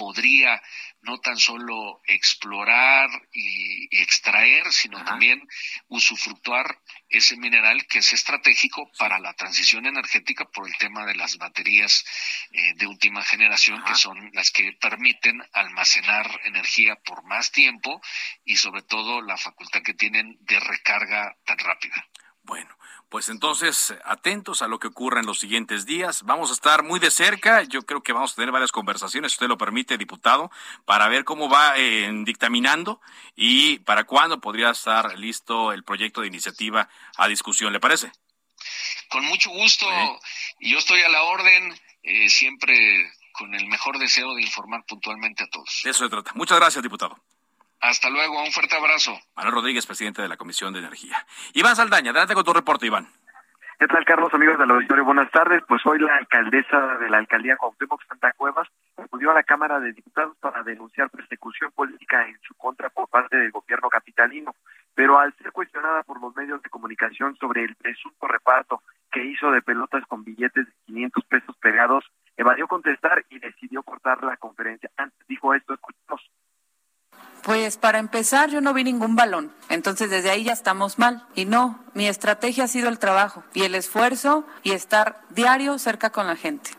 podría 0.00 0.62
no 1.02 1.18
tan 1.18 1.36
solo 1.36 2.00
explorar 2.06 3.10
y, 3.34 4.00
extraer, 4.00 4.72
sino 4.72 5.04
también 5.04 5.46
usufructuar 5.88 6.80
ese 7.10 7.36
mineral 7.36 7.86
que 7.86 7.98
es 7.98 8.14
estratégico 8.14 8.90
para 8.98 9.18
la 9.18 9.34
transición 9.34 9.84
energética 9.84 10.46
por 10.46 10.66
el 10.66 10.74
tema 10.78 11.04
de 11.04 11.16
las 11.16 11.36
baterías 11.36 12.02
eh, 12.50 12.72
de 12.76 12.86
última 12.86 13.22
generación, 13.22 13.84
que 13.84 13.94
son 13.94 14.30
las 14.32 14.50
que 14.50 14.72
permiten 14.80 15.42
almacenar 15.52 16.40
energía 16.44 16.96
por 16.96 17.22
más 17.24 17.52
tiempo 17.52 18.00
y 18.42 18.56
sobre 18.56 18.80
todo 18.80 19.20
la 19.20 19.36
facultad 19.36 19.82
que 19.82 19.92
tienen 19.92 20.38
de 20.40 20.60
recarga 20.60 21.36
tan 21.44 21.58
rápida. 21.58 22.09
Bueno, 22.50 22.76
pues 23.08 23.28
entonces, 23.28 23.94
atentos 24.04 24.60
a 24.60 24.66
lo 24.66 24.80
que 24.80 24.88
ocurra 24.88 25.20
en 25.20 25.26
los 25.26 25.38
siguientes 25.38 25.86
días. 25.86 26.24
Vamos 26.24 26.50
a 26.50 26.52
estar 26.52 26.82
muy 26.82 26.98
de 26.98 27.12
cerca. 27.12 27.62
Yo 27.62 27.82
creo 27.82 28.02
que 28.02 28.12
vamos 28.12 28.32
a 28.32 28.34
tener 28.34 28.50
varias 28.50 28.72
conversaciones, 28.72 29.30
si 29.30 29.36
usted 29.36 29.46
lo 29.46 29.56
permite, 29.56 29.96
diputado, 29.96 30.50
para 30.84 31.06
ver 31.06 31.22
cómo 31.22 31.48
va 31.48 31.74
eh, 31.76 32.10
dictaminando 32.24 33.00
y 33.36 33.78
para 33.78 34.02
cuándo 34.02 34.40
podría 34.40 34.70
estar 34.70 35.16
listo 35.16 35.72
el 35.72 35.84
proyecto 35.84 36.22
de 36.22 36.26
iniciativa 36.26 36.88
a 37.16 37.28
discusión. 37.28 37.72
¿Le 37.72 37.78
parece? 37.78 38.10
Con 39.10 39.24
mucho 39.26 39.50
gusto. 39.50 39.86
Yo 40.58 40.78
estoy 40.78 41.02
a 41.02 41.08
la 41.08 41.22
orden, 41.22 41.80
eh, 42.02 42.28
siempre 42.28 43.12
con 43.32 43.54
el 43.54 43.68
mejor 43.68 44.00
deseo 44.00 44.34
de 44.34 44.42
informar 44.42 44.84
puntualmente 44.86 45.44
a 45.44 45.46
todos. 45.46 45.82
Eso 45.84 46.02
se 46.02 46.10
trata. 46.10 46.32
Muchas 46.34 46.58
gracias, 46.58 46.82
diputado. 46.82 47.16
Hasta 47.80 48.10
luego, 48.10 48.42
un 48.42 48.52
fuerte 48.52 48.76
abrazo. 48.76 49.12
Manuel 49.34 49.54
Rodríguez, 49.54 49.86
presidente 49.86 50.20
de 50.20 50.28
la 50.28 50.36
Comisión 50.36 50.72
de 50.72 50.80
Energía. 50.80 51.26
Iván 51.54 51.76
Saldaña, 51.76 52.10
adelante 52.10 52.34
con 52.34 52.44
tu 52.44 52.52
reporte, 52.52 52.86
Iván. 52.86 53.08
¿Qué 53.78 53.86
tal, 53.86 54.04
Carlos, 54.04 54.34
amigos 54.34 54.58
del 54.58 54.70
auditorio? 54.70 55.06
Buenas 55.06 55.30
tardes. 55.30 55.62
Pues 55.66 55.80
hoy 55.86 55.98
la 55.98 56.14
alcaldesa 56.16 56.98
de 56.98 57.08
la 57.08 57.16
alcaldía 57.16 57.56
Cuauhtémoc 57.56 58.06
Santa 58.06 58.30
Cuevas 58.34 58.68
acudió 58.98 59.30
a 59.30 59.34
la 59.34 59.42
Cámara 59.42 59.80
de 59.80 59.94
Diputados 59.94 60.36
para 60.38 60.62
denunciar 60.62 61.08
persecución 61.08 61.72
política 61.72 62.28
en 62.28 62.38
su 62.42 62.54
contra 62.56 62.90
por 62.90 63.08
parte 63.08 63.38
del 63.38 63.50
gobierno 63.50 63.88
capitalino. 63.88 64.54
Pero 64.94 65.18
al 65.18 65.34
ser 65.38 65.50
cuestionada 65.52 66.02
por 66.02 66.20
los 66.20 66.36
medios 66.36 66.60
de 66.62 66.68
comunicación 66.68 67.34
sobre 67.36 67.64
el 67.64 67.74
presunto 67.76 68.28
reparto 68.28 68.82
que 69.10 69.24
hizo 69.24 69.50
de 69.50 69.62
pelotas 69.62 70.04
con 70.06 70.24
billetes 70.24 70.66
de 70.66 70.72
500 70.84 71.24
pesos 71.24 71.56
pegados, 71.56 72.04
evadió 72.36 72.68
contestar 72.68 73.24
y 73.30 73.38
decidió 73.38 73.82
cortar 73.82 74.22
la 74.22 74.36
conferencia. 74.36 74.90
Antes 74.98 75.26
dijo 75.26 75.54
esto, 75.54 75.72
escuchemos. 75.72 76.20
Pues 77.44 77.78
para 77.78 77.98
empezar, 77.98 78.50
yo 78.50 78.60
no 78.60 78.74
vi 78.74 78.84
ningún 78.84 79.16
balón. 79.16 79.52
Entonces 79.68 80.10
desde 80.10 80.30
ahí 80.30 80.44
ya 80.44 80.52
estamos 80.52 80.98
mal. 80.98 81.24
Y 81.34 81.46
no, 81.46 81.82
mi 81.94 82.06
estrategia 82.06 82.64
ha 82.64 82.68
sido 82.68 82.88
el 82.88 82.98
trabajo 82.98 83.42
y 83.54 83.62
el 83.62 83.74
esfuerzo 83.74 84.46
y 84.62 84.72
estar 84.72 85.16
diario 85.30 85.78
cerca 85.78 86.10
con 86.10 86.26
la 86.26 86.36
gente. 86.36 86.70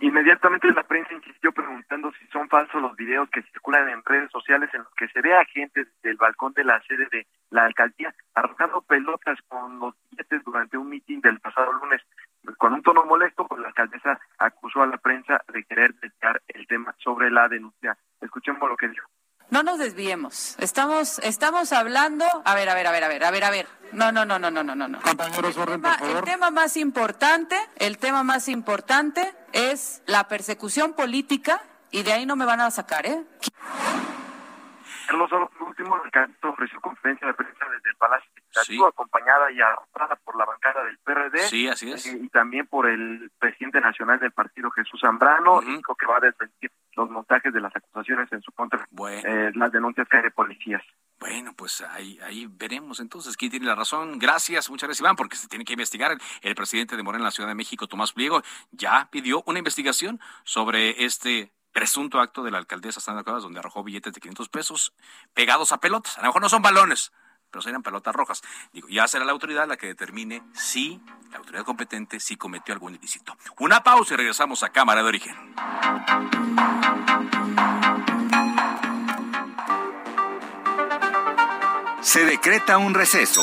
Inmediatamente 0.00 0.72
la 0.72 0.84
prensa 0.84 1.12
insistió 1.12 1.50
preguntando 1.50 2.12
si 2.12 2.26
son 2.28 2.48
falsos 2.48 2.80
los 2.80 2.94
videos 2.94 3.28
que 3.30 3.42
circulan 3.42 3.88
en 3.88 4.04
redes 4.04 4.30
sociales 4.30 4.70
en 4.72 4.84
los 4.84 4.94
que 4.94 5.08
se 5.08 5.20
ve 5.20 5.34
a 5.34 5.44
gente 5.46 5.84
desde 5.84 6.10
el 6.10 6.16
balcón 6.16 6.52
de 6.52 6.62
la 6.62 6.80
sede 6.82 7.08
de 7.10 7.26
la 7.50 7.64
alcaldía 7.64 8.14
arrojando 8.34 8.80
pelotas 8.82 9.38
con 9.48 9.80
los 9.80 9.94
billetes 10.10 10.44
durante 10.44 10.78
un 10.78 10.88
mitin 10.88 11.20
del 11.20 11.40
pasado 11.40 11.72
lunes. 11.72 12.00
Con 12.58 12.74
un 12.74 12.82
tono 12.82 13.04
molesto, 13.04 13.46
pues 13.48 13.60
la 13.60 13.68
alcaldesa 13.68 14.20
acusó 14.38 14.82
a 14.82 14.86
la 14.86 14.98
prensa 14.98 15.42
de 15.52 15.64
querer 15.64 15.92
desviar 15.94 16.42
el 16.46 16.66
tema 16.68 16.94
sobre 16.98 17.30
la 17.32 17.48
denuncia. 17.48 17.98
Escuchemos 18.28 18.68
lo 18.68 18.76
que 18.76 18.88
dijo. 18.88 19.08
no 19.50 19.62
nos 19.62 19.78
desviemos. 19.78 20.54
Estamos, 20.58 21.18
estamos 21.20 21.72
hablando. 21.72 22.26
A 22.44 22.54
ver, 22.54 22.68
a 22.68 22.74
ver, 22.74 22.86
a 22.86 22.92
ver, 22.92 23.04
a 23.04 23.08
ver, 23.08 23.24
a 23.24 23.30
ver, 23.30 23.44
a 23.44 23.50
ver. 23.50 23.66
No, 23.92 24.12
no, 24.12 24.26
no, 24.26 24.38
no, 24.38 24.50
no, 24.50 24.62
no, 24.62 24.74
no. 24.86 25.00
Compañeros, 25.00 25.56
orden, 25.56 25.80
por 25.80 25.90
favor. 25.98 26.18
El 26.18 26.24
tema 26.24 26.50
más 26.50 26.76
importante, 26.76 27.56
el 27.76 27.96
tema 27.96 28.22
más 28.22 28.48
importante 28.48 29.34
es 29.52 30.02
la 30.06 30.28
persecución 30.28 30.92
política 30.92 31.62
y 31.90 32.02
de 32.02 32.12
ahí 32.12 32.26
no 32.26 32.36
me 32.36 32.44
van 32.44 32.60
a 32.60 32.70
sacar, 32.70 33.06
¿eh? 33.06 33.24
Carlos, 35.06 35.30
último, 35.60 35.98
el 36.04 36.10
candidato 36.10 36.50
ofreció 36.50 36.78
conferencia 36.82 37.26
de 37.28 37.32
prensa 37.32 37.64
desde 37.64 37.88
el 37.88 37.96
Palacio 37.96 38.30
Legislativo, 38.36 38.86
acompañada 38.88 39.50
y 39.50 39.58
arropada 39.58 40.16
por 40.16 40.36
la 40.36 40.44
bancada 40.44 40.84
del 40.84 40.98
PRD. 40.98 41.38
Sí, 41.48 41.66
así 41.66 41.90
es. 41.90 42.04
eh, 42.04 42.18
y 42.24 42.28
también 42.28 42.66
por 42.66 42.86
el 42.86 43.30
presidente 43.38 43.80
nacional 43.80 44.20
del 44.20 44.32
partido, 44.32 44.70
Jesús 44.70 45.00
Zambrano, 45.00 45.62
dijo 45.62 45.94
que 45.94 46.04
va 46.04 46.18
a 46.18 46.20
desmentir 46.20 46.70
los 46.98 47.10
montajes 47.10 47.52
de 47.52 47.60
las 47.60 47.74
acusaciones 47.74 48.30
en 48.32 48.42
su 48.42 48.52
contra, 48.52 48.86
eh, 49.08 49.50
las 49.54 49.72
denuncias 49.72 50.06
que 50.08 50.16
hay 50.18 50.22
de 50.24 50.30
policías. 50.30 50.82
Bueno, 51.18 51.52
pues 51.56 51.80
ahí, 51.80 52.18
ahí 52.22 52.46
veremos 52.50 53.00
entonces 53.00 53.36
quién 53.36 53.50
tiene 53.50 53.66
la 53.66 53.74
razón. 53.74 54.18
Gracias, 54.18 54.68
muchas 54.68 54.88
gracias 54.88 55.00
Iván, 55.00 55.16
porque 55.16 55.36
se 55.36 55.48
tiene 55.48 55.64
que 55.64 55.72
investigar. 55.72 56.12
El, 56.12 56.18
el 56.42 56.54
presidente 56.54 56.96
de 56.96 57.02
Morena 57.02 57.22
en 57.22 57.24
la 57.24 57.30
Ciudad 57.30 57.48
de 57.48 57.54
México, 57.54 57.86
Tomás 57.86 58.12
Pliego, 58.12 58.42
ya 58.72 59.08
pidió 59.10 59.42
una 59.46 59.58
investigación 59.58 60.20
sobre 60.44 61.04
este 61.04 61.52
presunto 61.72 62.20
acto 62.20 62.42
de 62.42 62.50
la 62.50 62.58
alcaldesa 62.58 63.00
Sandra 63.00 63.22
Cuevas, 63.22 63.42
donde 63.42 63.60
arrojó 63.60 63.84
billetes 63.84 64.12
de 64.12 64.20
500 64.20 64.48
pesos 64.48 64.94
pegados 65.34 65.72
a 65.72 65.78
pelotas. 65.78 66.18
A 66.18 66.22
lo 66.22 66.28
mejor 66.28 66.42
no 66.42 66.48
son 66.48 66.62
balones, 66.62 67.12
pero 67.50 67.62
serían 67.62 67.82
pelotas 67.82 68.14
rojas. 68.14 68.42
Digo, 68.72 68.88
ya 68.88 69.08
será 69.08 69.24
la 69.24 69.32
autoridad 69.32 69.66
la 69.66 69.76
que 69.76 69.86
determine 69.86 70.42
si 70.52 71.00
la 71.30 71.38
autoridad 71.38 71.64
competente 71.64 72.20
si 72.20 72.36
cometió 72.36 72.74
algún 72.74 72.94
ilícito. 72.94 73.36
Una 73.58 73.82
pausa 73.82 74.14
y 74.14 74.16
regresamos 74.16 74.62
a 74.62 74.70
Cámara 74.70 75.02
de 75.02 75.08
Origen. 75.08 75.36
Se 82.00 82.24
decreta 82.24 82.78
un 82.78 82.94
receso. 82.94 83.42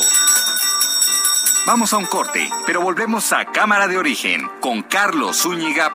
Vamos 1.67 1.93
a 1.93 1.97
un 1.97 2.05
corte, 2.05 2.49
pero 2.65 2.81
volvemos 2.81 3.33
a 3.33 3.45
Cámara 3.45 3.87
de 3.87 3.97
Origen 3.97 4.47
con 4.61 4.83
Carlos 4.83 5.37
Zúñiga 5.41 5.94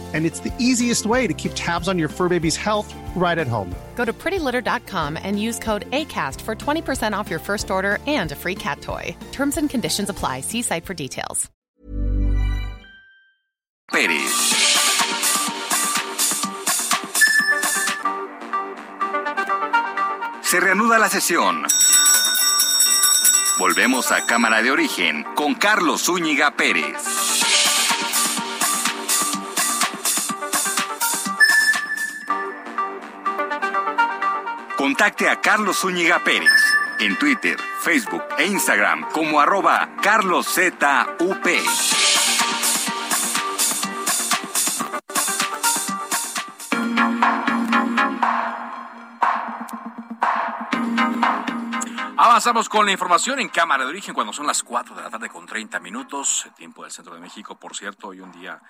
and 0.13 0.25
it's 0.25 0.39
the 0.39 0.53
easiest 0.57 1.05
way 1.05 1.27
to 1.27 1.33
keep 1.33 1.51
tabs 1.53 1.87
on 1.87 1.99
your 1.99 2.09
fur 2.09 2.27
baby's 2.27 2.57
health 2.57 2.91
right 3.15 3.37
at 3.37 3.47
home. 3.47 3.69
Go 3.95 4.05
to 4.05 4.13
prettylitter.com 4.13 5.17
and 5.21 5.39
use 5.39 5.59
code 5.59 5.89
ACAST 5.91 6.41
for 6.41 6.55
20% 6.55 7.13
off 7.13 7.29
your 7.29 7.39
first 7.39 7.69
order 7.69 7.99
and 8.07 8.31
a 8.31 8.35
free 8.35 8.55
cat 8.55 8.81
toy. 8.81 9.15
Terms 9.31 9.57
and 9.57 9.69
conditions 9.69 10.09
apply. 10.09 10.41
See 10.41 10.63
site 10.63 10.85
for 10.85 10.95
details. 10.95 11.51
Ladies. 13.93 14.61
Se 20.43 20.59
reanuda 20.59 20.97
la 20.97 21.09
sesión. 21.09 21.65
Volvemos 23.59 24.11
a 24.11 24.25
Cámara 24.25 24.61
de 24.61 24.71
Origen 24.71 25.25
con 25.35 25.55
Carlos 25.55 26.05
Zúñiga 26.07 26.55
Pérez. 26.55 27.10
Contacte 34.91 35.29
a 35.29 35.39
Carlos 35.39 35.79
Zúñiga 35.79 36.21
Pérez 36.21 36.75
en 36.99 37.17
Twitter, 37.17 37.57
Facebook 37.79 38.25
e 38.37 38.45
Instagram 38.45 39.09
como 39.11 39.39
arroba 39.39 39.95
carloszup. 40.01 40.83
Avanzamos 52.17 52.67
con 52.67 52.85
la 52.85 52.91
información 52.91 53.39
en 53.39 53.47
Cámara 53.47 53.85
de 53.85 53.91
Origen 53.91 54.13
cuando 54.13 54.33
son 54.33 54.45
las 54.45 54.61
4 54.61 54.93
de 54.93 55.03
la 55.03 55.09
tarde 55.09 55.29
con 55.29 55.45
30 55.45 55.79
minutos, 55.79 56.49
tiempo 56.57 56.83
del 56.83 56.91
centro 56.91 57.13
de 57.13 57.21
México. 57.21 57.55
Por 57.55 57.77
cierto, 57.77 58.09
hoy 58.09 58.19
un 58.19 58.33
día 58.33 58.61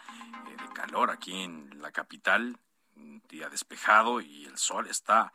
eh, 0.45 0.55
de 0.55 0.71
calor 0.71 1.10
aquí 1.10 1.41
en 1.41 1.81
la 1.81 1.91
capital, 1.91 2.60
un 2.95 3.23
día 3.27 3.49
despejado 3.49 4.21
y 4.21 4.45
el 4.45 4.60
sol 4.60 4.86
está 4.88 5.34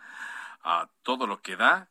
a 0.66 0.90
todo 1.02 1.28
lo 1.28 1.40
que 1.40 1.56
da. 1.56 1.88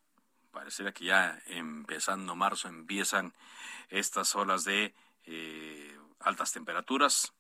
Pareciera 0.51 0.91
que 0.91 1.05
ya 1.05 1.39
empezando 1.47 2.35
marzo 2.35 2.67
empiezan 2.67 3.33
estas 3.89 4.35
olas 4.35 4.65
de 4.65 4.93
eh, 5.23 5.97
altas 6.19 6.51
temperaturas. 6.51 7.33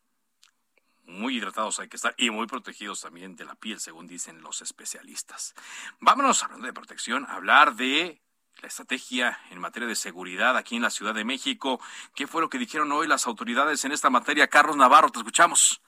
Muy 1.03 1.37
hidratados 1.37 1.79
hay 1.79 1.89
que 1.89 1.97
estar 1.97 2.15
y 2.17 2.29
muy 2.29 2.47
protegidos 2.47 3.01
también 3.01 3.35
de 3.35 3.45
la 3.45 3.55
piel, 3.55 3.79
según 3.79 4.07
dicen 4.07 4.41
los 4.41 4.61
especialistas. 4.61 5.53
Vámonos, 5.99 6.41
hablando 6.41 6.65
de 6.65 6.73
protección, 6.73 7.25
hablar 7.29 7.75
de 7.75 8.21
la 8.61 8.69
estrategia 8.69 9.37
en 9.51 9.59
materia 9.59 9.87
de 9.89 9.95
seguridad 9.95 10.55
aquí 10.55 10.77
en 10.77 10.81
la 10.81 10.89
Ciudad 10.89 11.13
de 11.13 11.25
México. 11.25 11.81
¿Qué 12.15 12.27
fue 12.27 12.41
lo 12.41 12.49
que 12.49 12.57
dijeron 12.57 12.91
hoy 12.93 13.07
las 13.07 13.27
autoridades 13.27 13.83
en 13.83 13.91
esta 13.91 14.09
materia? 14.09 14.47
Carlos 14.47 14.77
Navarro, 14.77 15.09
te 15.09 15.19
escuchamos. 15.19 15.81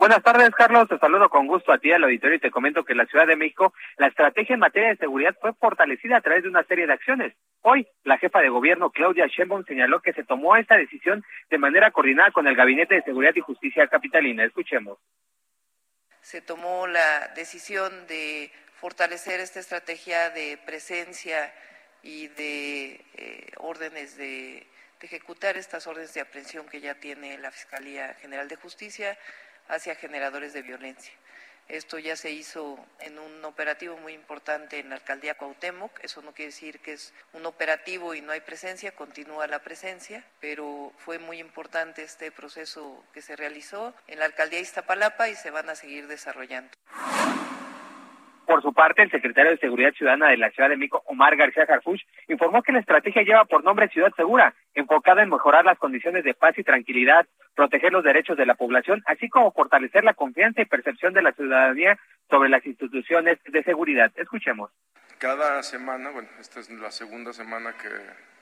Buenas 0.00 0.22
tardes, 0.22 0.48
Carlos. 0.52 0.88
Te 0.88 0.98
saludo 0.98 1.28
con 1.28 1.46
gusto 1.46 1.72
a 1.72 1.78
ti 1.78 1.92
al 1.92 2.02
auditorio 2.02 2.36
y 2.36 2.40
te 2.40 2.50
comento 2.50 2.84
que 2.84 2.92
en 2.92 2.98
la 2.98 3.04
Ciudad 3.04 3.26
de 3.26 3.36
México 3.36 3.74
la 3.98 4.06
estrategia 4.06 4.54
en 4.54 4.60
materia 4.60 4.88
de 4.88 4.96
seguridad 4.96 5.36
fue 5.38 5.52
fortalecida 5.52 6.16
a 6.16 6.20
través 6.22 6.42
de 6.42 6.48
una 6.48 6.64
serie 6.64 6.86
de 6.86 6.94
acciones. 6.94 7.34
Hoy, 7.60 7.86
la 8.04 8.16
jefa 8.16 8.40
de 8.40 8.48
gobierno, 8.48 8.92
Claudia 8.92 9.26
Sheinbaum, 9.26 9.66
señaló 9.66 10.00
que 10.00 10.14
se 10.14 10.24
tomó 10.24 10.56
esta 10.56 10.78
decisión 10.78 11.22
de 11.50 11.58
manera 11.58 11.90
coordinada 11.90 12.30
con 12.30 12.46
el 12.46 12.56
Gabinete 12.56 12.94
de 12.94 13.02
Seguridad 13.02 13.34
y 13.36 13.40
Justicia 13.40 13.88
Capitalina. 13.88 14.42
Escuchemos. 14.42 14.96
Se 16.22 16.40
tomó 16.40 16.86
la 16.86 17.28
decisión 17.36 17.92
de 18.06 18.50
fortalecer 18.76 19.40
esta 19.40 19.60
estrategia 19.60 20.30
de 20.30 20.58
presencia 20.64 21.52
y 22.02 22.28
de 22.28 23.04
eh, 23.18 23.52
órdenes 23.58 24.16
de, 24.16 24.66
de, 24.98 25.06
ejecutar 25.06 25.58
estas 25.58 25.86
órdenes 25.86 26.14
de 26.14 26.22
aprehensión 26.22 26.66
que 26.70 26.80
ya 26.80 26.94
tiene 26.94 27.36
la 27.36 27.50
Fiscalía 27.50 28.14
General 28.14 28.48
de 28.48 28.56
Justicia 28.56 29.18
hacia 29.70 29.94
generadores 29.94 30.52
de 30.52 30.62
violencia. 30.62 31.12
Esto 31.70 32.00
ya 32.00 32.16
se 32.16 32.32
hizo 32.32 32.84
en 32.98 33.16
un 33.20 33.44
operativo 33.44 33.96
muy 33.96 34.12
importante 34.12 34.80
en 34.80 34.88
la 34.88 34.96
alcaldía 34.96 35.36
Cuauhtémoc. 35.36 36.02
Eso 36.02 36.20
no 36.20 36.32
quiere 36.32 36.50
decir 36.50 36.80
que 36.80 36.94
es 36.94 37.12
un 37.32 37.46
operativo 37.46 38.12
y 38.14 38.20
no 38.20 38.32
hay 38.32 38.40
presencia, 38.40 38.90
continúa 38.90 39.46
la 39.46 39.60
presencia, 39.60 40.24
pero 40.40 40.92
fue 40.98 41.20
muy 41.20 41.38
importante 41.38 42.02
este 42.02 42.32
proceso 42.32 43.04
que 43.14 43.22
se 43.22 43.36
realizó 43.36 43.94
en 44.08 44.18
la 44.18 44.24
alcaldía 44.24 44.58
Iztapalapa 44.58 45.28
y 45.28 45.36
se 45.36 45.52
van 45.52 45.70
a 45.70 45.76
seguir 45.76 46.08
desarrollando. 46.08 46.72
Por 48.50 48.62
su 48.62 48.72
parte, 48.72 49.02
el 49.02 49.12
secretario 49.12 49.52
de 49.52 49.58
Seguridad 49.58 49.92
Ciudadana 49.92 50.30
de 50.30 50.36
la 50.36 50.50
Ciudad 50.50 50.68
de 50.68 50.76
México, 50.76 51.04
Omar 51.06 51.36
García 51.36 51.66
Harfuch, 51.68 52.00
informó 52.26 52.64
que 52.64 52.72
la 52.72 52.80
estrategia 52.80 53.22
lleva 53.22 53.44
por 53.44 53.62
nombre 53.62 53.86
Ciudad 53.90 54.12
Segura, 54.16 54.52
enfocada 54.74 55.22
en 55.22 55.30
mejorar 55.30 55.64
las 55.64 55.78
condiciones 55.78 56.24
de 56.24 56.34
paz 56.34 56.58
y 56.58 56.64
tranquilidad, 56.64 57.28
proteger 57.54 57.92
los 57.92 58.02
derechos 58.02 58.36
de 58.36 58.46
la 58.46 58.56
población, 58.56 59.04
así 59.06 59.28
como 59.28 59.52
fortalecer 59.52 60.02
la 60.02 60.14
confianza 60.14 60.62
y 60.62 60.64
percepción 60.64 61.12
de 61.12 61.22
la 61.22 61.30
ciudadanía 61.30 61.96
sobre 62.28 62.48
las 62.48 62.66
instituciones 62.66 63.38
de 63.44 63.62
seguridad. 63.62 64.10
Escuchemos. 64.16 64.72
Cada 65.20 65.62
semana, 65.62 66.08
bueno, 66.08 66.30
esta 66.40 66.60
es 66.60 66.70
la 66.70 66.90
segunda 66.90 67.34
semana 67.34 67.76
que, 67.76 67.90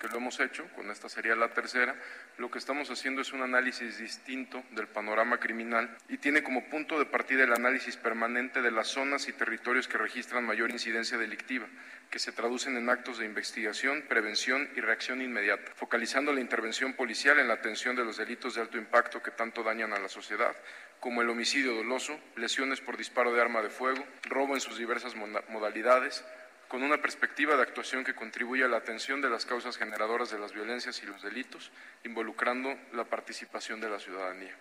lo 0.06 0.16
hemos 0.16 0.38
hecho, 0.38 0.64
con 0.76 0.92
esta 0.92 1.08
sería 1.08 1.34
la 1.34 1.52
tercera, 1.52 1.96
lo 2.36 2.52
que 2.52 2.58
estamos 2.60 2.88
haciendo 2.88 3.20
es 3.20 3.32
un 3.32 3.42
análisis 3.42 3.98
distinto 3.98 4.62
del 4.70 4.86
panorama 4.86 5.40
criminal 5.40 5.98
y 6.08 6.18
tiene 6.18 6.44
como 6.44 6.68
punto 6.68 6.96
de 7.00 7.06
partida 7.06 7.42
el 7.42 7.52
análisis 7.52 7.96
permanente 7.96 8.62
de 8.62 8.70
las 8.70 8.86
zonas 8.86 9.26
y 9.26 9.32
territorios 9.32 9.88
que 9.88 9.98
registran 9.98 10.46
mayor 10.46 10.70
incidencia 10.70 11.18
delictiva, 11.18 11.66
que 12.10 12.20
se 12.20 12.30
traducen 12.30 12.76
en 12.76 12.88
actos 12.88 13.18
de 13.18 13.26
investigación, 13.26 14.04
prevención 14.08 14.70
y 14.76 14.80
reacción 14.80 15.20
inmediata, 15.20 15.72
focalizando 15.74 16.32
la 16.32 16.40
intervención 16.40 16.92
policial 16.92 17.40
en 17.40 17.48
la 17.48 17.54
atención 17.54 17.96
de 17.96 18.04
los 18.04 18.18
delitos 18.18 18.54
de 18.54 18.60
alto 18.60 18.78
impacto 18.78 19.20
que 19.20 19.32
tanto 19.32 19.64
dañan 19.64 19.94
a 19.94 19.98
la 19.98 20.08
sociedad, 20.08 20.54
como 21.00 21.22
el 21.22 21.28
homicidio 21.28 21.74
doloso, 21.74 22.20
lesiones 22.36 22.80
por 22.80 22.96
disparo 22.96 23.32
de 23.32 23.40
arma 23.40 23.62
de 23.62 23.70
fuego, 23.70 24.04
robo 24.22 24.54
en 24.54 24.60
sus 24.60 24.78
diversas 24.78 25.16
modalidades, 25.16 26.24
con 26.68 26.82
una 26.82 27.00
perspectiva 27.00 27.56
de 27.56 27.62
actuación 27.62 28.04
que 28.04 28.14
contribuye 28.14 28.62
a 28.62 28.68
la 28.68 28.76
atención 28.76 29.20
de 29.20 29.30
las 29.30 29.46
causas 29.46 29.76
generadoras 29.76 30.30
de 30.30 30.38
las 30.38 30.52
violencias 30.52 31.02
y 31.02 31.06
los 31.06 31.22
delitos, 31.22 31.72
involucrando 32.04 32.76
la 32.92 33.04
participación 33.04 33.80
de 33.80 33.90
la 33.90 33.98
ciudadanía. 33.98 34.56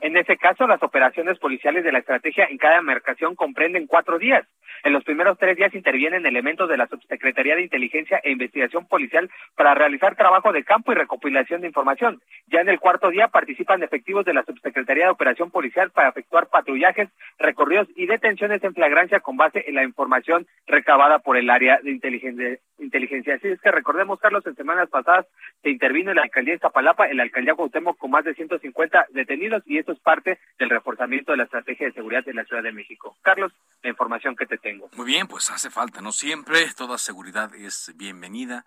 En 0.00 0.16
ese 0.16 0.36
caso, 0.36 0.66
las 0.66 0.82
operaciones 0.82 1.38
policiales 1.38 1.84
de 1.84 1.92
la 1.92 1.98
estrategia 1.98 2.46
en 2.46 2.56
cada 2.58 2.78
embarcación 2.78 3.34
comprenden 3.34 3.86
cuatro 3.86 4.18
días. 4.18 4.46
En 4.82 4.94
los 4.94 5.04
primeros 5.04 5.36
tres 5.38 5.56
días 5.56 5.74
intervienen 5.74 6.24
elementos 6.24 6.68
de 6.68 6.78
la 6.78 6.86
Subsecretaría 6.86 7.54
de 7.54 7.62
Inteligencia 7.62 8.18
e 8.24 8.30
Investigación 8.30 8.86
Policial 8.86 9.30
para 9.54 9.74
realizar 9.74 10.16
trabajo 10.16 10.52
de 10.52 10.64
campo 10.64 10.92
y 10.92 10.94
recopilación 10.94 11.60
de 11.60 11.66
información. 11.66 12.22
Ya 12.46 12.60
en 12.60 12.68
el 12.70 12.80
cuarto 12.80 13.10
día 13.10 13.28
participan 13.28 13.82
efectivos 13.82 14.24
de 14.24 14.32
la 14.32 14.42
Subsecretaría 14.44 15.04
de 15.04 15.10
Operación 15.10 15.50
Policial 15.50 15.90
para 15.90 16.08
efectuar 16.08 16.48
patrullajes, 16.48 17.10
recorridos 17.38 17.88
y 17.94 18.06
detenciones 18.06 18.64
en 18.64 18.74
flagrancia 18.74 19.20
con 19.20 19.36
base 19.36 19.64
en 19.66 19.74
la 19.74 19.84
información 19.84 20.46
recabada 20.66 21.18
por 21.18 21.36
el 21.36 21.50
área 21.50 21.78
de 21.82 21.90
inteligencia. 21.90 23.34
Así 23.34 23.48
es 23.48 23.60
que 23.60 23.70
recordemos, 23.70 24.18
Carlos, 24.18 24.46
en 24.46 24.56
semanas 24.56 24.88
pasadas 24.88 25.26
se 25.62 25.70
intervino 25.70 26.10
en 26.10 26.16
la 26.16 26.22
alcaldía 26.22 26.52
de 26.52 26.56
Iztapalapa, 26.56 27.08
en 27.08 27.18
la 27.18 27.24
alcaldía 27.24 27.54
Cuauhtémoc 27.54 27.98
con 27.98 28.10
más 28.10 28.24
de 28.24 28.34
150 28.34 29.06
detenidos 29.10 29.62
y 29.66 29.78
esto 29.78 29.89
es 29.92 30.00
parte 30.00 30.38
del 30.58 30.70
reforzamiento 30.70 31.32
de 31.32 31.38
la 31.38 31.44
estrategia 31.44 31.86
de 31.86 31.92
seguridad 31.92 32.24
de 32.24 32.34
la 32.34 32.44
Ciudad 32.44 32.62
de 32.62 32.72
México. 32.72 33.16
Carlos, 33.22 33.52
la 33.82 33.90
información 33.90 34.36
que 34.36 34.46
te 34.46 34.58
tengo. 34.58 34.90
Muy 34.96 35.06
bien, 35.06 35.26
pues 35.26 35.50
hace 35.50 35.70
falta, 35.70 36.00
¿no? 36.00 36.12
Siempre 36.12 36.66
toda 36.76 36.98
seguridad 36.98 37.54
es 37.54 37.92
bienvenida. 37.96 38.64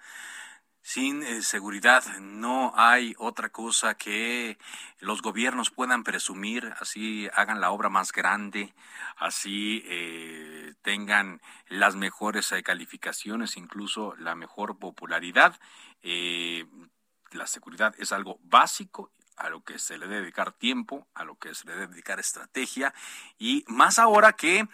Sin 0.85 1.23
eh, 1.23 1.41
seguridad 1.43 2.03
no 2.19 2.73
hay 2.75 3.15
otra 3.17 3.47
cosa 3.47 3.95
que 3.95 4.57
los 4.99 5.21
gobiernos 5.21 5.69
puedan 5.69 6.03
presumir, 6.03 6.73
así 6.77 7.29
hagan 7.33 7.61
la 7.61 7.71
obra 7.71 7.87
más 7.87 8.11
grande, 8.11 8.73
así 9.15 9.81
eh, 9.85 10.73
tengan 10.81 11.39
las 11.69 11.95
mejores 11.95 12.51
eh, 12.51 12.63
calificaciones, 12.63 13.55
incluso 13.55 14.13
la 14.17 14.35
mejor 14.35 14.77
popularidad. 14.77 15.57
la 17.31 17.47
seguridad 17.47 17.95
es 17.97 18.11
algo 18.11 18.37
básico 18.43 19.09
a 19.37 19.49
lo 19.49 19.63
que 19.63 19.79
se 19.79 19.97
le 19.97 20.07
debe 20.07 20.21
dedicar 20.21 20.51
tiempo, 20.51 21.07
a 21.13 21.23
lo 21.23 21.35
que 21.35 21.53
se 21.55 21.65
le 21.65 21.73
debe 21.73 21.87
dedicar 21.87 22.19
estrategia 22.19 22.93
y 23.37 23.63
más 23.67 23.99
ahora 23.99 24.33
que 24.33 24.67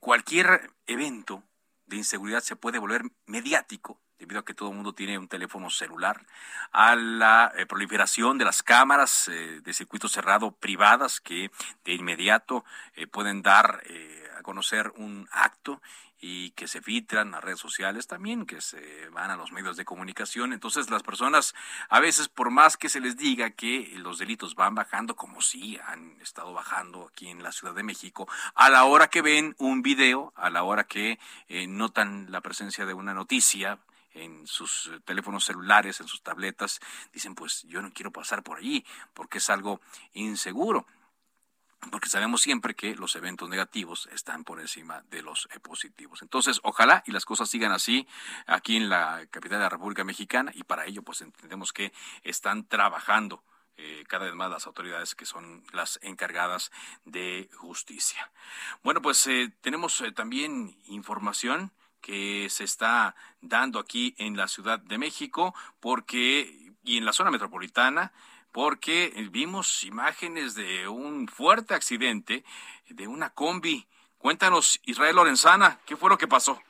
cualquier 0.00 0.70
evento 0.86 1.42
de 1.86 1.96
inseguridad 1.96 2.40
se 2.40 2.56
puede 2.56 2.78
volver 2.78 3.02
mediático 3.26 4.00
debido 4.18 4.40
a 4.40 4.44
que 4.44 4.54
todo 4.54 4.70
el 4.70 4.76
mundo 4.76 4.94
tiene 4.94 5.18
un 5.18 5.28
teléfono 5.28 5.70
celular, 5.70 6.24
a 6.72 6.94
la 6.94 7.52
eh, 7.56 7.66
proliferación 7.66 8.38
de 8.38 8.44
las 8.44 8.62
cámaras 8.62 9.28
eh, 9.28 9.60
de 9.62 9.72
circuito 9.74 10.08
cerrado 10.08 10.52
privadas 10.52 11.20
que 11.20 11.50
de 11.84 11.94
inmediato 11.94 12.64
eh, 12.94 13.06
pueden 13.06 13.42
dar 13.42 13.82
a 14.36 14.42
conocer 14.42 14.92
un 14.96 15.28
acto 15.30 15.80
y 16.26 16.52
que 16.52 16.68
se 16.68 16.80
filtran 16.80 17.34
a 17.34 17.40
redes 17.42 17.60
sociales 17.60 18.06
también, 18.06 18.46
que 18.46 18.62
se 18.62 19.10
van 19.10 19.30
a 19.30 19.36
los 19.36 19.52
medios 19.52 19.76
de 19.76 19.84
comunicación. 19.84 20.54
Entonces 20.54 20.88
las 20.88 21.02
personas, 21.02 21.54
a 21.90 22.00
veces 22.00 22.28
por 22.28 22.50
más 22.50 22.78
que 22.78 22.88
se 22.88 22.98
les 22.98 23.18
diga 23.18 23.50
que 23.50 23.92
los 23.96 24.16
delitos 24.16 24.54
van 24.54 24.74
bajando, 24.74 25.16
como 25.16 25.42
sí 25.42 25.78
han 25.86 26.18
estado 26.22 26.54
bajando 26.54 27.10
aquí 27.12 27.28
en 27.28 27.42
la 27.42 27.52
Ciudad 27.52 27.74
de 27.74 27.82
México, 27.82 28.26
a 28.54 28.70
la 28.70 28.84
hora 28.84 29.08
que 29.08 29.20
ven 29.20 29.54
un 29.58 29.82
video, 29.82 30.32
a 30.34 30.48
la 30.48 30.62
hora 30.62 30.84
que 30.84 31.18
notan 31.68 32.32
la 32.32 32.40
presencia 32.40 32.86
de 32.86 32.94
una 32.94 33.12
noticia, 33.12 33.78
en 34.14 34.46
sus 34.46 34.86
eh, 34.86 35.00
teléfonos 35.04 35.44
celulares, 35.44 36.00
en 36.00 36.06
sus 36.06 36.22
tabletas, 36.22 36.80
dicen, 37.12 37.34
pues 37.34 37.64
yo 37.64 37.82
no 37.82 37.92
quiero 37.92 38.12
pasar 38.12 38.44
por 38.44 38.58
allí 38.58 38.84
porque 39.12 39.38
es 39.38 39.50
algo 39.50 39.80
inseguro. 40.14 40.86
Porque 41.90 42.08
sabemos 42.08 42.42
siempre 42.42 42.74
que 42.74 42.94
los 42.94 43.14
eventos 43.16 43.48
negativos 43.48 44.08
están 44.12 44.44
por 44.44 44.60
encima 44.60 45.02
de 45.10 45.22
los 45.22 45.48
eh, 45.54 45.60
positivos. 45.60 46.22
Entonces, 46.22 46.60
ojalá 46.62 47.02
y 47.06 47.12
las 47.12 47.24
cosas 47.24 47.48
sigan 47.48 47.72
así 47.72 48.06
aquí 48.46 48.76
en 48.76 48.88
la 48.88 49.26
capital 49.30 49.58
de 49.58 49.64
la 49.64 49.68
República 49.68 50.04
Mexicana 50.04 50.52
y 50.54 50.64
para 50.64 50.86
ello 50.86 51.02
pues 51.02 51.20
entendemos 51.20 51.72
que 51.72 51.92
están 52.22 52.66
trabajando 52.66 53.42
eh, 53.76 54.04
cada 54.08 54.26
vez 54.26 54.34
más 54.34 54.50
las 54.50 54.66
autoridades 54.66 55.14
que 55.14 55.26
son 55.26 55.64
las 55.72 55.98
encargadas 56.02 56.70
de 57.04 57.50
justicia. 57.56 58.30
Bueno, 58.82 59.02
pues 59.02 59.28
tenemos 59.60 60.02
también 60.14 60.76
información 60.86 61.72
que 62.00 62.48
se 62.50 62.64
está 62.64 63.16
dando 63.40 63.78
aquí 63.78 64.14
en 64.18 64.36
la 64.36 64.46
Ciudad 64.46 64.78
de 64.78 64.98
México, 64.98 65.54
porque 65.80 66.64
y 66.84 66.98
en 66.98 67.04
la 67.04 67.12
zona 67.12 67.30
metropolitana, 67.30 68.12
porque 68.54 69.12
vimos 69.32 69.82
imágenes 69.82 70.54
de 70.54 70.86
un 70.86 71.26
fuerte 71.26 71.74
accidente 71.74 72.44
de 72.88 73.08
una 73.08 73.30
combi. 73.30 73.88
Cuéntanos, 74.16 74.80
Israel 74.84 75.16
Lorenzana, 75.16 75.80
¿qué 75.84 75.96
fue 75.96 76.08
lo 76.08 76.18
que 76.18 76.28
pasó? 76.28 76.62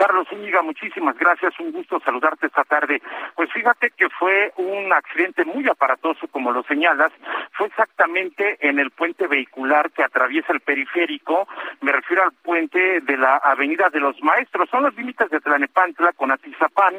Carlos 0.00 0.28
Zúñiga, 0.30 0.62
muchísimas 0.62 1.14
gracias, 1.18 1.60
un 1.60 1.72
gusto 1.72 2.00
saludarte 2.00 2.46
esta 2.46 2.64
tarde. 2.64 3.02
Pues 3.34 3.52
fíjate 3.52 3.90
que 3.90 4.08
fue 4.08 4.50
un 4.56 4.90
accidente 4.94 5.44
muy 5.44 5.68
aparatoso, 5.68 6.26
como 6.28 6.52
lo 6.52 6.62
señalas, 6.62 7.12
fue 7.52 7.66
exactamente 7.66 8.56
en 8.66 8.78
el 8.78 8.92
puente 8.92 9.26
vehicular 9.26 9.90
que 9.90 10.02
atraviesa 10.02 10.54
el 10.54 10.60
periférico, 10.60 11.46
me 11.82 11.92
refiero 11.92 12.22
al 12.22 12.32
puente 12.32 13.02
de 13.02 13.16
la 13.18 13.36
Avenida 13.36 13.90
de 13.90 14.00
los 14.00 14.18
Maestros, 14.22 14.70
son 14.70 14.84
los 14.84 14.96
límites 14.96 15.28
de 15.28 15.38
Tlanepantla 15.38 16.14
con 16.14 16.30
Atizapán, 16.30 16.94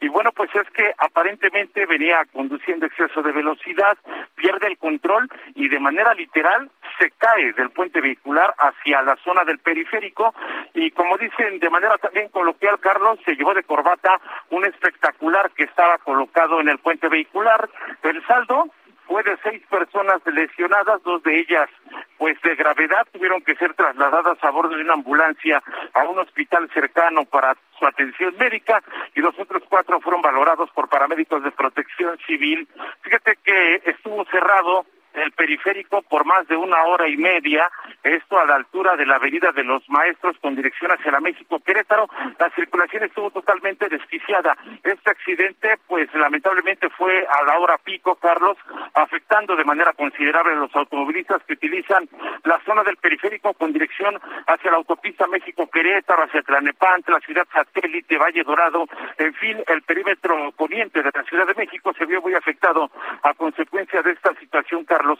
y 0.00 0.06
bueno, 0.06 0.30
pues 0.30 0.54
es 0.54 0.70
que 0.70 0.94
aparentemente 0.98 1.86
venía 1.86 2.24
conduciendo 2.32 2.86
exceso 2.86 3.20
de 3.20 3.32
velocidad, 3.32 3.98
pierde 4.36 4.68
el 4.68 4.78
control 4.78 5.28
y 5.56 5.68
de 5.68 5.80
manera 5.80 6.14
literal 6.14 6.70
se 6.98 7.10
cae 7.12 7.52
del 7.54 7.70
puente 7.70 8.00
vehicular 8.00 8.54
hacia 8.58 9.02
la 9.02 9.16
zona 9.16 9.44
del 9.44 9.58
periférico 9.58 10.34
y 10.74 10.90
como 10.92 11.16
dicen 11.18 11.58
de 11.58 11.70
manera 11.70 11.98
también 11.98 12.28
coloquial, 12.44 12.78
Carlos, 12.78 13.18
se 13.24 13.34
llevó 13.36 13.54
de 13.54 13.62
corbata 13.62 14.20
un 14.50 14.66
espectacular 14.66 15.50
que 15.52 15.64
estaba 15.64 15.96
colocado 15.98 16.60
en 16.60 16.68
el 16.68 16.78
puente 16.78 17.08
vehicular. 17.08 17.70
El 18.02 18.22
saldo 18.26 18.66
fue 19.06 19.22
de 19.22 19.38
seis 19.42 19.62
personas 19.70 20.20
lesionadas, 20.26 21.02
dos 21.04 21.22
de 21.22 21.40
ellas 21.40 21.70
pues 22.18 22.40
de 22.42 22.54
gravedad 22.54 23.06
tuvieron 23.12 23.42
que 23.42 23.54
ser 23.56 23.74
trasladadas 23.74 24.38
a 24.42 24.50
bordo 24.50 24.76
de 24.76 24.82
una 24.82 24.94
ambulancia 24.94 25.62
a 25.94 26.04
un 26.04 26.18
hospital 26.18 26.70
cercano 26.72 27.24
para 27.24 27.56
su 27.78 27.86
atención 27.86 28.34
médica 28.38 28.82
y 29.14 29.20
los 29.20 29.38
otros 29.38 29.62
cuatro 29.68 30.00
fueron 30.00 30.22
valorados 30.22 30.70
por 30.70 30.88
paramédicos 30.88 31.42
de 31.42 31.50
protección 31.50 32.16
civil. 32.26 32.68
Fíjate 33.02 33.36
que 33.42 33.82
estuvo 33.84 34.24
cerrado 34.26 34.86
el 35.24 35.32
periférico 35.32 36.02
por 36.02 36.24
más 36.24 36.46
de 36.48 36.56
una 36.56 36.84
hora 36.84 37.08
y 37.08 37.16
media, 37.16 37.68
esto 38.02 38.38
a 38.38 38.44
la 38.44 38.56
altura 38.56 38.96
de 38.96 39.06
la 39.06 39.16
Avenida 39.16 39.52
de 39.52 39.64
los 39.64 39.88
Maestros 39.88 40.36
con 40.40 40.54
dirección 40.54 40.92
hacia 40.92 41.10
la 41.10 41.20
México 41.20 41.60
Querétaro, 41.60 42.08
la 42.38 42.50
circulación 42.50 43.04
estuvo 43.04 43.30
totalmente 43.30 43.88
desquiciada. 43.88 44.56
Este 44.82 45.10
accidente, 45.10 45.78
pues 45.88 46.12
lamentablemente 46.14 46.90
fue 46.90 47.26
a 47.26 47.44
la 47.44 47.58
hora 47.58 47.78
pico, 47.78 48.14
Carlos, 48.16 48.56
afectando 48.94 49.56
de 49.56 49.64
manera 49.64 49.92
considerable 49.94 50.52
a 50.52 50.56
los 50.56 50.76
automovilistas 50.76 51.42
que 51.44 51.54
utilizan 51.54 52.08
la 52.44 52.60
zona 52.64 52.82
del 52.84 52.96
periférico 52.98 53.54
con 53.54 53.72
dirección 53.72 54.20
hacia 54.46 54.70
la 54.70 54.76
autopista 54.76 55.26
México 55.26 55.68
Querétaro, 55.70 56.24
hacia 56.24 56.42
Tlanepante, 56.42 57.12
la 57.12 57.20
ciudad 57.20 57.46
satélite, 57.52 58.18
Valle 58.18 58.44
Dorado, 58.44 58.86
en 59.18 59.34
fin, 59.34 59.62
el 59.66 59.82
perímetro 59.82 60.52
poniente 60.52 61.02
de 61.02 61.10
la 61.14 61.22
Ciudad 61.24 61.46
de 61.46 61.54
México 61.54 61.92
se 61.96 62.04
vio 62.04 62.20
muy 62.20 62.34
afectado 62.34 62.90
a 63.22 63.32
consecuencia 63.34 64.02
de 64.02 64.12
esta 64.12 64.34
situación, 64.34 64.84
Carlos 64.84 65.13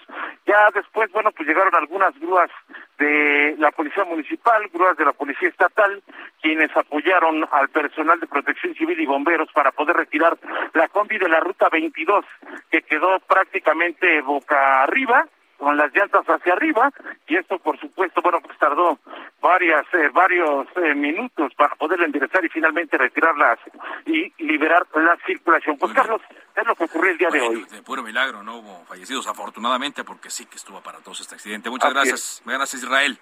ya 0.46 0.70
después, 0.74 1.10
bueno, 1.12 1.30
pues 1.32 1.48
llegaron 1.48 1.74
algunas 1.74 2.18
grúas 2.18 2.50
de 2.98 3.56
la 3.58 3.70
Policía 3.72 4.04
Municipal, 4.04 4.68
grúas 4.72 4.96
de 4.96 5.04
la 5.04 5.12
Policía 5.12 5.48
Estatal, 5.48 6.02
quienes 6.40 6.76
apoyaron 6.76 7.46
al 7.50 7.68
personal 7.68 8.20
de 8.20 8.26
Protección 8.26 8.74
Civil 8.74 9.00
y 9.00 9.06
bomberos 9.06 9.48
para 9.52 9.72
poder 9.72 9.96
retirar 9.96 10.36
la 10.74 10.88
combi 10.88 11.18
de 11.18 11.28
la 11.28 11.40
Ruta 11.40 11.68
22, 11.70 12.24
que 12.70 12.82
quedó 12.82 13.18
prácticamente 13.20 14.20
boca 14.22 14.82
arriba, 14.82 15.26
con 15.64 15.76
las 15.76 15.92
llantas 15.94 16.24
hacia 16.26 16.52
arriba 16.52 16.92
y 17.26 17.36
esto 17.36 17.58
por 17.58 17.78
supuesto 17.80 18.20
bueno 18.22 18.40
pues 18.40 18.56
tardó 18.58 18.98
varias 19.40 19.84
eh, 19.94 20.10
varios 20.12 20.66
eh, 20.76 20.94
minutos 20.94 21.52
para 21.56 21.74
poder 21.76 22.00
enderezar 22.02 22.44
y 22.44 22.48
finalmente 22.48 22.96
retirarlas 22.98 23.58
y 24.06 24.32
liberar 24.44 24.86
la 24.94 25.16
circulación. 25.26 25.78
Pues 25.78 25.92
Carlos 25.92 26.20
es 26.54 26.66
lo 26.66 26.74
que 26.74 26.84
ocurrió 26.84 27.12
el 27.12 27.18
día 27.18 27.28
de 27.30 27.40
hoy 27.40 27.64
de 27.64 27.82
puro 27.82 28.02
milagro 28.02 28.42
no 28.42 28.58
hubo 28.58 28.84
fallecidos 28.84 29.26
afortunadamente 29.26 30.04
porque 30.04 30.30
sí 30.30 30.46
que 30.46 30.56
estuvo 30.56 30.80
para 30.82 30.98
todos 30.98 31.20
este 31.20 31.34
accidente. 31.34 31.70
Muchas 31.70 31.92
gracias. 31.92 32.42
gracias 32.44 32.82
Israel 32.82 33.18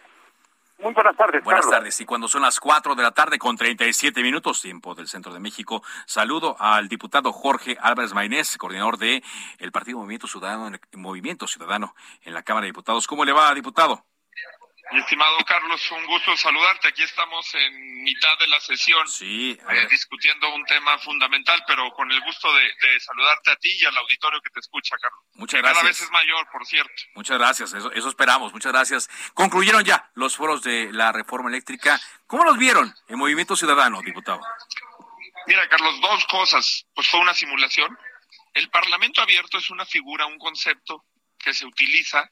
muy 0.83 0.92
buenas 0.92 1.16
tardes. 1.16 1.45
Buenas 1.45 1.68
tardes. 1.68 2.01
Y 2.01 2.05
cuando 2.05 2.29
son 2.29 2.42
las 2.42 2.59
4 2.61 2.95
de 2.95 3.03
la 3.03 3.12
tarde 3.12 3.38
con 3.38 3.57
37 3.57 4.23
minutos, 4.23 4.61
tiempo 4.61 4.95
del 4.95 5.09
centro 5.09 5.33
de 5.33 5.40
México, 5.40 5.83
saludo 6.07 6.57
al 6.59 6.88
diputado 6.88 7.33
Jorge 7.33 7.77
Álvarez 7.81 8.12
Maynés, 8.12 8.59
coordinador 8.59 8.99
de 8.99 9.23
el 9.59 9.73
Partido 9.73 9.99
Movimiento 9.99 10.27
Ciudadano, 10.27 10.77
Movimiento 10.95 11.47
Ciudadano 11.47 11.95
en 12.23 12.35
la 12.35 12.42
Cámara 12.42 12.64
de 12.64 12.71
Diputados. 12.71 13.07
¿Cómo 13.07 13.25
le 13.25 13.33
va, 13.33 13.55
diputado? 13.55 14.05
Mi 14.92 14.98
estimado 14.98 15.38
Carlos, 15.46 15.90
un 15.90 16.05
gusto 16.05 16.37
saludarte. 16.37 16.88
Aquí 16.88 17.02
estamos 17.02 17.46
en 17.55 18.02
mitad 18.02 18.38
de 18.38 18.46
la 18.48 18.61
sesión 18.61 19.09
sí, 19.09 19.59
eh, 19.70 19.87
discutiendo 19.90 20.55
un 20.55 20.64
tema 20.66 20.98
fundamental, 20.98 21.64
pero 21.66 21.90
con 21.92 22.12
el 22.12 22.20
gusto 22.20 22.52
de, 22.52 23.00
saludarte 23.00 23.52
a 23.52 23.57
ti 23.57 23.70
y 23.81 23.85
al 23.87 23.96
auditorio 23.96 24.40
que 24.42 24.50
te 24.50 24.61
escucha, 24.61 24.94
Carlos. 25.00 25.20
Muchas 25.35 25.62
gracias. 25.62 25.78
Cada 25.78 25.88
vez 25.88 26.00
es 26.02 26.11
mayor, 26.11 26.46
por 26.52 26.66
cierto. 26.66 26.92
Muchas 27.14 27.38
gracias, 27.38 27.72
eso, 27.72 27.90
eso 27.90 28.09
esperamos. 28.09 28.52
Muchas 28.52 28.70
gracias. 28.70 29.09
Concluyeron 29.33 29.83
ya 29.83 30.11
los 30.14 30.37
foros 30.37 30.62
de 30.62 30.92
la 30.92 31.11
reforma 31.11 31.48
eléctrica. 31.48 31.98
¿Cómo 32.26 32.45
los 32.45 32.59
vieron 32.59 32.95
en 33.09 33.18
Movimiento 33.18 33.57
Ciudadano, 33.57 34.03
diputado? 34.03 34.43
Mira, 35.47 35.66
Carlos, 35.70 36.01
dos 36.03 36.26
cosas. 36.26 36.86
Pues 36.95 37.09
fue 37.09 37.20
una 37.20 37.32
simulación. 37.32 37.99
El 38.53 38.68
Parlamento 38.68 39.22
abierto 39.22 39.57
es 39.57 39.70
una 39.70 39.86
figura, 39.86 40.26
un 40.26 40.38
concepto 40.38 41.07
que 41.38 41.55
se 41.55 41.64
utiliza 41.64 42.30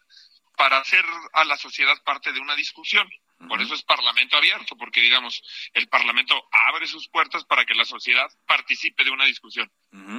para 0.60 0.76
hacer 0.76 1.02
a 1.32 1.44
la 1.46 1.56
sociedad 1.56 1.96
parte 2.04 2.34
de 2.34 2.38
una 2.38 2.54
discusión. 2.54 3.10
Por 3.48 3.62
eso 3.62 3.72
es 3.72 3.82
Parlamento 3.82 4.36
abierto, 4.36 4.76
porque 4.76 5.00
digamos, 5.00 5.42
el 5.72 5.88
Parlamento 5.88 6.34
abre 6.52 6.86
sus 6.86 7.08
puertas 7.08 7.46
para 7.46 7.64
que 7.64 7.74
la 7.74 7.86
sociedad 7.86 8.30
participe 8.46 9.02
de 9.02 9.10
una 9.10 9.24
discusión. 9.24 9.72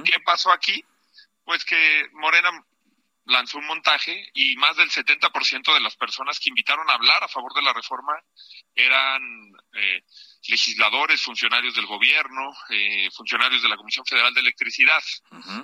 ¿Qué 0.04 0.18
pasó 0.18 0.50
aquí? 0.50 0.84
Pues 1.44 1.64
que 1.64 2.08
Morena 2.14 2.50
lanzó 3.26 3.58
un 3.58 3.66
montaje 3.66 4.30
y 4.34 4.56
más 4.56 4.76
del 4.76 4.90
70% 4.90 5.74
de 5.74 5.80
las 5.80 5.96
personas 5.96 6.40
que 6.40 6.48
invitaron 6.48 6.88
a 6.90 6.94
hablar 6.94 7.22
a 7.22 7.28
favor 7.28 7.54
de 7.54 7.62
la 7.62 7.72
reforma 7.72 8.14
eran 8.74 9.22
eh, 9.74 10.02
legisladores, 10.48 11.22
funcionarios 11.22 11.74
del 11.74 11.86
gobierno, 11.86 12.50
eh, 12.70 13.08
funcionarios 13.12 13.62
de 13.62 13.68
la 13.68 13.76
Comisión 13.76 14.04
Federal 14.06 14.34
de 14.34 14.40
Electricidad. 14.40 15.02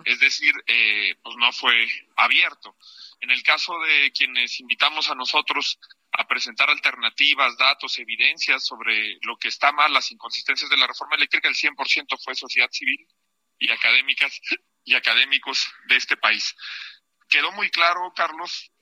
Es 0.05 0.21
decir, 0.21 0.55
eh, 0.67 1.17
pues 1.23 1.37
no 1.37 1.53
fue 1.53 1.89
abierto. 2.17 2.77
En 3.21 3.31
el 3.31 3.43
caso 3.43 3.79
de 3.81 4.13
quienes 4.13 4.61
invitamos 4.61 5.11
a 5.11 5.15
nosotros 5.15 5.79
a 6.13 6.27
presentar 6.27 6.71
alternativas, 6.71 7.57
datos, 7.59 7.99
evidencias 7.99 8.65
sobre 8.65 9.19
lo 9.23 9.37
que 9.37 9.49
está 9.49 9.73
mal, 9.73 9.93
las 9.93 10.11
inconsistencias 10.13 10.71
de 10.71 10.77
la 10.77 10.87
reforma 10.87 11.17
eléctrica, 11.17 11.49
el 11.49 11.55
100% 11.55 12.23
fue 12.23 12.35
sociedad 12.35 12.69
civil 12.71 13.07
y 13.59 13.71
académicas 13.71 14.41
y 14.85 14.95
académicos 14.95 15.69
de 15.89 15.97
este 15.97 16.17
país. 16.17 16.55
Quedó 17.29 17.53
muy 17.53 17.71
claro, 17.71 18.13
Carlos, 18.15 18.73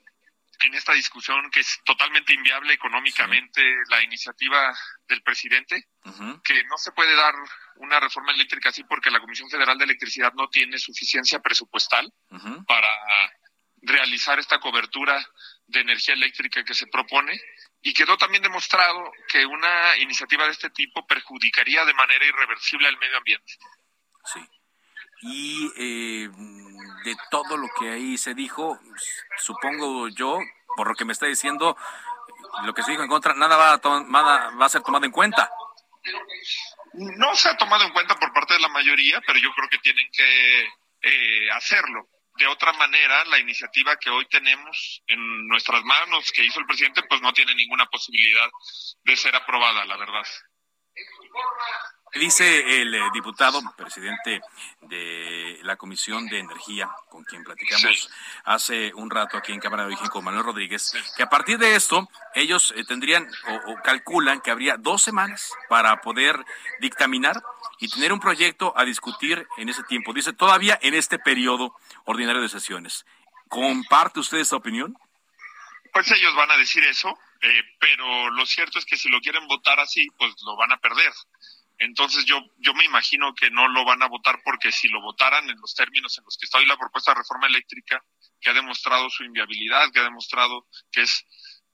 en 0.65 0.75
esta 0.75 0.93
discusión 0.93 1.51
que 1.51 1.61
es 1.61 1.81
totalmente 1.85 2.33
inviable 2.33 2.73
económicamente 2.73 3.63
la 3.89 4.03
iniciativa 4.03 4.77
del 5.09 5.23
presidente, 5.23 5.89
que 6.45 6.65
no 6.65 6.79
se 6.79 6.93
puede 6.93 7.15
dar 7.15 7.35
una 7.77 8.01
reforma 8.01 8.33
eléctrica 8.33 8.71
así 8.71 8.85
porque 8.85 9.11
la 9.11 9.21
Comisión 9.21 9.51
Federal 9.51 9.77
de 9.77 9.85
Electricidad 9.85 10.33
no 10.35 10.49
tiene 10.49 10.79
suficiencia 10.79 11.41
presupuestal 11.41 12.11
para 12.67 12.89
realizar 13.83 14.39
esta 14.39 14.59
cobertura 14.59 15.25
de 15.67 15.81
energía 15.81 16.15
eléctrica 16.15 16.65
que 16.65 16.75
se 16.75 16.87
propone 16.87 17.39
y 17.83 17.93
quedó 17.93 18.17
también 18.17 18.43
demostrado 18.43 19.13
que 19.29 19.45
una 19.45 19.97
iniciativa 19.99 20.45
de 20.47 20.53
este 20.53 20.71
tipo 20.71 21.07
perjudicaría 21.07 21.85
de 21.85 21.95
manera 21.95 22.25
irreversible 22.25 22.89
al 22.89 22.99
medio 22.99 23.19
ambiente. 23.19 23.53
Sí. 24.33 24.41
Y 25.23 25.73
eh, 25.77 26.29
de 27.05 27.17
todo 27.31 27.57
lo 27.57 27.69
que 27.79 27.91
ahí 27.91 28.19
se 28.19 28.35
dijo, 28.35 28.79
supongo 29.39 30.09
yo, 30.09 30.39
por 30.77 30.89
lo 30.89 30.95
que 30.95 31.05
me 31.05 31.13
está 31.13 31.27
diciendo, 31.27 31.77
lo 32.65 32.75
que 32.75 32.83
se 32.83 32.91
dijo 32.91 33.03
en 33.03 33.09
contra, 33.09 33.35
nada 33.35 33.57
va 33.57 33.73
a, 33.75 34.01
nada 34.09 34.51
va 34.51 34.67
a 34.67 34.69
ser 34.69 34.83
tomado 34.83 35.07
en 35.07 35.13
cuenta. 35.13 35.51
No 36.95 37.35
se 37.35 37.49
ha 37.49 37.57
tomado 37.57 37.85
en 37.85 37.93
cuenta 37.93 38.15
por 38.17 38.33
parte 38.33 38.55
de 38.55 38.61
la 38.61 38.69
mayoría, 38.69 39.21
pero 39.27 39.39
yo 39.39 39.53
creo 39.55 39.69
que 39.69 39.79
tienen 39.79 40.09
que 40.13 40.63
eh, 41.03 41.51
hacerlo 41.53 42.09
de 42.37 42.47
otra 42.47 42.73
manera, 42.75 43.25
la 43.27 43.39
iniciativa 43.39 43.97
que 43.97 44.11
hoy 44.11 44.27
tenemos 44.27 45.03
en 45.07 45.49
nuestras 45.49 45.83
manos, 45.85 46.31
que 46.33 46.45
hizo 46.45 46.61
el 46.61 46.67
presidente, 46.67 47.03
pues 47.09 47.21
no 47.23 47.33
tiene 47.33 47.55
ninguna 47.55 47.87
posibilidad 47.87 48.49
de 49.05 49.17
ser 49.17 49.35
aprobada, 49.35 49.85
la 49.85 49.97
verdad. 49.97 50.25
Dice 52.19 52.81
el 52.81 52.95
eh, 52.95 53.03
diputado, 53.13 53.61
presidente 53.77 54.41
de 54.83 55.59
la 55.63 55.77
Comisión 55.77 56.27
de 56.29 56.39
Energía, 56.39 56.89
con 57.11 57.25
quien 57.25 57.45
platicamos 57.45 58.09
hace 58.45 58.95
un 58.95 59.11
rato 59.11 59.37
aquí 59.37 59.53
en 59.53 59.61
Cámara 59.61 59.83
de 59.83 59.89
Origen 59.89 60.09
con 60.09 60.25
Manuel 60.25 60.45
Rodríguez, 60.45 60.93
que 61.15 61.23
a 61.23 61.29
partir 61.29 61.59
de 61.59 61.75
esto 61.75 62.09
ellos 62.35 62.73
eh, 62.75 62.85
tendrían 62.85 63.29
o, 63.67 63.77
calculan 63.83 64.41
que 64.41 64.51
habría 64.51 64.79
dos 64.79 65.03
semanas 65.03 65.53
para 65.69 66.01
poder 66.01 66.43
dictaminar 66.81 67.43
y 67.81 67.89
tener 67.89 68.15
un 68.15 68.21
proyecto 68.21 68.73
a 68.77 68.85
discutir 68.85 69.47
en 69.59 69.69
ese 69.69 69.83
tiempo. 69.83 70.15
Dice, 70.15 70.33
todavía 70.33 70.79
en 70.81 70.95
este 70.95 71.19
periodo 71.19 71.77
ordinario 72.05 72.41
de 72.41 72.49
sesiones. 72.49 73.05
¿Comparte 73.49 74.21
usted 74.21 74.39
esa 74.39 74.57
opinión? 74.57 74.97
Pues 75.93 76.11
ellos 76.11 76.35
van 76.35 76.51
a 76.51 76.57
decir 76.57 76.83
eso, 76.85 77.19
eh, 77.41 77.63
pero 77.79 78.31
lo 78.31 78.47
cierto 78.47 78.79
es 78.79 78.85
que 78.85 78.97
si 78.97 79.09
lo 79.09 79.21
quieren 79.21 79.47
votar 79.47 79.81
así, 79.81 80.07
pues 80.19 80.35
lo 80.45 80.57
van 80.57 80.73
a 80.73 80.79
perder. 80.79 81.13
Entonces 81.79 82.25
yo, 82.25 82.41
yo 82.59 82.73
me 82.75 82.85
imagino 82.85 83.35
que 83.35 83.51
no 83.51 83.69
lo 83.69 83.85
van 83.85 84.03
a 84.03 84.09
votar 84.09 84.41
porque 84.43 84.73
si 84.73 84.89
lo 84.89 85.03
votaran 85.03 85.49
en 85.51 85.61
los 85.61 85.75
términos 85.75 86.17
en 86.17 86.25
los 86.25 86.39
que 86.39 86.47
está 86.47 86.59
hoy 86.59 86.67
la 86.67 86.79
propuesta 86.79 87.11
de 87.11 87.19
reforma 87.19 87.47
eléctrica, 87.47 88.03
que 88.41 88.51
ha 88.51 88.55
demostrado 88.55 89.11
su 89.11 89.25
inviabilidad, 89.25 89.91
que 89.93 90.01
ha 90.01 90.05
demostrado 90.05 90.67
que 90.91 91.03
es 91.03 91.25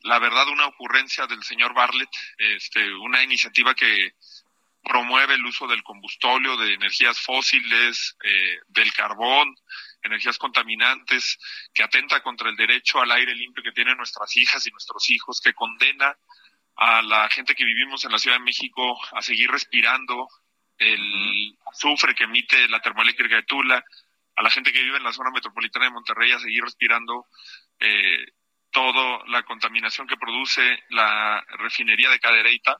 la 0.01 0.19
verdad 0.19 0.49
una 0.49 0.67
ocurrencia 0.67 1.27
del 1.27 1.43
señor 1.45 1.75
Bartlett, 1.75 2.11
este, 2.37 2.93
una 2.95 3.23
iniciativa 3.23 3.75
que 3.75 4.15
promueve 4.83 5.35
el 5.35 5.47
uso 5.47 5.69
del 5.69 5.85
combustóleo, 5.85 6.57
de 6.57 6.75
energías 6.75 7.21
fósiles, 7.21 8.17
eh, 8.25 8.59
del 8.69 8.93
carbón, 8.93 9.55
energías 10.03 10.39
contaminantes, 10.39 11.39
que 11.73 11.83
atenta 11.83 12.23
contra 12.23 12.49
el 12.49 12.57
derecho 12.57 13.01
al 13.01 13.13
aire 13.13 13.35
limpio 13.35 13.63
que 13.63 13.73
tienen 13.73 13.97
nuestras 13.97 14.37
hijas 14.37 14.67
y 14.67 14.71
nuestros 14.71 15.09
hijos, 15.11 15.41
que 15.41 15.55
condena 15.55 16.17
a 16.77 17.03
la 17.03 17.29
gente 17.29 17.55
que 17.55 17.65
vivimos 17.65 18.05
en 18.05 18.13
la 18.13 18.19
Ciudad 18.19 18.39
de 18.39 18.45
México 18.45 18.99
a 19.13 19.23
seguir 19.23 19.51
respirando 19.51 20.29
el 20.79 21.57
azufre 21.71 22.15
que 22.15 22.25
emite 22.25 22.69
la 22.69 22.81
termoeléctrica 22.81 23.37
de 23.37 23.43
Tula, 23.45 23.85
a 24.35 24.43
la 24.43 24.51
gente 24.51 24.73
que 24.73 24.83
vive 24.83 24.97
en 24.97 25.05
la 25.05 25.13
zona 25.13 25.31
metropolitana 25.31 25.87
de 25.87 25.91
Monterrey 25.93 26.33
a 26.33 26.39
seguir 26.39 26.63
respirando 26.63 27.27
eh, 27.79 28.27
toda 28.71 29.23
la 29.27 29.43
contaminación 29.43 30.07
que 30.07 30.17
produce 30.17 30.83
la 30.89 31.45
refinería 31.59 32.09
de 32.09 32.19
Cadereyta, 32.19 32.79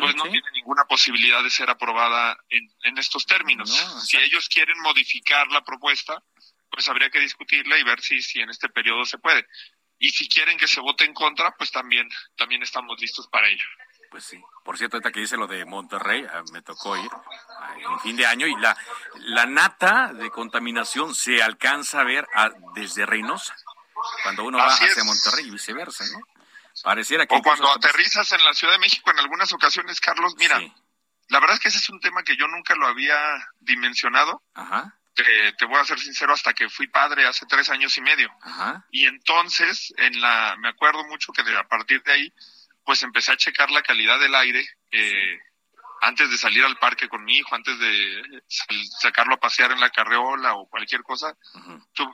pues 0.00 0.14
no 0.16 0.24
tiene 0.24 0.50
ninguna 0.52 0.84
posibilidad 0.84 1.42
de 1.42 1.48
ser 1.48 1.70
aprobada 1.70 2.36
en, 2.50 2.98
estos 2.98 3.24
términos. 3.24 3.70
si 4.06 4.18
ellos 4.18 4.50
quieren 4.50 4.78
modificar 4.82 5.48
la 5.48 5.64
propuesta, 5.64 6.22
pues 6.72 6.88
habría 6.88 7.10
que 7.10 7.20
discutirla 7.20 7.78
y 7.78 7.84
ver 7.84 8.00
si, 8.00 8.22
si 8.22 8.40
en 8.40 8.50
este 8.50 8.68
periodo 8.68 9.04
se 9.04 9.18
puede 9.18 9.46
y 10.02 10.10
si 10.10 10.28
quieren 10.28 10.58
que 10.58 10.66
se 10.66 10.80
vote 10.80 11.04
en 11.04 11.14
contra, 11.14 11.54
pues 11.56 11.70
también, 11.70 12.08
también 12.36 12.60
estamos 12.64 13.00
listos 13.00 13.28
para 13.28 13.48
ello. 13.48 13.64
Pues 14.10 14.24
sí. 14.24 14.42
Por 14.64 14.76
cierto, 14.76 14.96
ahorita 14.96 15.12
que 15.12 15.20
dice 15.20 15.36
lo 15.36 15.46
de 15.46 15.64
Monterrey, 15.64 16.26
ah, 16.28 16.42
me 16.52 16.60
tocó 16.60 16.96
ir 16.96 17.10
ah, 17.60 17.74
en 17.78 18.00
fin 18.00 18.16
de 18.16 18.26
año 18.26 18.48
y 18.48 18.56
la, 18.56 18.76
la 19.20 19.46
nata 19.46 20.12
de 20.12 20.28
contaminación 20.30 21.14
se 21.14 21.40
alcanza 21.40 22.00
a 22.00 22.04
ver 22.04 22.26
ah, 22.34 22.50
desde 22.74 23.06
Reynosa, 23.06 23.54
cuando 24.24 24.42
uno 24.44 24.58
va 24.58 24.74
hacia 24.74 25.04
Monterrey 25.04 25.46
y 25.46 25.50
viceversa, 25.50 26.04
¿no? 26.12 26.18
Pareciera 26.82 27.24
que... 27.26 27.36
O 27.36 27.42
cuando 27.42 27.70
aterrizas 27.70 28.32
en 28.32 28.44
la 28.44 28.54
Ciudad 28.54 28.72
de 28.72 28.80
México 28.80 29.08
en 29.12 29.20
algunas 29.20 29.52
ocasiones, 29.52 30.00
Carlos, 30.00 30.34
mira, 30.36 30.58
la 31.28 31.38
verdad 31.38 31.54
es 31.54 31.60
que 31.60 31.68
ese 31.68 31.78
es 31.78 31.88
un 31.90 32.00
tema 32.00 32.24
que 32.24 32.36
yo 32.36 32.48
nunca 32.48 32.74
lo 32.74 32.88
había 32.88 33.16
dimensionado. 33.60 34.42
Ajá 34.54 34.98
te, 35.14 35.64
voy 35.66 35.78
a 35.78 35.84
ser 35.84 35.98
sincero, 35.98 36.32
hasta 36.32 36.54
que 36.54 36.68
fui 36.68 36.86
padre 36.86 37.26
hace 37.26 37.46
tres 37.46 37.68
años 37.70 37.96
y 37.98 38.00
medio. 38.00 38.30
Y 38.90 39.06
entonces, 39.06 39.92
en 39.96 40.20
la, 40.20 40.56
me 40.58 40.68
acuerdo 40.68 41.04
mucho 41.04 41.32
que 41.32 41.42
de, 41.42 41.56
a 41.56 41.68
partir 41.68 42.02
de 42.02 42.12
ahí, 42.12 42.32
pues 42.84 43.02
empecé 43.02 43.32
a 43.32 43.36
checar 43.36 43.70
la 43.70 43.82
calidad 43.82 44.18
del 44.18 44.34
aire 44.34 44.66
eh, 44.90 45.38
antes 46.00 46.30
de 46.30 46.38
salir 46.38 46.64
al 46.64 46.78
parque 46.78 47.08
con 47.08 47.24
mi 47.24 47.36
hijo, 47.38 47.54
antes 47.54 47.78
de 47.78 48.42
sacarlo 49.00 49.34
a 49.34 49.40
pasear 49.40 49.70
en 49.70 49.80
la 49.80 49.90
carreola 49.90 50.54
o 50.54 50.68
cualquier 50.68 51.02
cosa. 51.02 51.36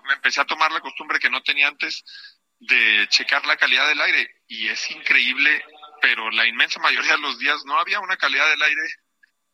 me 0.07 0.15
empecé 0.15 0.41
a 0.41 0.47
tomar 0.47 0.71
la 0.73 0.81
costumbre 0.81 1.19
que 1.19 1.31
no 1.31 1.43
tenía 1.43 1.69
antes 1.69 2.05
de 2.59 3.07
checar 3.09 3.47
la 3.47 3.57
calidad 3.57 3.89
del 3.89 4.01
aire. 4.01 4.43
Y 4.47 4.69
es 4.69 4.91
increíble, 4.91 5.65
pero 6.03 6.31
la 6.31 6.47
inmensa 6.47 6.81
mayoría 6.81 7.13
de 7.13 7.23
los 7.23 7.39
días 7.39 7.65
no 7.65 7.79
había 7.79 8.01
una 8.01 8.17
calidad 8.17 8.49
del 8.51 8.63
aire 8.63 8.83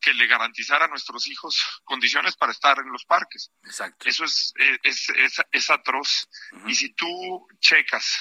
que 0.04 0.12
le 0.12 0.26
garantizara 0.26 0.84
a 0.84 0.88
nuestros 0.88 1.26
hijos 1.28 1.80
condiciones 1.84 2.36
para 2.36 2.52
estar 2.52 2.78
en 2.78 2.92
los 2.92 3.04
parques. 3.06 3.50
Exacto. 3.64 4.06
Eso 4.06 4.24
es, 4.24 4.52
es, 4.82 5.08
es, 5.50 5.70
atroz. 5.70 6.28
Y 6.66 6.74
si 6.74 6.92
tú 6.94 7.48
checas 7.58 8.18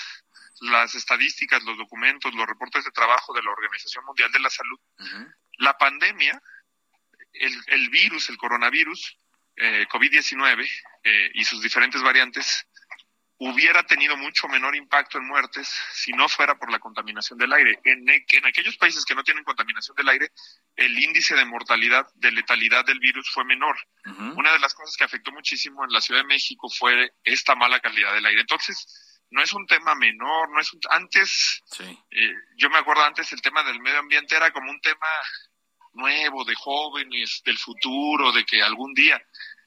las 0.62 0.96
estadísticas, 0.96 1.62
los 1.64 1.78
documentos, 1.78 2.34
los 2.34 2.48
reportes 2.48 2.86
de 2.86 2.92
trabajo 2.92 3.34
de 3.34 3.44
la 3.44 3.52
Organización 3.52 4.06
Mundial 4.06 4.32
de 4.32 4.40
la 4.40 4.50
Salud, 4.50 4.80
la 5.58 5.78
pandemia, 5.78 6.42
el, 7.34 7.54
el, 7.68 7.90
virus, 7.90 8.30
el 8.30 8.38
coronavirus, 8.38 9.18
eh, 9.58 9.86
COVID-19 9.90 10.70
eh, 11.04 11.32
y 11.34 11.44
sus 11.44 11.62
diferentes 11.62 12.02
variantes, 12.02 12.66
hubiera 13.38 13.84
tenido 13.84 14.16
mucho 14.16 14.48
menor 14.48 14.76
impacto 14.76 15.18
en 15.18 15.28
muertes 15.28 15.68
si 15.94 16.12
no 16.12 16.30
fuera 16.30 16.58
por 16.58 16.72
la 16.72 16.80
contaminación 16.80 17.38
del 17.38 17.52
aire. 17.54 17.80
En, 17.84 18.08
en, 18.08 18.46
aquellos 18.46 18.78
países 18.78 19.04
que 19.06 19.16
no 19.16 19.24
tienen 19.24 19.44
contaminación 19.44 19.96
del 19.96 20.10
aire, 20.10 20.32
el 20.76 20.98
índice 20.98 21.36
de 21.36 21.46
mortalidad, 21.46 22.08
de 22.16 22.32
letalidad 22.32 22.86
del 22.86 23.00
virus 23.00 23.30
fue 23.30 23.44
menor. 23.46 23.76
Una 24.06 24.54
de 24.54 24.60
las 24.60 24.74
cosas 24.74 24.96
que 24.96 25.04
afectó 25.04 25.32
muchísimo 25.32 25.84
en 25.84 25.92
la 25.92 26.02
Ciudad 26.02 26.22
de 26.22 26.28
México 26.28 26.70
fue 26.70 27.14
esta 27.24 27.56
mala 27.56 27.80
calidad 27.80 28.14
del 28.14 28.26
aire. 28.26 28.42
Entonces, 28.42 29.22
no 29.32 29.42
es 29.42 29.52
un 29.54 29.66
tema 29.66 29.96
menor, 29.96 30.50
no 30.52 30.60
es 30.60 30.72
un, 30.74 30.80
antes, 30.92 31.64
eh, 31.80 32.34
yo 32.56 32.70
me 32.70 32.78
acuerdo 32.78 33.04
antes 33.04 33.32
el 33.32 33.42
tema 33.42 33.64
del 33.64 33.80
medio 33.80 34.00
ambiente 34.00 34.36
era 34.36 34.52
como 34.52 34.70
un 34.70 34.80
tema 34.80 35.08
nuevo, 35.94 36.44
de 36.44 36.56
jóvenes, 36.56 37.42
del 37.46 37.58
futuro, 37.58 38.32
de 38.32 38.46
que 38.46 38.62
algún 38.62 38.94
día 38.94 39.22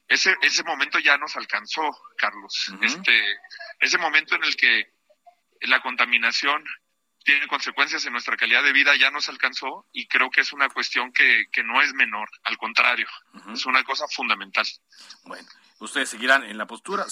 ese, 0.09 0.37
ese 0.43 0.63
momento 0.63 0.99
ya 0.99 1.17
nos 1.19 1.37
alcanzó, 1.37 1.83
Carlos. 2.17 2.73
Este, 2.81 3.39
ese 3.81 3.99
momento 3.99 4.37
en 4.37 4.45
el 4.45 4.57
que 4.57 4.93
la 5.63 5.81
contaminación 5.81 6.65
tiene 7.27 7.49
consecuencias 7.49 8.07
en 8.07 8.13
nuestra 8.13 8.37
calidad 8.37 8.63
de 8.63 8.73
vida 8.73 8.95
ya 8.95 9.11
nos 9.11 9.29
alcanzó 9.29 9.85
y 9.93 10.07
creo 10.07 10.31
que 10.31 10.43
es 10.43 10.53
una 10.53 10.69
cuestión 10.69 11.13
que, 11.13 11.47
que 11.51 11.65
no 11.65 11.83
es 11.83 11.93
menor, 11.93 12.29
al 12.45 12.57
contrario, 12.57 13.09
es 13.53 13.67
una 13.67 13.83
cosa 13.83 14.07
fundamental. 14.07 14.65
Bueno, 15.25 15.45
ustedes 15.81 16.09
seguirán 16.09 16.45
en 16.45 16.57
la 16.57 16.67
postura, 16.67 17.05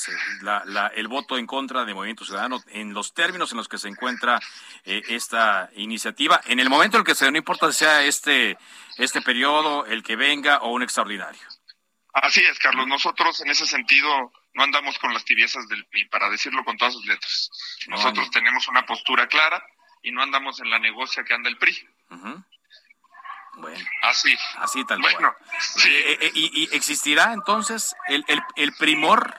el 0.94 1.08
voto 1.08 1.36
en 1.36 1.48
contra 1.48 1.84
de 1.84 1.94
Movimiento 1.94 2.24
Ciudadano 2.24 2.62
en 2.68 2.94
los 2.94 3.12
términos 3.12 3.50
en 3.50 3.58
los 3.58 3.66
que 3.66 3.76
se 3.76 3.88
encuentra 3.88 4.40
eh, 4.84 5.02
esta 5.08 5.68
iniciativa, 5.74 6.40
en 6.46 6.60
el 6.60 6.70
momento 6.70 6.96
en 6.96 7.00
el 7.00 7.06
que 7.06 7.16
se 7.16 7.28
no 7.32 7.36
importa 7.36 7.72
si 7.72 7.78
sea 7.80 8.04
este, 8.04 8.56
este 8.96 9.20
periodo, 9.20 9.84
el 9.84 10.04
que 10.04 10.14
venga 10.14 10.58
o 10.58 10.70
un 10.70 10.84
extraordinario. 10.84 11.42
Así 12.14 12.40
es, 12.44 12.58
Carlos. 12.60 12.86
Nosotros 12.86 13.40
en 13.40 13.50
ese 13.50 13.66
sentido 13.66 14.32
no 14.54 14.62
andamos 14.62 14.98
con 15.00 15.12
las 15.12 15.24
tibiezas 15.24 15.66
del 15.68 15.84
PRI, 15.86 16.06
para 16.06 16.30
decirlo 16.30 16.64
con 16.64 16.76
todas 16.76 16.94
sus 16.94 17.04
letras. 17.06 17.50
Nosotros 17.88 18.30
tenemos 18.30 18.68
una 18.68 18.86
postura 18.86 19.26
clara 19.26 19.64
y 20.00 20.12
no 20.12 20.22
andamos 20.22 20.60
en 20.60 20.70
la 20.70 20.78
negocia 20.78 21.24
que 21.24 21.34
anda 21.34 21.50
el 21.50 21.58
PRI. 21.58 21.76
Bueno. 23.56 23.84
Así. 24.02 24.36
Así 24.58 24.84
tal 24.84 25.00
bueno, 25.00 25.34
Sí. 25.60 25.88
Eh, 25.88 26.18
eh, 26.20 26.30
¿Y, 26.34 26.68
existirá 26.76 27.32
entonces 27.32 27.94
el, 28.08 28.24
el, 28.56 28.72
primor? 28.74 29.34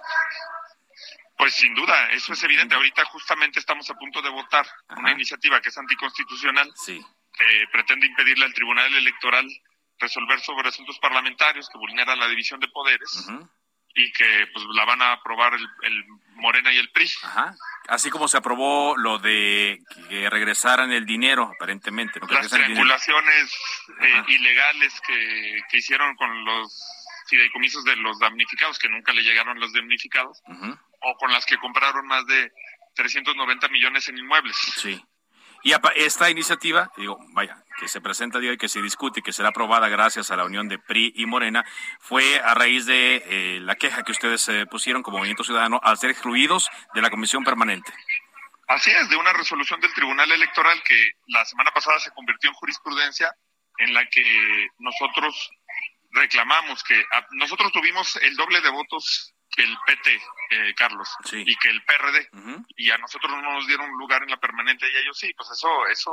Pues 1.37 1.53
sin 1.53 1.73
duda, 1.75 2.11
eso 2.11 2.33
es 2.33 2.43
evidente. 2.43 2.75
Ahorita 2.75 3.05
justamente 3.05 3.59
estamos 3.59 3.89
a 3.89 3.95
punto 3.95 4.21
de 4.21 4.29
votar 4.29 4.65
una 4.97 5.11
iniciativa 5.11 5.61
que 5.61 5.69
es 5.69 5.77
anticonstitucional, 5.77 6.71
sí. 6.75 7.05
que 7.33 7.67
pretende 7.71 8.05
impedirle 8.05 8.45
al 8.45 8.53
Tribunal 8.53 8.93
Electoral 8.95 9.47
resolver 9.99 10.39
sobre 10.39 10.69
asuntos 10.69 10.99
parlamentarios, 10.99 11.69
que 11.69 11.77
vulnera 11.77 12.15
la 12.15 12.27
división 12.27 12.59
de 12.59 12.67
poderes 12.67 13.27
y 13.97 14.11
que 14.11 14.47
pues 14.53 14.65
la 14.73 14.83
van 14.83 15.01
a 15.01 15.13
aprobar 15.13 15.53
el, 15.53 16.05
Morena 16.35 16.71
y 16.73 16.77
el 16.77 16.89
PRI. 16.91 17.09
Ajá. 17.23 17.55
Así 17.87 18.09
como 18.09 18.27
se 18.27 18.37
aprobó 18.37 18.97
lo 18.97 19.19
de 19.19 19.79
que 20.09 20.29
regresaran 20.29 20.91
el 20.91 21.05
dinero, 21.05 21.49
aparentemente. 21.55 22.19
Las 22.29 22.49
triangulaciones 22.49 23.57
eh, 24.01 24.23
ilegales 24.27 24.99
que, 25.07 25.61
que 25.69 25.77
hicieron 25.77 26.13
con 26.17 26.43
los 26.43 26.77
fideicomisos 27.27 27.83
de 27.85 27.95
los 27.95 28.19
damnificados, 28.19 28.77
que 28.77 28.89
nunca 28.89 29.13
le 29.13 29.23
llegaron 29.23 29.59
los 29.59 29.71
damnificados, 29.73 30.41
o 31.01 31.17
con 31.17 31.31
las 31.31 31.45
que 31.45 31.57
compraron 31.57 32.05
más 32.05 32.25
de 32.27 32.51
390 32.95 33.67
millones 33.69 34.07
en 34.09 34.17
inmuebles. 34.17 34.55
Sí. 34.57 35.01
Y 35.65 35.73
esta 35.95 36.29
iniciativa, 36.29 36.91
digo, 36.95 37.17
vaya, 37.33 37.57
que 37.79 37.87
se 37.87 37.99
presenta 37.99 38.37
de 38.37 38.49
hoy, 38.49 38.57
que 38.57 38.69
se 38.69 38.83
discute 38.83 39.19
y 39.19 39.23
que 39.23 39.33
será 39.33 39.49
aprobada 39.49 39.89
gracias 39.89 40.29
a 40.29 40.35
la 40.35 40.45
unión 40.45 40.67
de 40.69 40.77
PRI 40.77 41.11
y 41.15 41.25
Morena, 41.25 41.65
fue 41.99 42.39
a 42.39 42.53
raíz 42.53 42.85
de 42.85 43.23
eh, 43.25 43.59
la 43.61 43.73
queja 43.73 44.03
que 44.03 44.11
ustedes 44.11 44.47
eh, 44.47 44.67
pusieron 44.67 45.01
como 45.01 45.17
Movimiento 45.17 45.43
Ciudadano 45.43 45.79
al 45.81 45.97
ser 45.97 46.11
excluidos 46.11 46.69
de 46.93 47.01
la 47.01 47.09
Comisión 47.09 47.43
Permanente. 47.43 47.91
Así 48.67 48.91
es, 48.91 49.09
de 49.09 49.15
una 49.15 49.33
resolución 49.33 49.81
del 49.81 49.91
Tribunal 49.95 50.31
Electoral 50.31 50.83
que 50.83 51.13
la 51.29 51.43
semana 51.45 51.71
pasada 51.71 51.97
se 51.97 52.11
convirtió 52.11 52.51
en 52.51 52.53
jurisprudencia 52.53 53.33
en 53.79 53.91
la 53.95 54.05
que 54.05 54.67
nosotros 54.77 55.49
reclamamos 56.11 56.83
que 56.83 57.03
nosotros 57.31 57.71
tuvimos 57.71 58.17
el 58.17 58.35
doble 58.35 58.61
de 58.61 58.69
votos 58.69 59.33
el 59.57 59.77
PT, 59.85 60.21
eh, 60.49 60.73
Carlos, 60.75 61.09
y 61.31 61.55
que 61.55 61.69
el 61.69 61.83
PRD, 61.83 62.29
y 62.75 62.91
a 62.91 62.97
nosotros 62.97 63.31
no 63.31 63.53
nos 63.53 63.67
dieron 63.67 63.89
lugar 63.97 64.23
en 64.23 64.29
la 64.29 64.37
permanente 64.37 64.89
y 64.91 64.95
a 64.95 64.99
ellos 64.99 65.17
sí, 65.17 65.33
pues 65.33 65.49
eso, 65.51 65.87
eso 65.87 66.11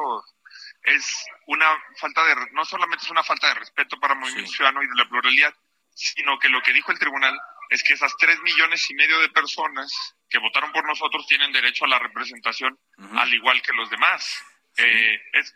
es 0.82 1.26
una 1.46 1.66
falta 1.98 2.24
de, 2.24 2.34
no 2.52 2.64
solamente 2.64 3.04
es 3.04 3.10
una 3.10 3.22
falta 3.22 3.48
de 3.48 3.54
respeto 3.54 3.98
para 3.98 4.14
movimiento 4.14 4.50
ciudadano 4.50 4.82
y 4.82 4.86
de 4.86 4.94
la 4.96 5.08
pluralidad, 5.08 5.54
sino 5.94 6.38
que 6.38 6.48
lo 6.48 6.62
que 6.62 6.72
dijo 6.72 6.92
el 6.92 6.98
tribunal 6.98 7.38
es 7.70 7.82
que 7.82 7.94
esas 7.94 8.14
tres 8.18 8.40
millones 8.42 8.88
y 8.90 8.94
medio 8.94 9.18
de 9.20 9.28
personas 9.30 10.16
que 10.28 10.38
votaron 10.38 10.72
por 10.72 10.86
nosotros 10.86 11.26
tienen 11.26 11.52
derecho 11.52 11.84
a 11.84 11.88
la 11.88 11.98
representación 11.98 12.78
al 13.14 13.32
igual 13.32 13.62
que 13.62 13.72
los 13.72 13.88
demás. 13.90 14.42
Eh, 14.76 15.20
es, 15.32 15.54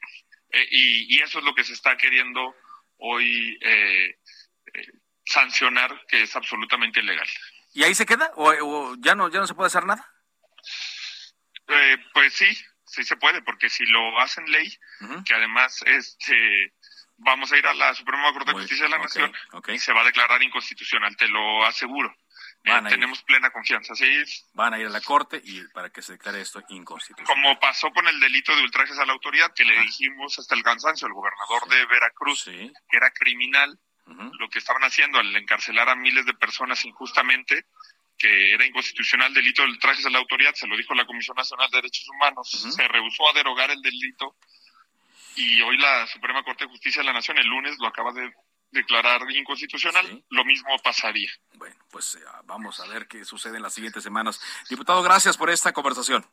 eh, 0.50 0.66
y, 0.70 1.16
y, 1.16 1.20
eso 1.20 1.38
es 1.38 1.44
lo 1.44 1.54
que 1.54 1.64
se 1.64 1.72
está 1.72 1.96
queriendo 1.96 2.54
hoy 2.98 3.58
eh, 3.62 4.18
sancionar, 5.24 6.04
que 6.06 6.22
es 6.22 6.36
absolutamente 6.36 7.00
ilegal. 7.00 7.28
¿Y 7.76 7.84
ahí 7.84 7.94
se 7.94 8.06
queda? 8.06 8.32
¿O, 8.36 8.94
ya, 9.00 9.14
no, 9.14 9.28
ya 9.28 9.38
no 9.38 9.46
se 9.46 9.52
puede 9.52 9.66
hacer 9.66 9.84
nada? 9.84 10.10
Eh, 11.68 11.98
pues 12.14 12.32
sí, 12.32 12.46
sí 12.86 13.04
se 13.04 13.18
puede, 13.18 13.42
porque 13.42 13.68
si 13.68 13.84
lo 13.84 14.18
hacen 14.18 14.50
ley, 14.50 14.66
que 15.26 15.34
además 15.34 15.82
este 15.84 16.72
vamos 17.18 17.52
a 17.52 17.58
ir 17.58 17.66
a 17.66 17.74
la 17.74 17.92
Suprema 17.92 18.32
Corte 18.32 18.52
de 18.52 18.58
Justicia 18.58 18.84
de 18.84 18.90
la 18.90 18.98
Nación 18.98 19.30
y 19.68 19.78
se 19.78 19.92
va 19.92 20.00
a 20.00 20.04
declarar 20.04 20.42
inconstitucional, 20.42 21.14
te 21.18 21.28
lo 21.28 21.66
aseguro. 21.66 22.16
Eh, 22.64 22.80
tenemos 22.88 23.22
plena 23.24 23.50
confianza, 23.50 23.94
sí. 23.94 24.24
Van 24.54 24.72
a 24.72 24.78
ir 24.78 24.86
a 24.86 24.90
la 24.90 25.02
Corte 25.02 25.42
y 25.44 25.62
para 25.68 25.90
que 25.90 26.00
se 26.00 26.12
declare 26.12 26.40
esto 26.40 26.62
inconstitucional. 26.70 27.26
Como 27.26 27.60
pasó 27.60 27.90
con 27.90 28.08
el 28.08 28.18
delito 28.20 28.56
de 28.56 28.62
ultrajes 28.62 28.98
a 28.98 29.04
la 29.04 29.12
autoridad, 29.12 29.52
que 29.54 29.66
le 29.66 29.78
dijimos 29.82 30.38
hasta 30.38 30.54
el 30.54 30.62
cansancio 30.62 31.06
al 31.06 31.12
gobernador 31.12 31.68
de 31.68 31.84
Veracruz, 31.84 32.44
que 32.44 32.96
era 32.96 33.10
criminal, 33.10 33.78
lo 34.06 34.48
que 34.48 34.58
estaban 34.58 34.82
haciendo 34.84 35.18
al 35.18 35.34
encarcelar 35.36 35.88
a 35.88 35.96
miles 35.96 36.24
de 36.26 36.34
personas 36.34 36.84
injustamente, 36.84 37.66
que 38.16 38.52
era 38.52 38.64
inconstitucional 38.64 39.28
el 39.28 39.34
delito 39.34 39.62
del 39.62 39.78
trajes 39.78 40.06
a 40.06 40.10
la 40.10 40.18
autoridad, 40.18 40.54
se 40.54 40.66
lo 40.66 40.76
dijo 40.76 40.94
la 40.94 41.06
Comisión 41.06 41.36
Nacional 41.36 41.70
de 41.70 41.78
Derechos 41.78 42.08
Humanos, 42.08 42.50
se 42.50 42.88
rehusó 42.88 43.28
a 43.28 43.32
derogar 43.32 43.70
el 43.70 43.82
delito 43.82 44.36
y 45.36 45.60
hoy 45.60 45.76
la 45.76 46.06
Suprema 46.06 46.42
Corte 46.42 46.64
de 46.64 46.70
Justicia 46.70 47.02
de 47.02 47.06
la 47.06 47.12
Nación 47.12 47.38
el 47.38 47.46
lunes 47.46 47.76
lo 47.78 47.88
acaba 47.88 48.12
de 48.12 48.32
declarar 48.70 49.22
inconstitucional, 49.30 50.24
lo 50.30 50.44
mismo 50.44 50.68
pasaría. 50.82 51.30
Bueno, 51.54 51.76
pues 51.90 52.14
eh, 52.16 52.20
vamos 52.44 52.80
a 52.80 52.86
ver 52.86 53.06
qué 53.06 53.24
sucede 53.24 53.56
en 53.56 53.62
las 53.62 53.74
siguientes 53.74 54.02
semanas. 54.02 54.40
Diputado, 54.68 55.02
gracias 55.02 55.36
por 55.36 55.50
esta 55.50 55.72
conversación. 55.72 56.26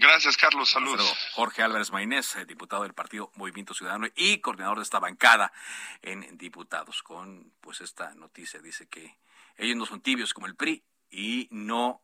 Gracias, 0.00 0.36
Carlos. 0.36 0.70
Saludos. 0.70 1.12
Jorge 1.32 1.60
Álvarez 1.60 1.90
Maynés, 1.90 2.36
eh, 2.36 2.44
diputado 2.44 2.84
del 2.84 2.94
Partido 2.94 3.32
Movimiento 3.34 3.74
Ciudadano 3.74 4.06
y 4.14 4.38
coordinador 4.38 4.76
de 4.76 4.84
esta 4.84 5.00
bancada 5.00 5.52
en 6.02 6.38
diputados. 6.38 7.02
Con 7.02 7.52
pues 7.60 7.80
esta 7.80 8.14
noticia 8.14 8.60
dice 8.60 8.88
que 8.88 9.18
ellos 9.56 9.76
no 9.76 9.86
son 9.86 10.00
tibios 10.00 10.34
como 10.34 10.46
el 10.46 10.54
PRI 10.54 10.84
y 11.10 11.48
no 11.50 12.00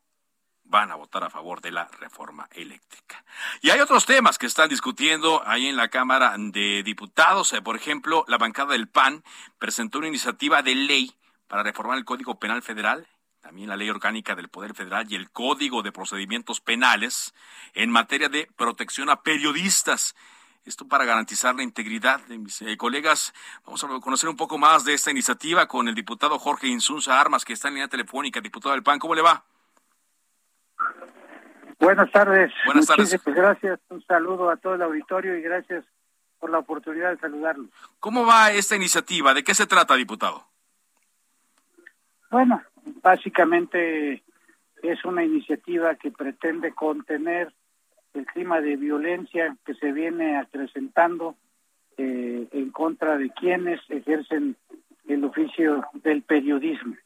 van 0.65 0.91
a 0.91 0.97
votar 0.97 1.23
a 1.23 1.31
favor 1.31 1.61
de 1.61 1.71
la 1.71 1.87
reforma 2.01 2.49
eléctrica. 2.51 3.25
Y 3.63 3.71
hay 3.71 3.79
otros 3.79 4.07
temas 4.07 4.39
que 4.39 4.47
están 4.47 4.69
discutiendo 4.69 5.47
ahí 5.47 5.69
en 5.69 5.77
la 5.77 5.89
Cámara 5.89 6.35
de 6.37 6.83
Diputados. 6.83 7.53
Eh, 7.53 7.63
por 7.63 7.77
ejemplo, 7.77 8.25
la 8.27 8.39
bancada 8.39 8.73
del 8.73 8.89
PAN 8.89 9.23
presentó 9.61 9.99
una 9.99 10.09
iniciativa 10.09 10.63
de 10.63 10.75
ley 10.75 11.15
para 11.47 11.63
reformar 11.63 11.99
el 11.99 12.05
Código 12.05 12.41
Penal 12.41 12.61
Federal 12.61 13.07
también 13.45 13.69
la 13.69 13.77
Ley 13.77 13.91
Orgánica 13.91 14.35
del 14.35 14.49
Poder 14.49 14.73
Federal 14.73 15.05
y 15.07 15.17
el 15.17 15.31
Código 15.31 15.83
de 15.83 15.93
Procedimientos 15.93 16.63
Penales 16.63 17.35
en 17.75 17.91
materia 17.91 18.31
de 18.31 18.49
protección 18.57 19.11
a 19.11 19.21
periodistas. 19.21 20.17
Esto 20.65 20.89
para 20.89 21.05
garantizar 21.05 21.55
la 21.55 21.63
integridad 21.63 22.21
de 22.21 22.39
mis 22.39 22.63
eh, 22.63 22.79
colegas. 22.79 23.35
Vamos 23.67 23.85
a 23.85 23.89
conocer 24.01 24.31
un 24.31 24.37
poco 24.39 24.57
más 24.57 24.87
de 24.87 24.95
esta 24.95 25.11
iniciativa 25.11 25.69
con 25.69 25.89
el 25.89 25.95
diputado 25.95 26.39
Jorge 26.39 26.69
Insunza 26.69 27.21
Armas, 27.21 27.45
que 27.45 27.53
está 27.53 27.69
en 27.69 27.75
línea 27.75 27.89
telefónica, 27.89 28.41
diputado 28.41 28.73
del 28.75 28.83
PAN. 28.83 28.99
¿Cómo 28.99 29.15
le 29.15 29.21
va? 29.21 29.45
Buenas 31.79 32.11
tardes. 32.13 32.51
Buenas 32.65 32.87
tardes. 32.87 33.23
gracias. 33.27 33.79
Un 33.91 34.03
saludo 34.07 34.49
a 34.49 34.57
todo 34.57 34.77
el 34.77 34.81
auditorio 34.81 35.37
y 35.37 35.43
gracias 35.43 35.85
por 36.41 36.49
la 36.49 36.61
oportunidad 36.61 37.11
de 37.11 37.19
saludarlos. 37.19 37.69
¿Cómo 38.01 38.25
va 38.25 38.53
esta 38.53 38.75
iniciativa? 38.75 39.35
¿De 39.35 39.45
qué 39.45 39.55
se 39.55 39.67
trata, 39.67 39.97
diputado? 39.97 40.47
Bueno, 42.31 42.63
básicamente 43.03 44.23
es 44.83 45.05
una 45.05 45.25
iniciativa 45.25 45.95
que 45.95 46.11
pretende 46.11 46.73
contener 46.73 47.53
el 48.13 48.27
clima 48.27 48.61
de 48.61 48.77
violencia 48.77 49.57
que 49.65 49.75
se 49.75 49.93
viene 49.93 50.37
acrecentando 50.37 51.37
eh, 51.97 52.49
en 52.53 52.71
contra 52.71 53.17
de 53.19 53.31
quienes 53.31 53.81
ejercen 53.89 54.57
el 55.09 55.25
oficio 55.25 55.85
del 55.95 56.23
periodismo. 56.23 56.97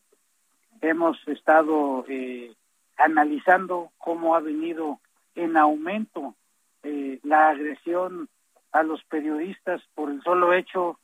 Hemos 0.81 1.17
estado 1.27 2.05
eh, 2.09 2.53
analizando 2.97 3.91
cómo 3.99 4.35
ha 4.35 4.41
venido 4.41 5.01
en 5.35 5.57
aumento 5.57 6.35
eh, 6.83 7.21
la 7.23 7.51
agresión 7.51 8.29
a 8.73 8.83
los 8.83 9.03
periodistas 9.05 9.83
por 9.95 10.11
el 10.11 10.23
solo 10.23 10.53
hecho 10.53 10.99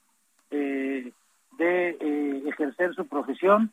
de 0.51 1.13
ejercer 2.47 2.95
su 2.95 3.07
profesión 3.09 3.73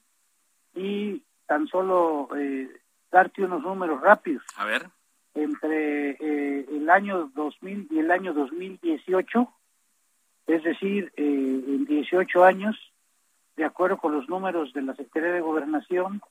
y 0.76 1.24
tan 1.46 1.68
solo 1.68 2.30
eh, 2.38 2.70
darte 3.12 3.44
unos 3.44 3.62
números 3.62 4.02
rápidos. 4.02 4.44
A 4.56 4.66
ver. 4.66 4.90
Entre 5.34 6.12
eh, 6.12 6.66
el 6.70 6.90
año 6.90 7.32
2000 7.34 7.88
y 7.90 8.00
el 8.00 8.12
año 8.12 8.34
2018, 8.34 9.54
es 10.48 10.64
decir, 10.64 11.12
eh, 11.16 11.24
en 11.24 11.86
18 11.86 12.44
años, 12.44 12.76
de 13.56 13.66
acuerdo 13.66 13.98
con 13.98 14.14
los 14.14 14.28
números 14.28 14.74
de 14.74 14.82
la 14.82 14.96
Secretaría 14.96 15.36
de 15.36 15.42
Gobernación, 15.42 16.22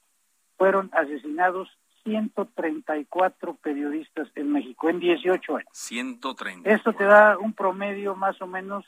fueron 0.57 0.91
asesinados 0.93 1.69
134 2.05 3.55
periodistas 3.57 4.29
en 4.35 4.53
México 4.53 4.89
en 4.89 5.01
18 5.01 5.57
años. 5.57 5.69
130. 5.73 6.71
Esto 6.71 6.93
te 6.93 7.05
da 7.05 7.39
un 7.39 7.53
promedio 7.53 8.15
más 8.15 8.41
o 8.41 8.47
menos 8.47 8.85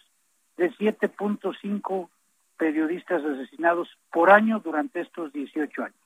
de 0.56 0.70
7.5 0.72 2.08
periodistas 2.62 3.24
asesinados 3.24 3.88
por 4.12 4.30
año 4.30 4.60
durante 4.60 5.00
estos 5.00 5.32
18 5.32 5.82
años. 5.82 5.96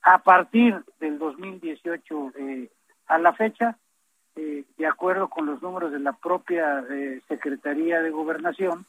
A 0.00 0.18
partir 0.18 0.80
del 1.00 1.18
2018 1.18 2.32
eh, 2.36 2.70
a 3.08 3.18
la 3.18 3.32
fecha, 3.32 3.76
eh, 4.36 4.62
de 4.78 4.86
acuerdo 4.86 5.28
con 5.28 5.44
los 5.44 5.60
números 5.62 5.90
de 5.90 5.98
la 5.98 6.12
propia 6.12 6.84
eh, 6.88 7.20
Secretaría 7.26 8.00
de 8.00 8.10
Gobernación, 8.10 8.86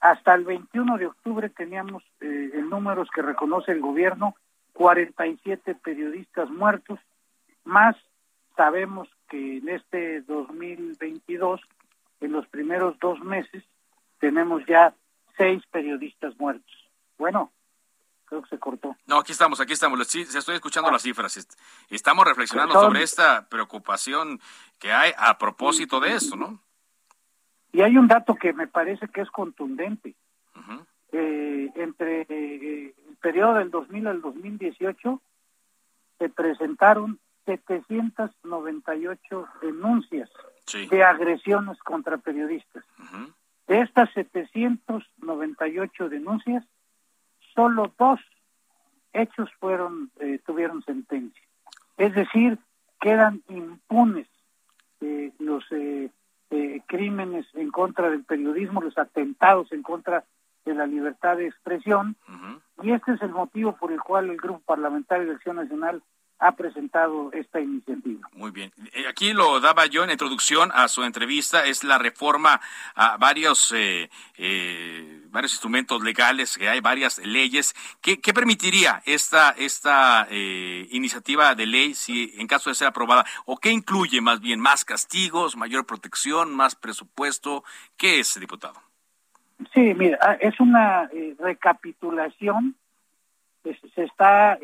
hasta 0.00 0.34
el 0.34 0.44
21 0.44 0.96
de 0.96 1.08
octubre 1.08 1.50
teníamos 1.50 2.02
en 2.20 2.70
números 2.70 3.10
que 3.14 3.20
reconoce 3.20 3.72
el 3.72 3.82
gobierno 3.82 4.34
47 4.72 5.74
periodistas 5.74 6.48
muertos, 6.48 6.98
más 7.64 7.96
sabemos 8.56 9.10
que 9.28 9.58
en 9.58 9.68
este 9.68 10.22
2022, 10.22 11.60
en 12.22 12.32
los 12.32 12.46
primeros 12.46 12.98
dos 12.98 13.20
meses, 13.20 13.62
tenemos 14.20 14.64
ya 14.66 14.94
seis 15.38 15.62
periodistas 15.70 16.38
muertos. 16.38 16.70
Bueno, 17.16 17.50
creo 18.26 18.42
que 18.42 18.50
se 18.50 18.58
cortó. 18.58 18.94
No, 19.06 19.18
aquí 19.18 19.32
estamos, 19.32 19.58
aquí 19.60 19.72
estamos. 19.72 20.06
Sí, 20.06 20.20
estoy 20.20 20.56
escuchando 20.56 20.90
las 20.90 21.00
cifras. 21.02 21.48
Estamos 21.88 22.26
reflexionando 22.26 22.74
sobre 22.74 23.02
esta 23.02 23.48
preocupación 23.48 24.40
que 24.78 24.92
hay 24.92 25.12
a 25.16 25.38
propósito 25.38 26.00
de 26.00 26.14
esto, 26.14 26.36
¿no? 26.36 26.60
Y 27.72 27.80
hay 27.82 27.96
un 27.96 28.08
dato 28.08 28.34
que 28.34 28.52
me 28.52 28.66
parece 28.66 29.08
que 29.08 29.22
es 29.22 29.30
contundente. 29.30 30.14
Eh, 31.10 31.72
entre 31.76 32.26
eh, 32.28 32.94
el 33.08 33.16
periodo 33.16 33.54
del 33.54 33.70
2000 33.70 34.08
al 34.08 34.20
2018 34.20 35.22
se 36.18 36.28
presentaron 36.28 37.18
798 37.46 39.48
denuncias 39.62 40.28
de 40.90 41.02
agresiones 41.02 41.78
contra 41.78 42.18
periodistas. 42.18 42.84
De 43.68 43.80
estas 43.82 44.10
798 44.14 46.08
denuncias, 46.08 46.64
solo 47.54 47.92
dos 47.98 48.18
hechos 49.12 49.50
fueron 49.60 50.10
eh, 50.20 50.40
tuvieron 50.46 50.82
sentencia. 50.84 51.42
Es 51.98 52.14
decir, 52.14 52.58
quedan 52.98 53.42
impunes 53.48 54.26
eh, 55.00 55.32
los 55.38 55.64
eh, 55.70 56.10
crímenes 56.86 57.46
en 57.54 57.70
contra 57.70 58.08
del 58.10 58.24
periodismo, 58.24 58.80
los 58.80 58.96
atentados 58.96 59.70
en 59.72 59.82
contra 59.82 60.24
de 60.64 60.74
la 60.74 60.86
libertad 60.86 61.36
de 61.36 61.46
expresión, 61.46 62.16
y 62.82 62.92
este 62.92 63.12
es 63.12 63.22
el 63.22 63.30
motivo 63.30 63.76
por 63.76 63.92
el 63.92 64.00
cual 64.00 64.30
el 64.30 64.38
Grupo 64.38 64.60
Parlamentario 64.60 65.26
de 65.26 65.34
Acción 65.34 65.56
Nacional 65.56 66.02
ha 66.40 66.52
presentado 66.52 67.32
esta 67.32 67.60
iniciativa. 67.60 68.28
Muy 68.32 68.50
bien. 68.50 68.72
Eh, 68.92 69.06
aquí 69.08 69.32
lo 69.32 69.60
daba 69.60 69.86
yo 69.86 70.04
en 70.04 70.10
introducción 70.10 70.70
a 70.72 70.86
su 70.88 71.02
entrevista, 71.02 71.66
es 71.66 71.82
la 71.82 71.98
reforma 71.98 72.60
a 72.94 73.16
varios, 73.16 73.72
eh, 73.76 74.08
eh, 74.36 75.22
varios 75.30 75.52
instrumentos 75.52 76.02
legales, 76.02 76.56
que 76.56 76.68
hay 76.68 76.80
varias 76.80 77.18
leyes. 77.18 77.74
¿Qué, 78.00 78.18
permitiría 78.32 79.02
esta, 79.04 79.50
esta 79.50 80.28
iniciativa 80.30 81.54
de 81.54 81.66
ley 81.66 81.94
si 81.94 82.32
en 82.38 82.46
caso 82.46 82.70
de 82.70 82.74
ser 82.74 82.88
aprobada? 82.88 83.24
¿O 83.44 83.56
qué 83.56 83.70
incluye 83.70 84.20
más 84.20 84.40
bien? 84.40 84.60
¿Más 84.60 84.84
castigos, 84.84 85.56
mayor 85.56 85.86
protección, 85.86 86.54
más 86.54 86.76
presupuesto? 86.76 87.64
¿Qué 87.96 88.20
es, 88.20 88.38
diputado? 88.38 88.80
Sí, 89.74 89.92
mira, 89.94 90.18
ah, 90.22 90.34
es 90.40 90.60
una 90.60 91.10
recapitulación. 91.38 92.76
Se 93.94 94.04
está 94.04 94.56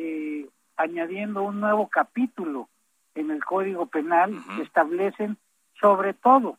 añadiendo 0.77 1.43
un 1.43 1.61
nuevo 1.61 1.89
capítulo 1.89 2.69
en 3.15 3.31
el 3.31 3.45
Código 3.45 3.87
Penal 3.87 4.35
que 4.57 4.63
establecen 4.63 5.37
sobre 5.81 6.15
todo 6.15 6.59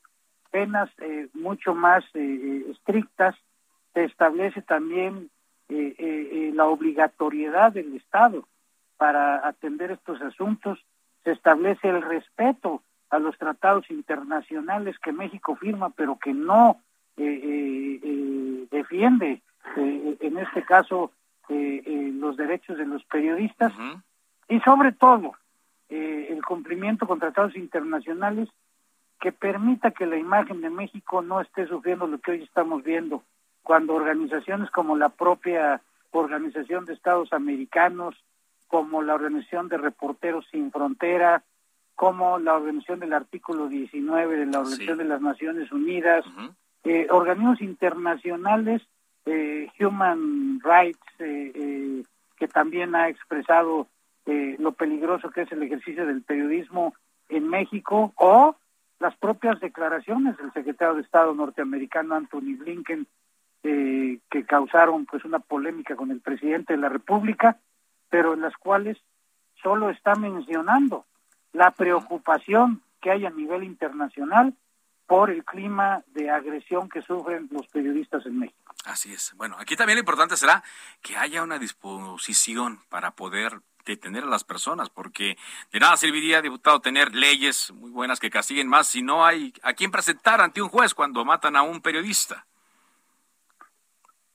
penas 0.51 0.89
eh, 0.99 1.27
mucho 1.33 1.75
más 1.75 2.03
eh, 2.13 2.19
eh, 2.21 2.71
estrictas, 2.71 3.35
se 3.93 4.05
establece 4.05 4.61
también 4.61 5.29
la 5.67 6.65
obligatoriedad 6.67 7.71
del 7.71 7.95
Estado 7.95 8.47
para 8.97 9.45
atender 9.47 9.91
estos 9.91 10.21
asuntos, 10.21 10.79
se 11.23 11.31
establece 11.31 11.89
el 11.89 12.03
respeto 12.03 12.83
a 13.09 13.17
los 13.17 13.35
tratados 13.37 13.89
internacionales 13.89 14.95
que 14.99 15.11
México 15.11 15.55
firma, 15.55 15.89
pero 15.89 16.19
que 16.19 16.33
no 16.33 16.77
defiende, 18.69 19.41
en 19.75 20.37
este 20.37 20.63
caso, 20.63 21.11
eh, 21.49 21.83
eh, 21.85 22.11
los 22.13 22.37
derechos 22.37 22.77
de 22.77 22.85
los 22.85 23.03
periodistas 23.05 23.73
y 24.47 24.59
sobre 24.61 24.91
todo 24.91 25.33
eh, 25.89 26.27
el 26.29 26.43
cumplimiento 26.43 27.07
con 27.07 27.19
tratados 27.19 27.55
internacionales 27.55 28.49
que 29.19 29.31
permita 29.31 29.91
que 29.91 30.05
la 30.05 30.17
imagen 30.17 30.61
de 30.61 30.69
México 30.69 31.21
no 31.21 31.41
esté 31.41 31.67
sufriendo 31.67 32.07
lo 32.07 32.19
que 32.19 32.31
hoy 32.31 32.43
estamos 32.43 32.83
viendo, 32.83 33.23
cuando 33.63 33.93
organizaciones 33.93 34.69
como 34.71 34.95
la 34.95 35.09
propia 35.09 35.81
Organización 36.11 36.85
de 36.85 36.93
Estados 36.93 37.33
Americanos, 37.33 38.15
como 38.67 39.01
la 39.01 39.15
Organización 39.15 39.67
de 39.67 39.77
Reporteros 39.77 40.45
Sin 40.51 40.71
Frontera, 40.71 41.43
como 41.95 42.39
la 42.39 42.55
Organización 42.55 42.99
del 42.99 43.13
Artículo 43.13 43.67
19 43.67 44.37
de 44.37 44.45
la 44.45 44.59
Organización 44.59 44.97
de 44.97 45.05
las 45.05 45.21
Naciones 45.21 45.71
Unidas, 45.71 46.25
eh, 46.83 47.07
organismos 47.09 47.61
internacionales 47.61 48.81
eh, 49.25 49.69
Human 49.79 50.59
Rights, 50.63 50.99
eh, 51.19 51.51
eh, 51.55 52.03
que 52.37 52.47
también 52.47 52.95
ha 52.95 53.09
expresado 53.09 53.87
lo 54.57 54.71
peligroso 54.71 55.29
que 55.29 55.43
es 55.43 55.51
el 55.51 55.61
ejercicio 55.61 56.03
del 56.07 56.23
periodismo 56.23 56.95
en 57.29 57.47
México, 57.47 58.11
o 58.15 58.55
las 58.99 59.15
propias 59.17 59.59
declaraciones 59.59 60.35
del 60.37 60.51
secretario 60.51 60.95
de 60.95 61.03
Estado 61.03 61.35
norteamericano 61.35 62.15
Anthony 62.15 62.57
Blinken, 62.57 63.05
que 63.61 64.45
causaron 64.47 65.05
pues 65.05 65.25
una 65.25 65.37
polémica 65.37 65.95
con 65.95 66.09
el 66.09 66.21
presidente 66.21 66.73
de 66.73 66.79
la 66.79 66.89
República, 66.89 67.59
pero 68.09 68.33
en 68.33 68.41
las 68.41 68.57
cuales 68.57 68.97
solo 69.61 69.91
está 69.91 70.15
mencionando 70.15 71.05
la 71.53 71.69
preocupación 71.69 72.81
que 73.01 73.11
hay 73.11 73.27
a 73.27 73.29
nivel 73.29 73.63
internacional 73.63 74.55
por 75.05 75.29
el 75.29 75.45
clima 75.45 76.03
de 76.15 76.31
agresión 76.31 76.89
que 76.89 77.03
sufren 77.03 77.47
los 77.51 77.67
periodistas 77.67 78.25
en 78.25 78.39
México. 78.39 78.64
Así 78.85 79.13
es. 79.13 79.33
Bueno, 79.35 79.55
aquí 79.59 79.75
también 79.75 79.97
lo 79.97 80.01
importante 80.01 80.37
será 80.37 80.63
que 81.01 81.17
haya 81.17 81.43
una 81.43 81.57
disposición 81.57 82.79
para 82.89 83.11
poder 83.11 83.61
detener 83.85 84.23
a 84.23 84.27
las 84.27 84.43
personas, 84.43 84.89
porque 84.89 85.37
de 85.71 85.79
nada 85.79 85.95
serviría, 85.97 86.41
diputado, 86.41 86.79
tener 86.81 87.13
leyes 87.13 87.71
muy 87.71 87.91
buenas 87.91 88.19
que 88.19 88.29
castiguen 88.29 88.67
más 88.67 88.87
si 88.87 89.01
no 89.01 89.25
hay 89.25 89.53
a 89.63 89.73
quien 89.73 89.91
presentar 89.91 90.41
ante 90.41 90.61
un 90.61 90.69
juez 90.69 90.93
cuando 90.93 91.23
matan 91.23 91.55
a 91.55 91.61
un 91.61 91.81
periodista. 91.81 92.45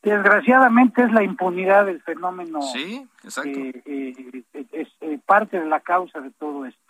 Desgraciadamente 0.02 1.02
es 1.02 1.12
la 1.12 1.22
impunidad 1.22 1.86
del 1.86 2.00
fenómeno. 2.02 2.62
Sí, 2.62 3.06
exacto. 3.22 3.58
Eh, 3.58 4.44
es 4.72 4.88
eh, 5.00 5.18
parte 5.26 5.60
de 5.60 5.66
la 5.66 5.80
causa 5.80 6.20
de 6.20 6.30
todo 6.30 6.64
esto. 6.64 6.80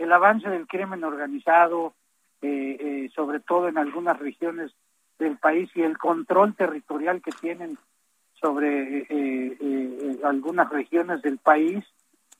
El 0.00 0.12
avance 0.12 0.48
del 0.48 0.66
crimen 0.66 1.04
organizado, 1.04 1.94
eh, 2.42 3.08
sobre 3.14 3.38
todo 3.38 3.68
en 3.68 3.78
algunas 3.78 4.18
regiones 4.18 4.72
del 5.20 5.36
país 5.36 5.70
y 5.76 5.82
el 5.82 5.98
control 5.98 6.54
territorial 6.56 7.22
que 7.22 7.30
tienen 7.30 7.78
sobre 8.40 8.98
eh, 8.98 9.06
eh, 9.10 10.20
algunas 10.24 10.68
regiones 10.70 11.22
del 11.22 11.38
país 11.38 11.84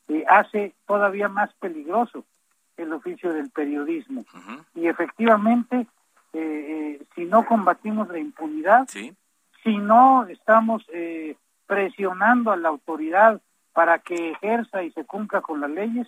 eh, 0.09 0.24
hace 0.28 0.74
todavía 0.87 1.28
más 1.28 1.53
peligroso 1.61 2.24
el 2.76 2.93
oficio 2.95 3.33
del 3.35 3.51
periodismo. 3.51 4.24
Y 4.74 4.87
efectivamente, 4.87 5.87
si 6.33 7.24
no 7.26 7.45
combatimos 7.45 8.09
la 8.09 8.18
impunidad, 8.18 8.89
si 8.89 9.76
no 9.76 10.26
estamos 10.28 10.87
presionando 11.66 12.53
a 12.53 12.57
la 12.57 12.70
autoridad 12.70 13.43
para 13.74 13.99
que 13.99 14.31
ejerza 14.31 14.83
y 14.83 14.93
se 14.93 15.05
cumpla 15.05 15.43
con 15.43 15.61
las 15.61 15.68
leyes, 15.70 16.07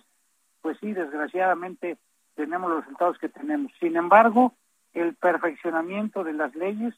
pues 0.61 0.79
sí, 0.79 0.93
desgraciadamente 0.93 1.97
tenemos 2.33 2.71
los 2.71 2.79
resultados 2.79 3.19
que 3.19 3.29
tenemos. 3.29 3.71
Sin 3.79 3.95
embargo, 3.95 4.55
el 4.93 5.15
perfeccionamiento 5.15 6.23
de 6.23 6.33
las 6.33 6.55
leyes, 6.55 6.93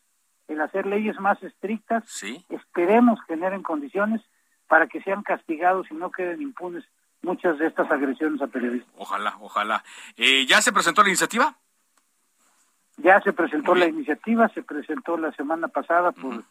el 0.47 0.61
hacer 0.61 0.85
leyes 0.85 1.19
más 1.19 1.41
estrictas, 1.43 2.03
esperemos 2.49 3.19
generen 3.27 3.63
condiciones 3.63 4.21
para 4.67 4.87
que 4.87 5.01
sean 5.01 5.23
castigados 5.23 5.87
y 5.89 5.93
no 5.95 6.11
queden 6.11 6.41
impunes 6.41 6.83
muchas 7.21 7.57
de 7.57 7.67
estas 7.67 7.89
agresiones 7.89 8.41
a 8.41 8.47
periodistas. 8.47 8.93
Ojalá, 8.97 9.35
ojalá. 9.39 9.83
Eh, 10.15 10.45
¿Ya 10.45 10.61
se 10.61 10.71
presentó 10.71 11.01
la 11.01 11.09
iniciativa? 11.09 11.57
Ya 12.97 13.19
se 13.21 13.33
presentó 13.33 13.75
la 13.75 13.87
iniciativa, 13.87 14.47
se 14.49 14.63
presentó 14.63 15.17
la 15.17 15.31
semana 15.33 15.67
pasada 15.67 16.11
por 16.11 16.43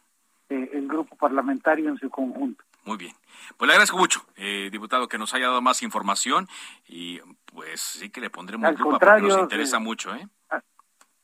eh, 0.50 0.70
el 0.74 0.86
grupo 0.88 1.16
parlamentario 1.16 1.88
en 1.88 1.98
su 1.98 2.10
conjunto. 2.10 2.62
Muy 2.84 2.98
bien. 2.98 3.14
Pues 3.56 3.66
le 3.66 3.72
agradezco 3.72 3.96
mucho, 3.96 4.26
eh, 4.36 4.68
diputado, 4.70 5.08
que 5.08 5.16
nos 5.16 5.32
haya 5.32 5.46
dado 5.46 5.62
más 5.62 5.82
información 5.82 6.48
y 6.86 7.18
pues 7.46 7.80
sí 7.80 8.10
que 8.10 8.20
le 8.20 8.28
pondremos 8.28 8.78
lupa 8.78 8.98
porque 8.98 9.22
nos 9.22 9.38
interesa 9.38 9.78
mucho. 9.78 10.14
¿eh? 10.14 10.28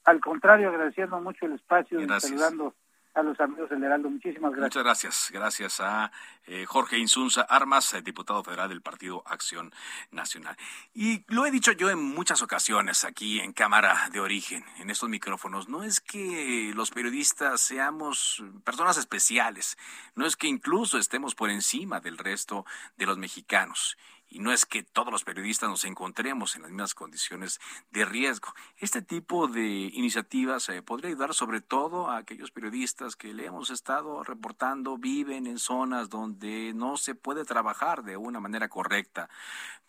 Al 0.05 0.21
contrario, 0.21 0.69
agradeciendo 0.69 1.21
mucho 1.21 1.47
el 1.47 1.53
espacio 1.53 2.01
y 2.01 2.09
saludando 2.09 2.75
a 3.15 3.23
los 3.23 3.39
amigos 3.41 3.69
del 3.71 3.83
Heraldo. 3.83 4.09
Muchísimas 4.09 4.53
gracias. 4.53 4.65
Muchas 4.65 4.85
gracias. 4.85 5.31
Gracias 5.33 5.81
a 5.81 6.13
eh, 6.47 6.65
Jorge 6.67 6.99
Insunza 6.99 7.43
Armas, 7.43 7.93
eh, 7.95 8.03
diputado 8.03 8.43
federal 8.45 8.69
del 8.69 8.83
Partido 8.83 9.23
Acción 9.27 9.73
Nacional. 10.11 10.57
Y 10.95 11.25
lo 11.29 11.45
he 11.45 11.51
dicho 11.51 11.73
yo 11.73 11.91
en 11.91 11.99
muchas 11.99 12.43
ocasiones 12.43 13.05
aquí 13.05 13.41
en 13.41 13.53
Cámara 13.53 14.09
de 14.13 14.21
Origen, 14.21 14.65
en 14.79 14.91
estos 14.91 15.09
micrófonos, 15.09 15.69
no 15.69 15.83
es 15.83 16.01
que 16.01 16.73
los 16.75 16.91
periodistas 16.91 17.61
seamos 17.61 18.43
personas 18.65 18.97
especiales, 18.97 19.77
no 20.15 20.27
es 20.27 20.37
que 20.37 20.47
incluso 20.47 20.99
estemos 20.99 21.35
por 21.35 21.51
encima 21.51 22.01
del 22.01 22.17
resto 22.17 22.65
de 22.97 23.07
los 23.07 23.19
mexicanos. 23.19 23.97
Y 24.31 24.39
no 24.39 24.53
es 24.53 24.65
que 24.65 24.85
todos 24.85 25.13
los 25.13 25.25
periodistas 25.25 25.69
nos 25.69 25.85
encontremos 25.85 26.55
en 26.55 26.63
las 26.63 26.71
mismas 26.71 26.95
condiciones 26.95 27.61
de 27.91 28.05
riesgo. 28.05 28.55
Este 28.79 29.03
tipo 29.03 29.49
de 29.49 29.67
iniciativas 29.67 30.69
eh, 30.69 30.83
podría 30.83 31.09
ayudar 31.09 31.35
sobre 31.35 31.61
todo 31.61 32.09
a 32.09 32.19
aquellos 32.19 32.53
periodistas 32.53 33.17
que 33.17 33.35
le 33.35 33.47
hemos 33.47 33.71
estado 33.71 34.23
reportando 34.23 34.97
viven 34.97 35.47
en 35.49 35.59
zonas 35.59 36.09
donde 36.09 36.73
no 36.75 36.97
se 36.97 37.17
puede 37.17 37.45
trabajar 37.45 38.05
de 38.05 38.17
una 38.17 38.39
manera 38.39 38.69
correcta. 38.69 39.29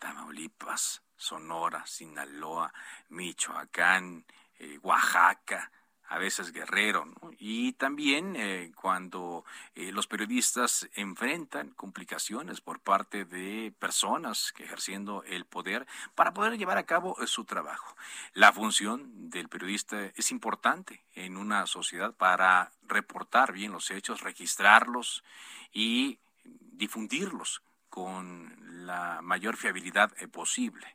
Tamaulipas, 0.00 1.02
Sonora, 1.16 1.86
Sinaloa, 1.86 2.74
Michoacán, 3.10 4.26
eh, 4.58 4.78
Oaxaca 4.82 5.70
a 6.12 6.18
veces 6.18 6.52
guerrero, 6.52 7.06
y 7.38 7.72
también 7.72 8.36
eh, 8.36 8.70
cuando 8.74 9.46
eh, 9.74 9.92
los 9.92 10.06
periodistas 10.06 10.86
enfrentan 10.94 11.70
complicaciones 11.70 12.60
por 12.60 12.80
parte 12.80 13.24
de 13.24 13.72
personas 13.78 14.52
ejerciendo 14.58 15.22
el 15.24 15.46
poder 15.46 15.86
para 16.14 16.34
poder 16.34 16.58
llevar 16.58 16.76
a 16.76 16.84
cabo 16.84 17.16
eh, 17.18 17.26
su 17.26 17.46
trabajo. 17.46 17.96
La 18.34 18.52
función 18.52 19.30
del 19.30 19.48
periodista 19.48 20.04
es 20.14 20.30
importante 20.32 21.02
en 21.14 21.38
una 21.38 21.66
sociedad 21.66 22.14
para 22.14 22.72
reportar 22.82 23.54
bien 23.54 23.72
los 23.72 23.90
hechos, 23.90 24.20
registrarlos 24.20 25.24
y 25.72 26.18
difundirlos 26.44 27.62
con 27.88 28.54
la 28.84 29.22
mayor 29.22 29.56
fiabilidad 29.56 30.12
posible 30.30 30.94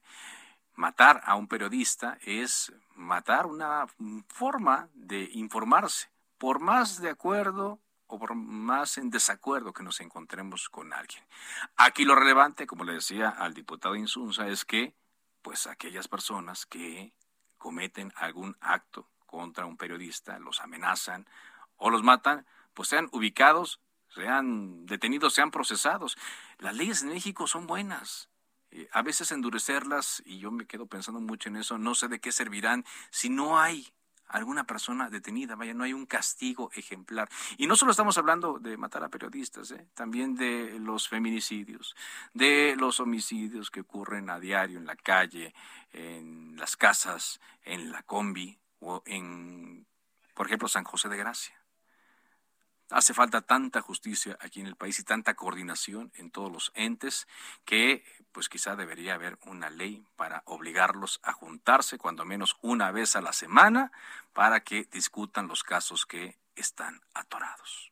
matar 0.77 1.21
a 1.25 1.35
un 1.35 1.47
periodista 1.47 2.17
es 2.21 2.71
matar 2.95 3.47
una 3.47 3.87
forma 4.27 4.89
de 4.93 5.29
informarse, 5.33 6.09
por 6.37 6.59
más 6.59 7.01
de 7.01 7.09
acuerdo 7.09 7.81
o 8.05 8.19
por 8.19 8.35
más 8.35 8.97
en 8.97 9.09
desacuerdo 9.09 9.73
que 9.73 9.83
nos 9.83 9.99
encontremos 9.99 10.69
con 10.69 10.93
alguien. 10.93 11.25
Aquí 11.75 12.05
lo 12.05 12.15
relevante, 12.15 12.67
como 12.67 12.85
le 12.85 12.93
decía 12.93 13.29
al 13.29 13.53
diputado 13.53 13.95
Insunza, 13.95 14.47
es 14.47 14.63
que 14.63 14.93
pues 15.41 15.65
aquellas 15.67 16.07
personas 16.07 16.65
que 16.65 17.11
cometen 17.57 18.13
algún 18.15 18.55
acto 18.61 19.09
contra 19.25 19.65
un 19.65 19.77
periodista, 19.77 20.37
los 20.39 20.61
amenazan 20.61 21.27
o 21.75 21.89
los 21.89 22.03
matan, 22.03 22.45
pues 22.73 22.87
sean 22.87 23.09
ubicados, 23.11 23.81
sean 24.13 24.85
detenidos, 24.85 25.33
sean 25.33 25.49
procesados. 25.51 26.17
Las 26.59 26.75
leyes 26.75 27.01
en 27.01 27.09
México 27.09 27.47
son 27.47 27.65
buenas 27.65 28.29
eh, 28.71 28.87
a 28.91 29.01
veces 29.01 29.31
endurecerlas, 29.31 30.21
y 30.25 30.39
yo 30.39 30.51
me 30.51 30.65
quedo 30.65 30.87
pensando 30.87 31.19
mucho 31.21 31.49
en 31.49 31.57
eso, 31.57 31.77
no 31.77 31.95
sé 31.95 32.07
de 32.07 32.19
qué 32.19 32.31
servirán 32.31 32.85
si 33.09 33.29
no 33.29 33.59
hay 33.59 33.87
alguna 34.27 34.65
persona 34.65 35.09
detenida, 35.09 35.55
vaya, 35.55 35.73
no 35.73 35.83
hay 35.83 35.93
un 35.93 36.05
castigo 36.05 36.69
ejemplar. 36.73 37.29
Y 37.57 37.67
no 37.67 37.75
solo 37.75 37.91
estamos 37.91 38.17
hablando 38.17 38.59
de 38.59 38.77
matar 38.77 39.03
a 39.03 39.09
periodistas, 39.09 39.71
¿eh? 39.71 39.87
también 39.93 40.35
de 40.35 40.79
los 40.79 41.07
feminicidios, 41.07 41.95
de 42.33 42.75
los 42.77 42.99
homicidios 42.99 43.71
que 43.71 43.81
ocurren 43.81 44.29
a 44.29 44.39
diario 44.39 44.77
en 44.77 44.85
la 44.85 44.95
calle, 44.95 45.53
en 45.93 46.55
las 46.57 46.75
casas, 46.75 47.39
en 47.63 47.91
la 47.91 48.03
combi 48.03 48.57
o 48.79 49.01
en, 49.05 49.85
por 50.33 50.47
ejemplo, 50.47 50.67
San 50.67 50.83
José 50.83 51.09
de 51.09 51.17
Gracia. 51.17 51.56
Hace 52.89 53.13
falta 53.13 53.41
tanta 53.41 53.81
justicia 53.81 54.37
aquí 54.39 54.61
en 54.61 54.67
el 54.67 54.77
país 54.77 54.97
y 54.99 55.03
tanta 55.03 55.33
coordinación 55.33 56.11
en 56.15 56.31
todos 56.31 56.51
los 56.51 56.71
entes 56.73 57.27
que 57.65 58.03
pues 58.31 58.47
quizá 58.47 58.75
debería 58.75 59.15
haber 59.15 59.37
una 59.45 59.69
ley 59.69 60.05
para 60.15 60.43
obligarlos 60.45 61.19
a 61.23 61.33
juntarse 61.33 61.97
cuando 61.97 62.23
menos 62.23 62.55
una 62.61 62.91
vez 62.91 63.15
a 63.15 63.21
la 63.21 63.33
semana 63.33 63.91
para 64.33 64.61
que 64.61 64.87
discutan 64.91 65.47
los 65.47 65.63
casos 65.63 66.05
que 66.05 66.37
están 66.55 67.01
atorados. 67.13 67.91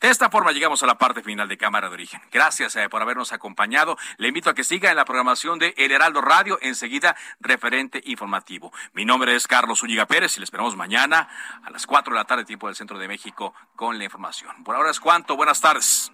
De 0.00 0.08
esta 0.08 0.30
forma 0.30 0.52
llegamos 0.52 0.82
a 0.82 0.86
la 0.86 0.98
parte 0.98 1.22
final 1.22 1.48
de 1.48 1.58
Cámara 1.58 1.88
de 1.88 1.94
Origen. 1.94 2.20
Gracias 2.30 2.76
eh, 2.76 2.88
por 2.88 3.02
habernos 3.02 3.32
acompañado. 3.32 3.96
Le 4.18 4.28
invito 4.28 4.50
a 4.50 4.54
que 4.54 4.64
siga 4.64 4.90
en 4.90 4.96
la 4.96 5.04
programación 5.04 5.58
de 5.58 5.74
El 5.76 5.92
Heraldo 5.92 6.20
Radio, 6.20 6.58
enseguida 6.62 7.16
referente 7.40 8.00
informativo. 8.04 8.72
Mi 8.92 9.04
nombre 9.04 9.34
es 9.34 9.46
Carlos 9.46 9.82
Ulliga 9.82 10.06
Pérez 10.06 10.36
y 10.36 10.40
le 10.40 10.44
esperamos 10.44 10.76
mañana 10.76 11.28
a 11.62 11.70
las 11.70 11.86
4 11.86 12.12
de 12.12 12.18
la 12.18 12.24
tarde, 12.24 12.44
tiempo 12.44 12.66
del 12.66 12.76
Centro 12.76 12.98
de 12.98 13.08
México, 13.08 13.54
con 13.76 13.98
la 13.98 14.04
información. 14.04 14.64
Por 14.64 14.76
ahora 14.76 14.90
es 14.90 15.00
cuanto. 15.00 15.36
Buenas 15.36 15.60
tardes. 15.60 16.10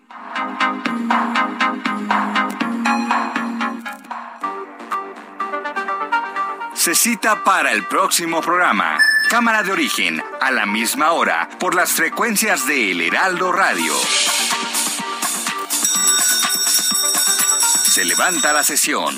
Se 6.74 6.94
cita 6.94 7.42
para 7.42 7.72
el 7.72 7.84
próximo 7.86 8.40
programa. 8.40 8.98
Cámara 9.36 9.62
de 9.62 9.70
origen, 9.70 10.22
a 10.40 10.50
la 10.50 10.64
misma 10.64 11.12
hora, 11.12 11.50
por 11.60 11.74
las 11.74 11.90
frecuencias 11.90 12.66
de 12.66 12.92
El 12.92 13.02
Heraldo 13.02 13.52
Radio. 13.52 13.92
Se 17.84 18.02
levanta 18.06 18.54
la 18.54 18.62
sesión. 18.62 19.14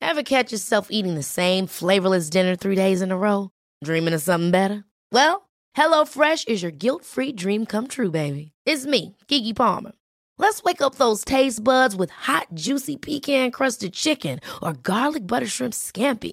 Ever 0.00 0.22
catch 0.22 0.52
yourself 0.52 0.88
eating 0.90 1.14
the 1.16 1.22
same 1.22 1.66
flavorless 1.66 2.30
dinner 2.30 2.56
three 2.56 2.76
days 2.76 3.02
in 3.02 3.12
a 3.12 3.18
row? 3.18 3.50
Dreaming 3.84 4.14
of 4.14 4.22
something 4.22 4.50
better? 4.50 4.82
Well, 5.12 5.50
HelloFresh 5.76 6.48
is 6.48 6.62
your 6.62 6.72
guilt-free 6.72 7.32
dream 7.32 7.66
come 7.66 7.88
true, 7.88 8.10
baby. 8.10 8.52
It's 8.64 8.86
me, 8.86 9.18
Kiki 9.28 9.52
Palmer. 9.52 9.92
Let's 10.38 10.62
wake 10.62 10.80
up 10.80 10.94
those 10.94 11.26
taste 11.26 11.62
buds 11.62 11.94
with 11.94 12.08
hot, 12.08 12.46
juicy 12.54 12.96
pecan 12.96 13.50
crusted 13.50 13.92
chicken 13.92 14.40
or 14.62 14.72
garlic 14.72 15.26
butter 15.26 15.46
shrimp 15.46 15.74
scampi. 15.74 16.32